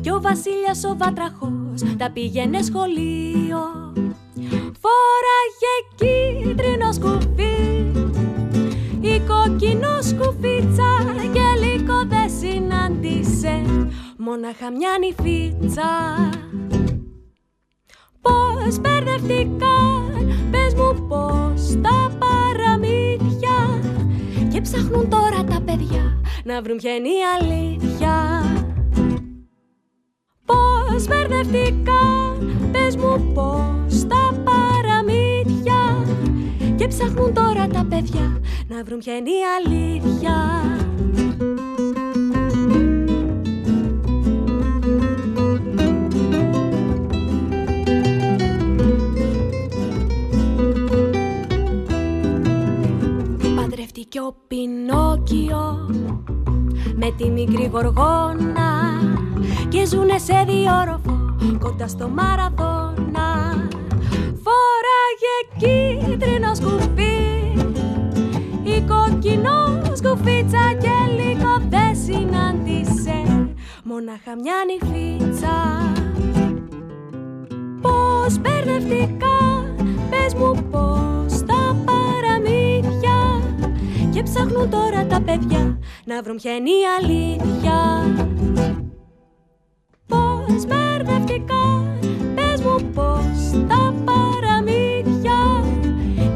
Κι 0.00 0.10
ο 0.10 0.20
Βασίλιας 0.20 0.84
ο 0.84 0.96
Βάτραχος 0.96 1.96
Τα 1.98 2.10
πήγαινε 2.10 2.62
σχολείο 2.62 3.58
Φόραγε 4.80 5.74
κίτρινο 5.94 6.92
σκουφί 6.92 7.78
Η 8.04 8.07
κόκκινο 9.28 10.02
σκουφίτσα 10.02 10.90
Γελικό 11.32 11.98
δεν 12.08 12.30
συνάντησε. 12.40 13.62
Μόναχα 14.16 14.70
μια 14.70 14.90
νυφίτσα 15.00 15.90
Πώς 18.20 18.78
μπερδευτήκαν 18.80 20.48
Πες 20.50 20.74
μου 20.74 21.06
πώς 21.08 21.80
τα 21.82 22.16
παραμύθια. 22.18 23.80
Και 24.52 24.60
ψάχνουν 24.60 25.08
τώρα 25.08 25.44
τα 25.44 25.60
παιδιά 25.64 26.20
Να 26.44 26.62
βρουν 26.62 26.76
ποια 26.76 26.94
είναι 26.94 27.08
η 27.08 27.22
αλήθεια. 27.40 28.42
Πώς 30.44 31.06
μπερδευτήκαν 31.06 32.68
Πες 32.72 32.96
μου 32.96 33.32
πώς 33.34 34.06
τα 34.06 34.37
και 36.78 36.86
ψάχνουν 36.86 37.34
τώρα 37.34 37.66
τα 37.66 37.86
παιδιά 37.88 38.40
να 38.68 38.84
βρουν 38.84 38.98
ποια 38.98 39.16
είναι 39.16 39.30
η 39.30 39.42
αλήθεια. 39.58 40.36
Παντρεύτηκε 53.56 54.20
ο 54.20 54.34
Πινόκιο 54.48 55.88
με 56.96 57.10
τη 57.16 57.30
μικρή 57.30 57.70
γοργόνα 57.72 59.00
και 59.68 59.86
ζουνε 59.86 60.18
σε 60.18 60.44
διόροφο 60.46 61.36
κοντά 61.58 61.88
στο 61.88 62.08
Μαραδόνα 62.08 62.88
κόκκινο 70.18 70.48
σκουφίτσα 70.48 70.72
και 70.80 71.22
λίγο 71.22 71.68
δεν 71.68 71.96
συνάντησε. 72.04 73.22
Μονάχα 73.84 74.36
μια 74.42 74.54
νυφίτσα 74.66 75.56
Πώς 77.80 78.38
μπερδευτικά, 78.38 79.64
πες 80.10 80.34
μου 80.34 80.68
πώς 80.70 81.44
τα 81.46 81.76
παραμύθια. 81.84 83.42
Και 84.10 84.22
ψάχνουν 84.22 84.70
τώρα 84.70 85.06
τα 85.06 85.20
παιδιά 85.20 85.78
να 86.04 86.22
βρουν 86.22 86.36
ποια 86.36 86.54
είναι 86.54 86.70
η 86.70 86.82
αλήθεια. 86.98 88.02
Πώς 90.06 90.66
μπερδευτικά, 90.66 91.84
πες 92.34 92.62
μου 92.62 92.90
πώς 92.94 93.66
τα 93.68 93.94
παραμύθια. 94.04 95.64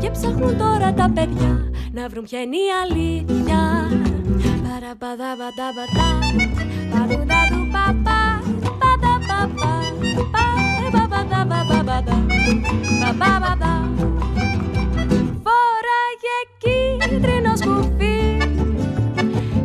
Και 0.01 0.11
ψάχνουν 0.11 0.57
τώρα 0.59 0.93
τα 0.95 1.11
παιδιά 1.15 1.72
να 1.93 2.09
βρουν 2.09 2.25
ποια 2.25 2.41
είναι 2.41 2.57
η 2.57 2.71
αλήθεια. 2.83 3.89
Παραπαδαβανταβατά, 4.63 6.09
παρουδαδου 6.91 7.67
παπά, 7.73 8.43
παδαπαπά, 8.81 9.75
παραπαδαβαμπαμπατα, 10.35 12.27
παπαπαπα. 13.01 13.91
Φοράγε 15.45 16.39
κίτρινο 16.63 17.57
σκουφί. 17.57 18.21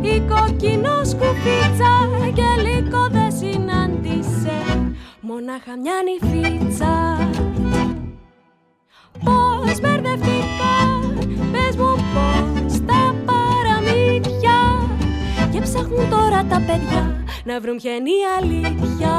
Η 0.00 0.20
κόκκινο 0.20 1.04
σκουφίτσα 1.04 1.92
και 2.34 2.62
λίγο 2.62 3.08
δεν 3.10 3.32
συνάντησε. 3.32 4.56
Μονάχα 5.20 5.76
μια 5.82 5.94
νυφίτσα. 6.04 7.18
Πώς 9.24 9.80
μπερδευτικά, 9.80 10.97
πες 11.78 11.86
μου 11.86 11.96
πώς 12.14 12.80
τα 12.86 13.14
παραμύθια 13.24 14.60
και 15.50 15.60
ψάχνουν 15.60 16.10
τώρα 16.10 16.44
τα 16.44 16.62
παιδιά 16.66 17.24
να 17.44 17.60
βρουν 17.60 17.76
ποια 17.76 17.94
είναι 17.94 18.10
η 18.10 18.22
αλήθεια. 18.38 19.14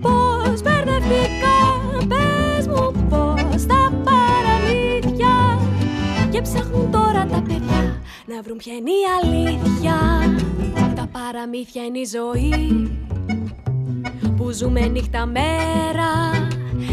Πώς 0.00 0.62
μπερδευτικά, 0.62 1.58
πες 2.08 2.66
μου 2.66 2.92
πώς 3.08 3.66
τα 3.66 3.92
παραμύθια 4.04 5.58
και 6.30 6.40
ψάχνουν 6.40 6.90
τώρα 6.90 7.26
τα 7.26 7.42
παιδιά 7.46 8.00
να 8.26 8.42
βρουν 8.42 8.56
ποια 8.56 8.72
είναι 8.72 8.90
η 8.90 9.04
αλήθεια. 9.22 9.96
Τα 10.94 11.08
παραμύθια 11.12 11.84
είναι 11.84 11.98
η 11.98 12.06
ζωή 12.06 12.90
που 14.36 14.50
ζούμε 14.50 14.80
νύχτα 14.80 15.26
μέρα 15.26 16.10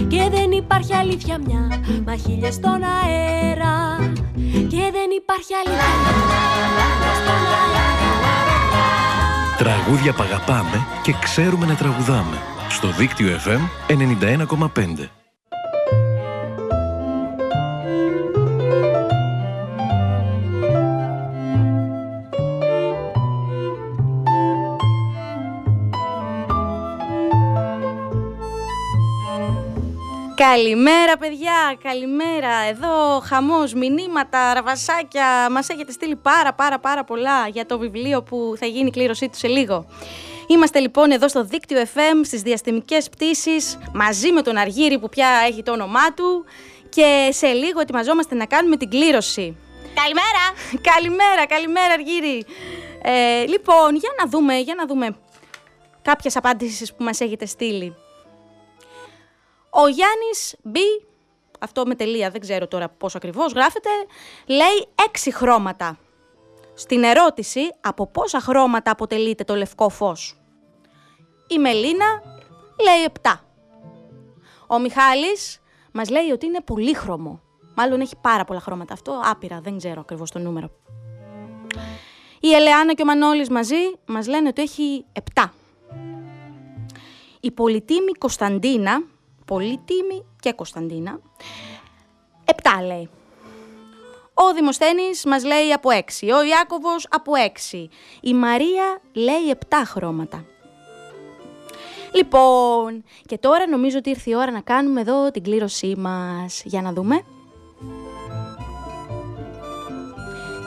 και 0.08 0.30
δεν 0.32 0.52
υπάρχει 0.52 0.94
αλήθεια 0.94 1.38
μια 1.46 1.84
μα 2.06 2.16
χίλιες 2.16 2.54
στον 2.54 2.84
αέρα 2.84 3.98
και 4.46 4.84
δεν 4.98 5.10
υπάρχει 5.22 5.54
αλήθεια 5.66 5.94
μια 6.04 7.14
στον 7.22 7.44
αέρα 7.54 7.84
Τραγούδια 9.58 10.14
που 10.14 10.24
αγαπάμε 10.24 10.86
και 11.04 11.14
ξέρουμε 11.22 11.66
να 11.66 11.76
τραγουδάμε. 11.76 12.38
Στο 12.70 12.88
δίκτυο 12.92 13.28
FM 13.28 13.62
91,5. 13.88 15.23
Καλημέρα 30.50 31.18
παιδιά, 31.18 31.78
καλημέρα. 31.84 32.54
Εδώ 32.70 33.20
χαμός, 33.20 33.74
μηνύματα, 33.74 34.54
ραβασάκια. 34.54 35.50
Μας 35.52 35.70
έχετε 35.70 35.92
στείλει 35.92 36.16
πάρα 36.16 36.54
πάρα 36.54 36.80
πάρα 36.80 37.04
πολλά 37.04 37.48
για 37.48 37.66
το 37.66 37.80
βιβλίο 37.80 38.24
που 38.24 38.54
θα 38.60 38.66
γίνει 38.66 38.88
η 38.88 38.92
κλήρωσή 38.92 39.30
του 39.30 39.38
σε 39.38 39.48
λίγο. 39.48 39.86
Είμαστε 40.48 40.80
λοιπόν 40.80 41.12
εδώ 41.12 41.28
στο 41.28 41.44
δίκτυο 41.44 41.82
FM 41.82 42.20
στις 42.24 42.42
διαστημικές 42.42 43.10
πτήσεις 43.10 43.78
μαζί 43.94 44.32
με 44.32 44.42
τον 44.42 44.58
Αργύρι 44.58 45.00
που 45.00 45.10
πια 45.10 45.28
έχει 45.48 45.64
το 45.64 45.72
όνομά 45.72 46.14
του 46.14 46.46
και 46.90 47.30
σε 47.32 47.48
λίγο 47.48 47.80
ετοιμαζόμαστε 47.80 48.36
να 48.36 48.46
κάνουμε 48.46 48.78
την 48.78 48.90
κλήρωση. 48.90 49.58
Καλημέρα! 49.94 50.44
καλημέρα, 50.94 51.46
καλημέρα 51.48 51.94
Αργύρι. 51.94 52.46
Ε, 53.02 53.46
λοιπόν, 53.46 53.96
για 53.96 54.10
να 54.20 54.30
δούμε, 54.30 54.58
για 54.58 54.76
να 54.76 54.86
δούμε 54.86 55.16
κάποιες 56.02 56.36
απάντησεις 56.36 56.94
που 56.94 57.04
μας 57.04 57.20
έχετε 57.20 57.46
στείλει. 57.46 57.96
Ο 59.76 59.88
Γιάννης 59.88 60.56
B, 60.74 60.78
αυτό 61.60 61.86
με 61.86 61.96
τελεία, 61.96 62.30
δεν 62.30 62.42
ξέρω 62.42 62.68
τώρα 62.68 62.90
πόσο 62.90 63.18
ακριβώς 63.18 63.54
γράφεται, 63.54 63.90
λέει 64.46 64.88
έξι 65.08 65.34
χρώματα. 65.34 65.98
Στην 66.74 67.04
ερώτηση 67.04 67.60
από 67.82 68.08
πόσα 68.08 68.40
χρώματα 68.40 68.92
αποτελείται 68.92 69.44
το 69.44 69.56
λευκό 69.56 69.90
φως; 69.90 70.42
Η 71.48 71.58
Μελίνα 71.58 72.22
λέει 72.84 73.12
7. 73.22 73.34
Ο 74.68 74.80
Μιχάλης 74.80 75.62
μας 75.92 76.10
λέει 76.10 76.32
ότι 76.32 76.46
είναι 76.46 76.62
πολύχρωμο. 76.62 77.42
Μάλλον 77.76 78.02
έχει 78.02 78.16
πάρα 78.22 78.44
πολλά 78.46 78.60
χρώματα. 78.60 78.94
Αυτό 78.94 79.22
άπειρα, 79.24 79.60
δεν 79.64 79.78
ξέρω 79.78 80.02
ακριβώς 80.02 80.32
το 80.32 80.40
νούμερο. 80.40 80.70
Η 82.40 82.54
Ελεάνα 82.54 82.94
και 82.94 83.02
ο 83.02 83.06
Μανώλης 83.06 83.50
μαζί 83.50 83.96
μας 84.06 84.28
λένε 84.28 84.48
ότι 84.48 84.62
έχει 84.62 85.06
7. 85.34 85.46
Η 87.40 87.52
πολυτίμη 87.52 88.12
Κωνσταντίνα 88.12 89.04
Πολύτιμη 89.46 90.26
και 90.40 90.54
Κωνσταντίνα. 90.54 91.20
Επτά 92.46 92.82
λέει. 92.82 93.10
Ο 94.34 94.54
Δημοσθένης 94.54 95.26
μας 95.26 95.44
λέει 95.44 95.72
από 95.72 95.90
έξι. 95.90 96.32
Ο 96.32 96.44
Ιάκωβος 96.44 97.08
από 97.10 97.36
έξι. 97.36 97.90
Η 98.22 98.34
Μαρία 98.34 99.02
λέει 99.14 99.50
επτά 99.50 99.84
χρώματα. 99.86 100.46
Λοιπόν, 102.14 103.04
και 103.26 103.38
τώρα 103.38 103.68
νομίζω 103.68 103.98
ότι 103.98 104.10
ήρθε 104.10 104.30
η 104.30 104.36
ώρα 104.36 104.52
να 104.52 104.62
κάνουμε 104.62 105.02
εδώ 105.02 105.32
την 105.32 105.44
κλήρωσή 105.44 105.96
μας. 105.98 106.62
Για 106.66 106.82
να 106.82 106.94
δούμε. 106.94 107.22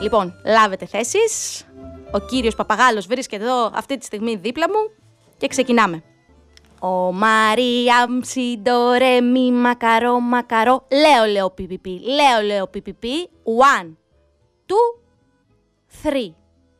Λοιπόν, 0.01 0.33
λάβετε 0.45 0.85
θέσεις. 0.85 1.65
Ο 2.11 2.19
κύριος 2.19 2.55
Παπαγάλος 2.55 3.07
βρίσκεται 3.07 3.43
εδώ 3.43 3.71
αυτή 3.73 3.97
τη 3.97 4.05
στιγμή 4.05 4.35
δίπλα 4.35 4.69
μου 4.69 4.91
και 5.37 5.47
ξεκινάμε. 5.47 6.03
Ο 6.81 7.11
Μαρίαμ 7.11 8.19
Σιντορέ 8.21 9.21
μη 9.21 9.51
μακαρό 9.51 10.19
μακαρό. 10.19 10.87
Λέω 10.91 11.31
λέω 11.31 11.49
πιπιπι 11.49 11.99
Λέω 11.99 12.45
λέω 12.45 12.67
πιπιπι 12.67 13.29
One 13.79 13.93
Two 14.65 14.99
Three. 16.03 16.33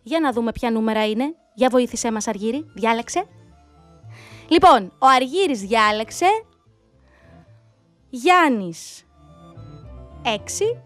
Για 0.04 0.20
να 0.20 0.32
δούμε 0.32 0.52
ποια 0.52 0.72
νούμερα 0.72 1.08
είναι. 1.08 1.36
Για 1.54 1.70
βοήθησέ 1.70 2.12
μας 2.12 2.28
Αργύρι. 2.28 2.66
Διάλεξε. 2.76 3.26
Λοιπόν 4.48 4.94
ο 5.00 5.08
Αργύρης 5.16 5.62
διάλεξε. 5.62 6.26
Γιάννης 8.10 9.06
Έξι. 10.36 10.82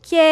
Και 0.00 0.24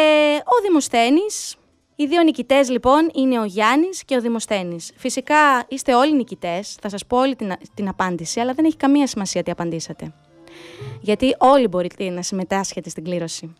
ο 0.45 0.61
Δημοσθένης 0.61 1.55
οι 1.99 2.05
δύο 2.05 2.23
νικητές 2.23 2.69
λοιπόν 2.69 3.09
είναι 3.13 3.39
ο 3.39 3.43
Γιάννης 3.43 4.03
και 4.03 4.15
ο 4.15 4.21
Δημοσθένης. 4.21 4.91
Φυσικά 4.95 5.65
είστε 5.67 5.95
όλοι 5.95 6.15
νικητές, 6.15 6.77
θα 6.81 6.89
σας 6.89 7.05
πω 7.05 7.17
όλη 7.17 7.35
την, 7.35 7.53
την 7.73 7.87
απάντηση, 7.87 8.39
αλλά 8.39 8.53
δεν 8.53 8.65
έχει 8.65 8.75
καμία 8.75 9.07
σημασία 9.07 9.43
τι 9.43 9.51
απαντήσατε. 9.51 10.13
Γιατί 11.01 11.35
όλοι 11.37 11.67
μπορείτε 11.67 12.09
να 12.09 12.21
συμμετάσχετε 12.21 12.89
στην 12.89 13.03
κλήρωση. 13.03 13.53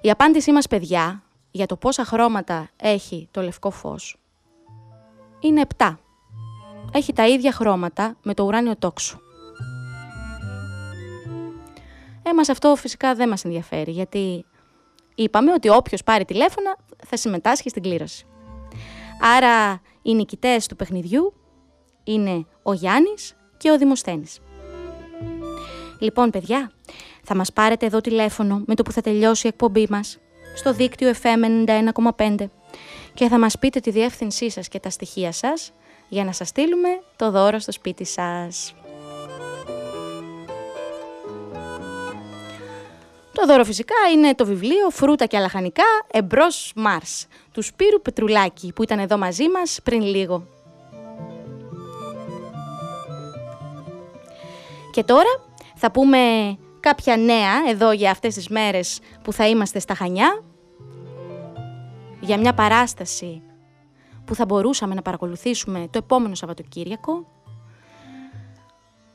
Η 0.00 0.10
απάντησή 0.10 0.52
μας, 0.52 0.66
παιδιά, 0.66 1.22
για 1.50 1.66
το 1.66 1.76
πόσα 1.76 2.04
χρώματα 2.04 2.70
έχει 2.76 3.28
το 3.30 3.42
λευκό 3.42 3.70
φως, 3.70 4.16
είναι 5.40 5.62
7. 5.76 5.96
Έχει 6.92 7.12
τα 7.12 7.28
ίδια 7.28 7.52
χρώματα 7.52 8.16
με 8.22 8.34
το 8.34 8.44
ουράνιο 8.44 8.76
τόξο. 8.76 9.20
Ε, 12.22 12.34
μας 12.34 12.48
αυτό 12.48 12.76
φυσικά 12.76 13.14
δεν 13.14 13.28
μας 13.28 13.44
ενδιαφέρει, 13.44 13.90
γιατί 13.90 14.44
είπαμε 15.22 15.52
ότι 15.52 15.68
όποιος 15.68 16.02
πάρει 16.02 16.24
τηλέφωνα 16.24 16.76
θα 17.06 17.16
συμμετάσχει 17.16 17.68
στην 17.68 17.82
κλήρωση. 17.82 18.26
Άρα 19.36 19.80
οι 20.02 20.14
νικητές 20.14 20.66
του 20.66 20.76
παιχνιδιού 20.76 21.34
είναι 22.04 22.46
ο 22.62 22.72
Γιάννης 22.72 23.36
και 23.56 23.70
ο 23.70 23.78
Δημοσθένης. 23.78 24.38
Λοιπόν, 25.98 26.30
παιδιά, 26.30 26.72
θα 27.22 27.34
μας 27.34 27.52
πάρετε 27.52 27.86
εδώ 27.86 28.00
τηλέφωνο 28.00 28.62
με 28.66 28.74
το 28.74 28.82
που 28.82 28.92
θα 28.92 29.00
τελειώσει 29.00 29.46
η 29.46 29.48
εκπομπή 29.48 29.86
μας 29.90 30.18
στο 30.54 30.72
δίκτυο 30.72 31.12
FM 31.22 31.66
91,5 32.16 32.50
και 33.14 33.28
θα 33.28 33.38
μας 33.38 33.58
πείτε 33.58 33.80
τη 33.80 33.90
διεύθυνσή 33.90 34.50
σας 34.50 34.68
και 34.68 34.80
τα 34.80 34.90
στοιχεία 34.90 35.32
σας 35.32 35.72
για 36.08 36.24
να 36.24 36.32
σας 36.32 36.48
στείλουμε 36.48 36.88
το 37.16 37.30
δώρο 37.30 37.58
στο 37.58 37.72
σπίτι 37.72 38.04
σας. 38.04 38.74
Το 43.32 43.46
δώρο 43.46 43.64
φυσικά 43.64 43.94
είναι 44.14 44.34
το 44.34 44.46
βιβλίο 44.46 44.90
«Φρούτα 44.90 45.26
και 45.26 45.36
αλαχανικά 45.36 45.84
εμπρός 46.10 46.72
Μάρς» 46.76 47.26
του 47.52 47.62
Σπύρου 47.62 48.02
Πετρουλάκη 48.02 48.72
που 48.72 48.82
ήταν 48.82 48.98
εδώ 48.98 49.18
μαζί 49.18 49.48
μας 49.48 49.80
πριν 49.82 50.02
λίγο. 50.02 50.46
Και 54.90 55.04
τώρα 55.04 55.44
θα 55.74 55.90
πούμε 55.90 56.18
κάποια 56.80 57.16
νέα 57.16 57.52
εδώ 57.68 57.92
για 57.92 58.10
αυτές 58.10 58.34
τις 58.34 58.48
μέρες 58.48 59.00
που 59.22 59.32
θα 59.32 59.48
είμαστε 59.48 59.78
στα 59.78 59.94
Χανιά 59.94 60.42
για 62.20 62.38
μια 62.38 62.54
παράσταση 62.54 63.42
που 64.24 64.34
θα 64.34 64.44
μπορούσαμε 64.44 64.94
να 64.94 65.02
παρακολουθήσουμε 65.02 65.88
το 65.90 65.98
επόμενο 65.98 66.34
Σαββατοκύριακο 66.34 67.26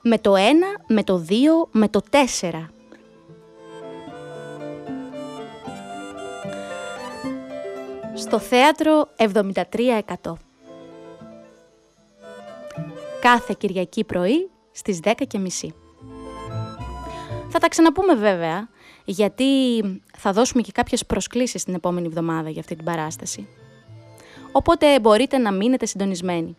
με 0.01 0.17
το 0.17 0.33
1, 0.35 0.39
με 0.87 1.03
το 1.03 1.25
2, 1.29 1.33
με 1.71 1.87
το 1.89 2.01
4. 2.41 2.74
Στο 8.15 8.39
θέατρο 8.39 9.09
73%. 9.17 10.33
Κάθε 13.21 13.55
Κυριακή 13.57 14.03
πρωί 14.03 14.49
στις 14.71 14.99
10.30. 15.03 15.13
Θα 17.49 17.59
τα 17.59 17.67
ξαναπούμε 17.67 18.15
βέβαια, 18.15 18.69
γιατί 19.05 19.81
θα 20.17 20.31
δώσουμε 20.31 20.61
και 20.61 20.71
κάποιες 20.71 21.05
προσκλήσεις 21.05 21.63
την 21.63 21.73
επόμενη 21.73 22.07
εβδομάδα 22.07 22.49
για 22.49 22.59
αυτή 22.59 22.75
την 22.75 22.85
παράσταση. 22.85 23.47
Οπότε 24.51 24.99
μπορείτε 24.99 25.37
να 25.37 25.51
μείνετε 25.51 25.85
συντονισμένοι. 25.85 26.57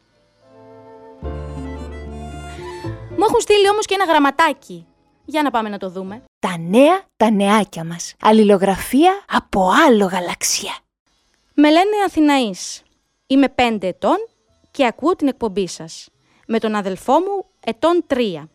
Μου 3.10 3.24
έχουν 3.28 3.40
στείλει 3.40 3.68
όμως 3.68 3.86
και 3.86 3.94
ένα 3.94 4.04
γραμματάκι. 4.04 4.86
Για 5.24 5.42
να 5.42 5.50
πάμε 5.50 5.68
να 5.68 5.78
το 5.78 5.90
δούμε. 5.90 6.22
Τα 6.38 6.58
νέα 6.58 7.02
τα 7.16 7.30
νεάκια 7.30 7.84
μας. 7.84 8.14
Αλληλογραφία 8.20 9.24
από 9.28 9.70
άλλο 9.86 10.04
γαλαξία. 10.04 10.85
Με 11.58 11.70
λένε 11.70 11.96
Αθηναής. 12.06 12.82
Είμαι 13.26 13.54
5 13.56 13.78
ετών 13.80 14.16
και 14.70 14.86
ακούω 14.86 15.16
την 15.16 15.28
εκπομπή 15.28 15.68
σας. 15.68 16.08
Με 16.46 16.58
τον 16.58 16.74
αδελφό 16.74 17.12
μου 17.12 17.44
ετών 17.64 18.04
3. 18.06 18.48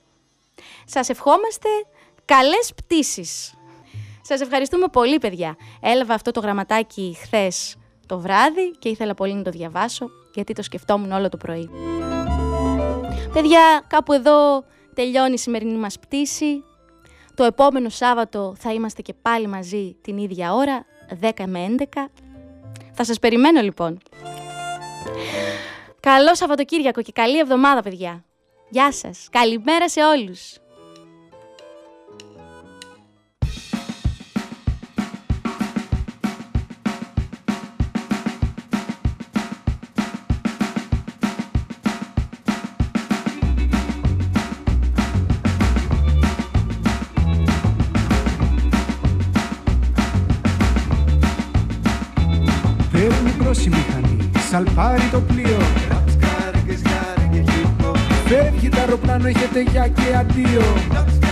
Σας 0.85 1.09
ευχόμαστε 1.09 1.69
καλές 2.25 2.73
πτήσεις. 2.75 3.53
Σας 4.21 4.41
ευχαριστούμε 4.41 4.87
πολύ 4.87 5.17
παιδιά. 5.17 5.55
Έλαβα 5.81 6.13
αυτό 6.13 6.31
το 6.31 6.39
γραμματάκι 6.39 7.17
χθες 7.21 7.75
το 8.05 8.19
βράδυ 8.19 8.71
και 8.79 8.89
ήθελα 8.89 9.13
πολύ 9.13 9.33
να 9.33 9.41
το 9.41 9.49
διαβάσω 9.49 10.09
γιατί 10.33 10.53
το 10.53 10.61
σκεφτόμουν 10.61 11.11
όλο 11.11 11.29
το 11.29 11.37
πρωί. 11.37 11.69
Παιδιά, 13.33 13.83
κάπου 13.87 14.13
εδώ 14.13 14.63
τελειώνει 14.93 15.33
η 15.33 15.37
σημερινή 15.37 15.77
μας 15.77 15.99
πτήση. 15.99 16.63
Το 17.35 17.43
επόμενο 17.43 17.89
Σάββατο 17.89 18.55
θα 18.57 18.73
είμαστε 18.73 19.01
και 19.01 19.13
πάλι 19.21 19.47
μαζί 19.47 19.95
την 20.01 20.17
ίδια 20.17 20.53
ώρα, 20.53 20.85
10 21.21 21.45
με 21.45 21.75
11. 21.93 22.09
Θα 22.93 23.03
σας 23.03 23.19
περιμένω 23.19 23.61
λοιπόν. 23.61 23.99
Καλό 25.99 26.35
Σαββατοκύριακο 26.35 27.01
και 27.01 27.11
καλή 27.11 27.39
εβδομάδα 27.39 27.81
παιδιά. 27.81 28.25
Γεια 28.69 28.91
σας. 28.91 29.27
Καλημέρα 29.31 29.89
σε 29.89 30.03
όλους. 30.03 30.60
Αεροπλάνο, 59.67 59.69
έχετε 59.69 59.71
για 59.71 59.87
και 59.87 60.15
αντίο 60.15 60.61
Από 60.97 61.30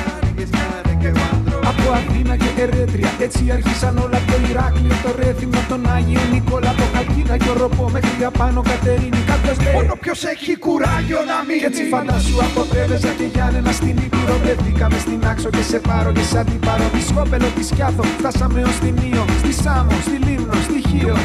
Αθήνα 2.60 2.76
και 2.76 2.78
Ερέτρια, 2.78 3.12
έτσι 3.20 3.52
άρχισαν 3.52 3.98
όλα 3.98 4.18
από 4.18 4.32
το 4.32 4.38
Ηράκλειο, 4.50 4.96
το 5.04 5.12
Ρέθυμο, 5.20 5.60
τον 5.70 5.82
Άγιο 5.96 6.22
Νικόλα, 6.32 6.70
από 6.70 6.84
Χαλκίδα 6.94 7.38
και 7.38 7.50
Οροπό 7.50 7.90
μέχρι 7.90 8.24
απάνω 8.32 8.62
Κατερίνη. 8.62 9.22
Κάποιος 9.32 9.58
λέει, 9.64 9.74
μόνο 9.74 9.96
ποιος 10.04 10.24
έχει 10.24 10.58
κουράγιο 10.58 11.20
να 11.32 11.38
μην 11.48 11.58
Κι 11.62 11.66
έτσι 11.66 11.84
φαντάσου 11.94 12.38
από 12.48 12.62
Πρέβεζα 12.72 13.12
και 13.20 13.28
Γιάννενα 13.34 13.72
στην 13.72 13.96
Ήπειρο, 14.06 14.36
βρεθήκαμε 14.44 14.98
στην 15.06 15.20
Άξο 15.32 15.50
και 15.50 15.64
σε 15.72 15.80
πάρω 15.88 16.12
και 16.12 16.26
σαν 16.32 16.46
την 16.46 16.60
πάρω, 16.60 16.88
τη 16.94 17.02
Σκόπελο, 17.10 17.50
τη 17.56 17.64
Σκιάθο, 17.70 18.04
φτάσαμε 18.20 18.62
ως 18.70 18.78
την 18.84 18.96
Ήο, 19.12 19.24
στη 19.42 19.52
Σάμο, 19.62 19.96
στη 20.06 20.18
Λίμνο, 20.26 20.56
στη 20.68 20.78
Χίο. 20.88 21.16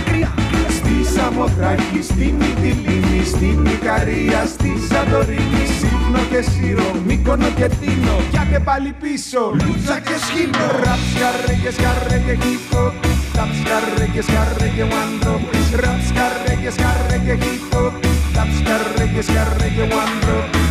Στη 0.78 0.96
Σαμοθράκη, 1.14 2.02
στη 2.02 2.34
Μυτιλίνη, 2.38 3.24
στην 3.24 3.66
Ικαρία, 3.66 4.46
στη 4.46 4.72
Σαντορίνη, 4.88 5.64
Σύμνο 5.78 6.20
και 6.30 6.40
Σύρο, 6.50 6.88
Μύκονο 7.06 7.48
και 7.56 7.68
Τίνο. 7.80 8.16
Πιάτε 8.30 8.58
πάλι 8.64 8.94
πίσω, 9.02 9.40
Λούτσα 9.52 9.96
και 10.06 10.16
Σχήνο. 10.26 10.64
Ραψ, 10.82 11.12
skarrygge, 11.24 11.72
skarrygge, 11.72 12.34
hít 12.44 12.74
og 12.74 12.92
Rapp, 13.36 13.52
skarrygge, 13.62 14.22
skarrygge, 14.22 14.84
wandró 14.92 15.34
Rapp, 15.82 16.02
skarrygge, 16.08 16.72
skarrygge, 16.72 17.36
hít 17.44 17.74
og 17.74 17.92
Rapp, 18.36 18.50
skarrygge, 18.60 19.22
skarrygge, 19.22 19.88
wandró 19.94 20.63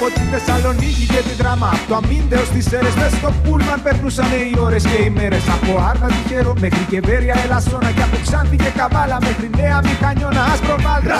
Από 0.00 0.08
τη 0.16 0.24
Θεσσαλονίκη 0.32 1.04
και 1.12 1.20
την 1.28 1.36
Δράμα 1.40 1.68
Από 1.76 1.84
το 1.90 1.94
Αμίντεο 2.00 2.42
στις 2.50 2.64
Σέρες 2.70 2.94
Μες 3.00 3.12
στο 3.20 3.30
Πούλμαν 3.42 3.78
περνούσαν 3.86 4.30
οι 4.38 4.58
ώρες 4.66 4.82
και 4.90 4.98
οι 5.04 5.10
μέρες. 5.18 5.44
Από 5.56 5.72
Άρνα 5.88 6.08
τυχερό 6.16 6.52
μέχρι 6.64 6.84
και 6.90 6.98
Βέρεια 7.08 7.36
Ελασσόνα 7.44 7.90
Και 7.96 8.04
από 8.08 8.16
Ξάνθη 8.24 8.56
και 8.64 8.70
Καβάλα 8.78 9.18
μέχρι 9.26 9.46
Νέα 9.60 9.78
Μηχανιώνα 9.86 10.42
Άσπρο 10.52 10.76
Βάλτρα 10.84 11.18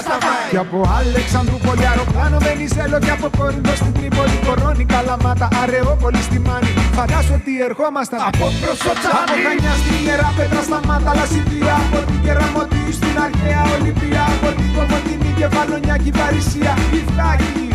Και 0.53 0.61
από 0.65 0.79
Αλεξανδρού 0.99 1.57
Πολιαροπλάνο 1.67 2.39
Βενιζέλο 2.47 2.99
Και 3.05 3.13
από 3.17 3.27
Κόρινθο 3.39 3.75
στην 3.81 3.93
Τρίπολη 3.97 4.37
Κορώνη 4.47 4.85
Καλαμάτα 4.93 5.49
Αρεόπολη 5.63 6.23
στη 6.29 6.39
Μάνη. 6.47 6.73
Φαντάσου 6.99 7.35
ότι 7.39 7.53
ερχόμασταν. 7.69 8.19
Από 8.31 8.47
Προσοτσάνη 8.63 9.19
Από 9.23 9.35
Χανιά 9.45 9.73
στην 9.81 9.97
Ιερά 10.07 10.31
Πέτρα 10.37 10.63
στα 10.69 10.79
Μάτα 10.89 11.13
Λασιδία 11.19 11.75
Από 11.85 11.99
την 12.09 12.19
Κεραμωτίου 12.25 12.91
στην 12.99 13.15
Αρχαία 13.27 13.63
Ολυμπία 13.75 14.23
Από 14.35 14.49
την 14.59 14.69
Κομωτινή 14.77 15.31
Κεφαλονιάκη 15.41 16.11
Παρισία 16.19 16.73
Η 16.99 17.01
Φλάκη 17.11 17.69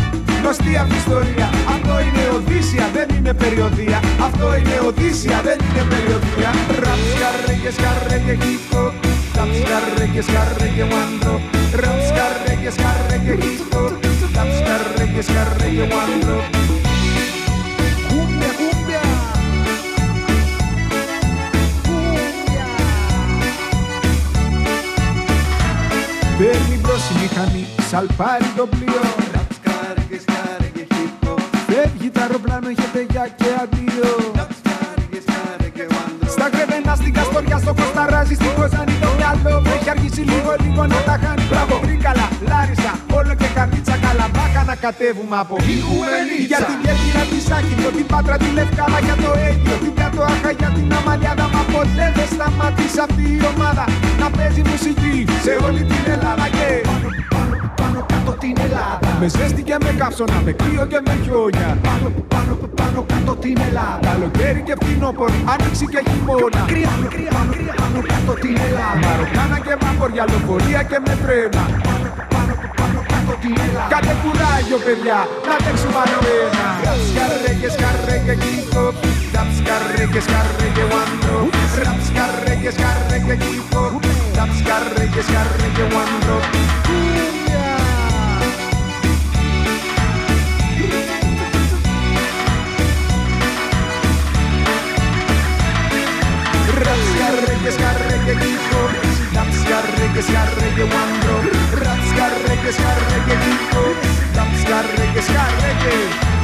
γνωστή 0.44 0.76
αυτή 0.82 0.94
η 0.94 1.02
ιστορία. 1.04 1.46
Αυτό 1.74 1.94
είναι 2.06 2.22
Οδύσσια, 2.36 2.86
δεν 2.96 3.08
είναι 3.16 3.32
περιοδία. 3.42 3.98
Αυτό 4.26 4.46
είναι 4.58 4.76
Οδύσσια, 4.88 5.38
δεν 5.46 5.58
είναι 5.66 5.84
περιοδία. 5.92 6.50
Ραψ, 6.82 7.08
καρέ 7.20 7.54
και 7.62 7.70
σκαρέ 7.76 8.16
και 8.26 8.34
χίπο. 8.42 8.82
Ραψ, 9.36 9.58
καρέ 9.70 10.06
και 10.14 10.22
σκαρέ 10.28 10.68
και 10.76 10.84
βάντρο. 10.92 11.34
Ραψ, 11.82 12.06
καρέ 12.18 12.54
και 12.62 12.70
σκαρέ 12.76 13.16
και 13.24 13.34
χίπο. 13.42 13.82
Ραψ, 14.36 14.56
καρέ 14.66 15.04
και 15.14 15.22
σκαρέ 15.28 15.68
και 15.76 15.86
βάντρο. 15.92 16.38
Κούμπια, 18.08 18.50
κούμπια. 18.58 19.02
Παίρνει 26.38 26.76
μπρος 26.82 27.04
η 27.10 27.14
μηχανή, 27.20 27.64
σαλπάρει 27.90 28.50
το 28.56 28.66
πλοίο 28.66 29.02
Φεύγεις 31.68 32.10
το 32.12 32.20
αεροπλάνο, 32.20 32.68
έχετε 32.74 33.00
για 33.10 33.24
και 33.38 33.50
αντίο 33.62 34.12
Στα 36.34 36.46
κρεβένα, 36.54 36.94
στην 37.00 37.12
Καστοριά, 37.16 37.58
στο 37.64 37.72
Κωνσταράζι, 37.80 38.34
στην 38.40 38.52
Κοζάνη 38.58 38.94
το 39.04 39.10
μυαλό 39.18 39.60
μου 39.62 39.70
έχει 39.76 39.90
αργήσει 39.94 40.22
λίγο 40.32 40.52
λίγο 40.64 40.82
να 40.92 40.98
τα 41.08 41.14
χάνει. 41.22 41.44
Μπράβο, 41.50 41.74
Τρίκαλα, 41.84 42.26
Λάρισα, 42.50 42.92
όλο 43.18 43.32
και 43.40 43.48
καρδίτσα 43.56 43.96
καλά. 44.04 44.26
Μπάκα 44.32 44.62
να 44.70 44.74
κατέβουμε 44.84 45.36
από 45.42 45.56
Για 46.50 46.60
την 46.68 46.78
Κέρκυρα, 46.84 47.24
τη 47.30 47.38
Σάκυνο, 47.48 47.88
την 47.96 48.06
Πάτρα, 48.12 48.36
τη 48.42 48.48
Λευκάδα 48.58 48.98
Για 49.06 49.16
το 49.22 49.30
Αίγυο, 49.44 49.76
την 49.84 49.94
Κατοάχα, 50.00 50.50
για 50.60 50.70
την 50.76 50.94
Αμαλιάδα 50.98 51.46
Μα 51.54 51.62
ποτέ 51.72 52.06
δεν 52.16 52.28
σταμάτησε 52.34 53.00
αυτή 53.06 53.24
η 53.38 53.40
ομάδα 53.52 53.84
να 54.20 54.26
παίζει 54.36 54.62
μουσική 54.70 55.16
σε 55.44 55.52
όλη 55.66 55.82
την 55.90 56.02
Ελλάδα 56.14 56.46
Με 59.20 59.28
ζέστη 59.28 59.62
και 59.68 59.76
με 59.84 59.90
καύσωνα, 60.00 60.38
με 60.44 60.52
κρύο 60.60 60.84
και 60.92 61.00
με 61.06 61.14
χιόνια. 61.22 61.68
Πάνω 61.86 62.06
που 62.14 62.22
πάνω 62.34 62.52
που 62.60 62.68
πάνω 62.78 63.00
κάτω 63.12 63.32
την 63.42 63.56
Ελλάδα. 63.68 63.98
Καλοκαίρι 64.08 64.62
και 64.68 64.74
φθινόπωρο, 64.80 65.38
άνοιξη 65.52 65.86
και 65.92 66.00
χειμώνα. 66.08 66.60
Κρύα, 66.70 66.92
κρύα, 67.14 67.40
κρύα, 67.52 67.74
πάνω 67.80 67.98
κάτω 68.12 68.32
την 68.42 68.56
Ελλάδα. 68.66 68.98
Μαροκάνα 69.04 69.58
και 69.66 69.74
βαποριά, 69.82 70.24
λεωφορεία 70.30 70.82
και 70.90 70.98
με 71.06 71.14
τρένα. 71.22 71.62
Πάνω 71.88 72.06
που 72.10 72.22
πάνω 72.32 72.52
που 72.60 72.68
πάνω 72.78 72.98
κάτω 73.12 73.32
την 73.42 73.54
Ελλάδα. 73.66 73.90
Κάντε 73.92 74.14
κουράγιο, 74.22 74.78
παιδιά, 74.86 75.18
να 75.48 75.54
τρέξουμε 75.64 75.98
άλλο 76.02 76.20
ένα. 76.42 76.66
Σκαρέγγε, 77.08 77.68
σκαρέγγε, 77.76 78.34
κύκο. 78.42 78.84
Ταπ 79.34 79.48
σκαρέγγε, 79.58 80.20
σκαρέγγε, 80.26 80.84
one 81.00 81.14
Ραπ 81.84 82.00
σκαρέγγε, 82.08 82.70
σκαρέγγε, 82.76 83.34
κύκο. 83.42 83.84
Ταπ 84.36 84.50
σκαρέγγε, 84.60 85.22
σκαρέγγε, 85.28 85.84
skarrege, 97.64 97.72
skarrege, 97.72 98.34
gikor 98.40 98.90
Rap, 99.34 99.48
skarrege, 99.52 100.22
skarrege, 100.22 100.84
wandro 100.92 101.36
Rap, 101.80 102.00
skarrege, 102.10 102.72
skarrege, 102.72 103.36
gikor 103.44 103.94
Rap, 104.36 104.52
skarrege, 104.60 105.22
skarrege 105.22 106.43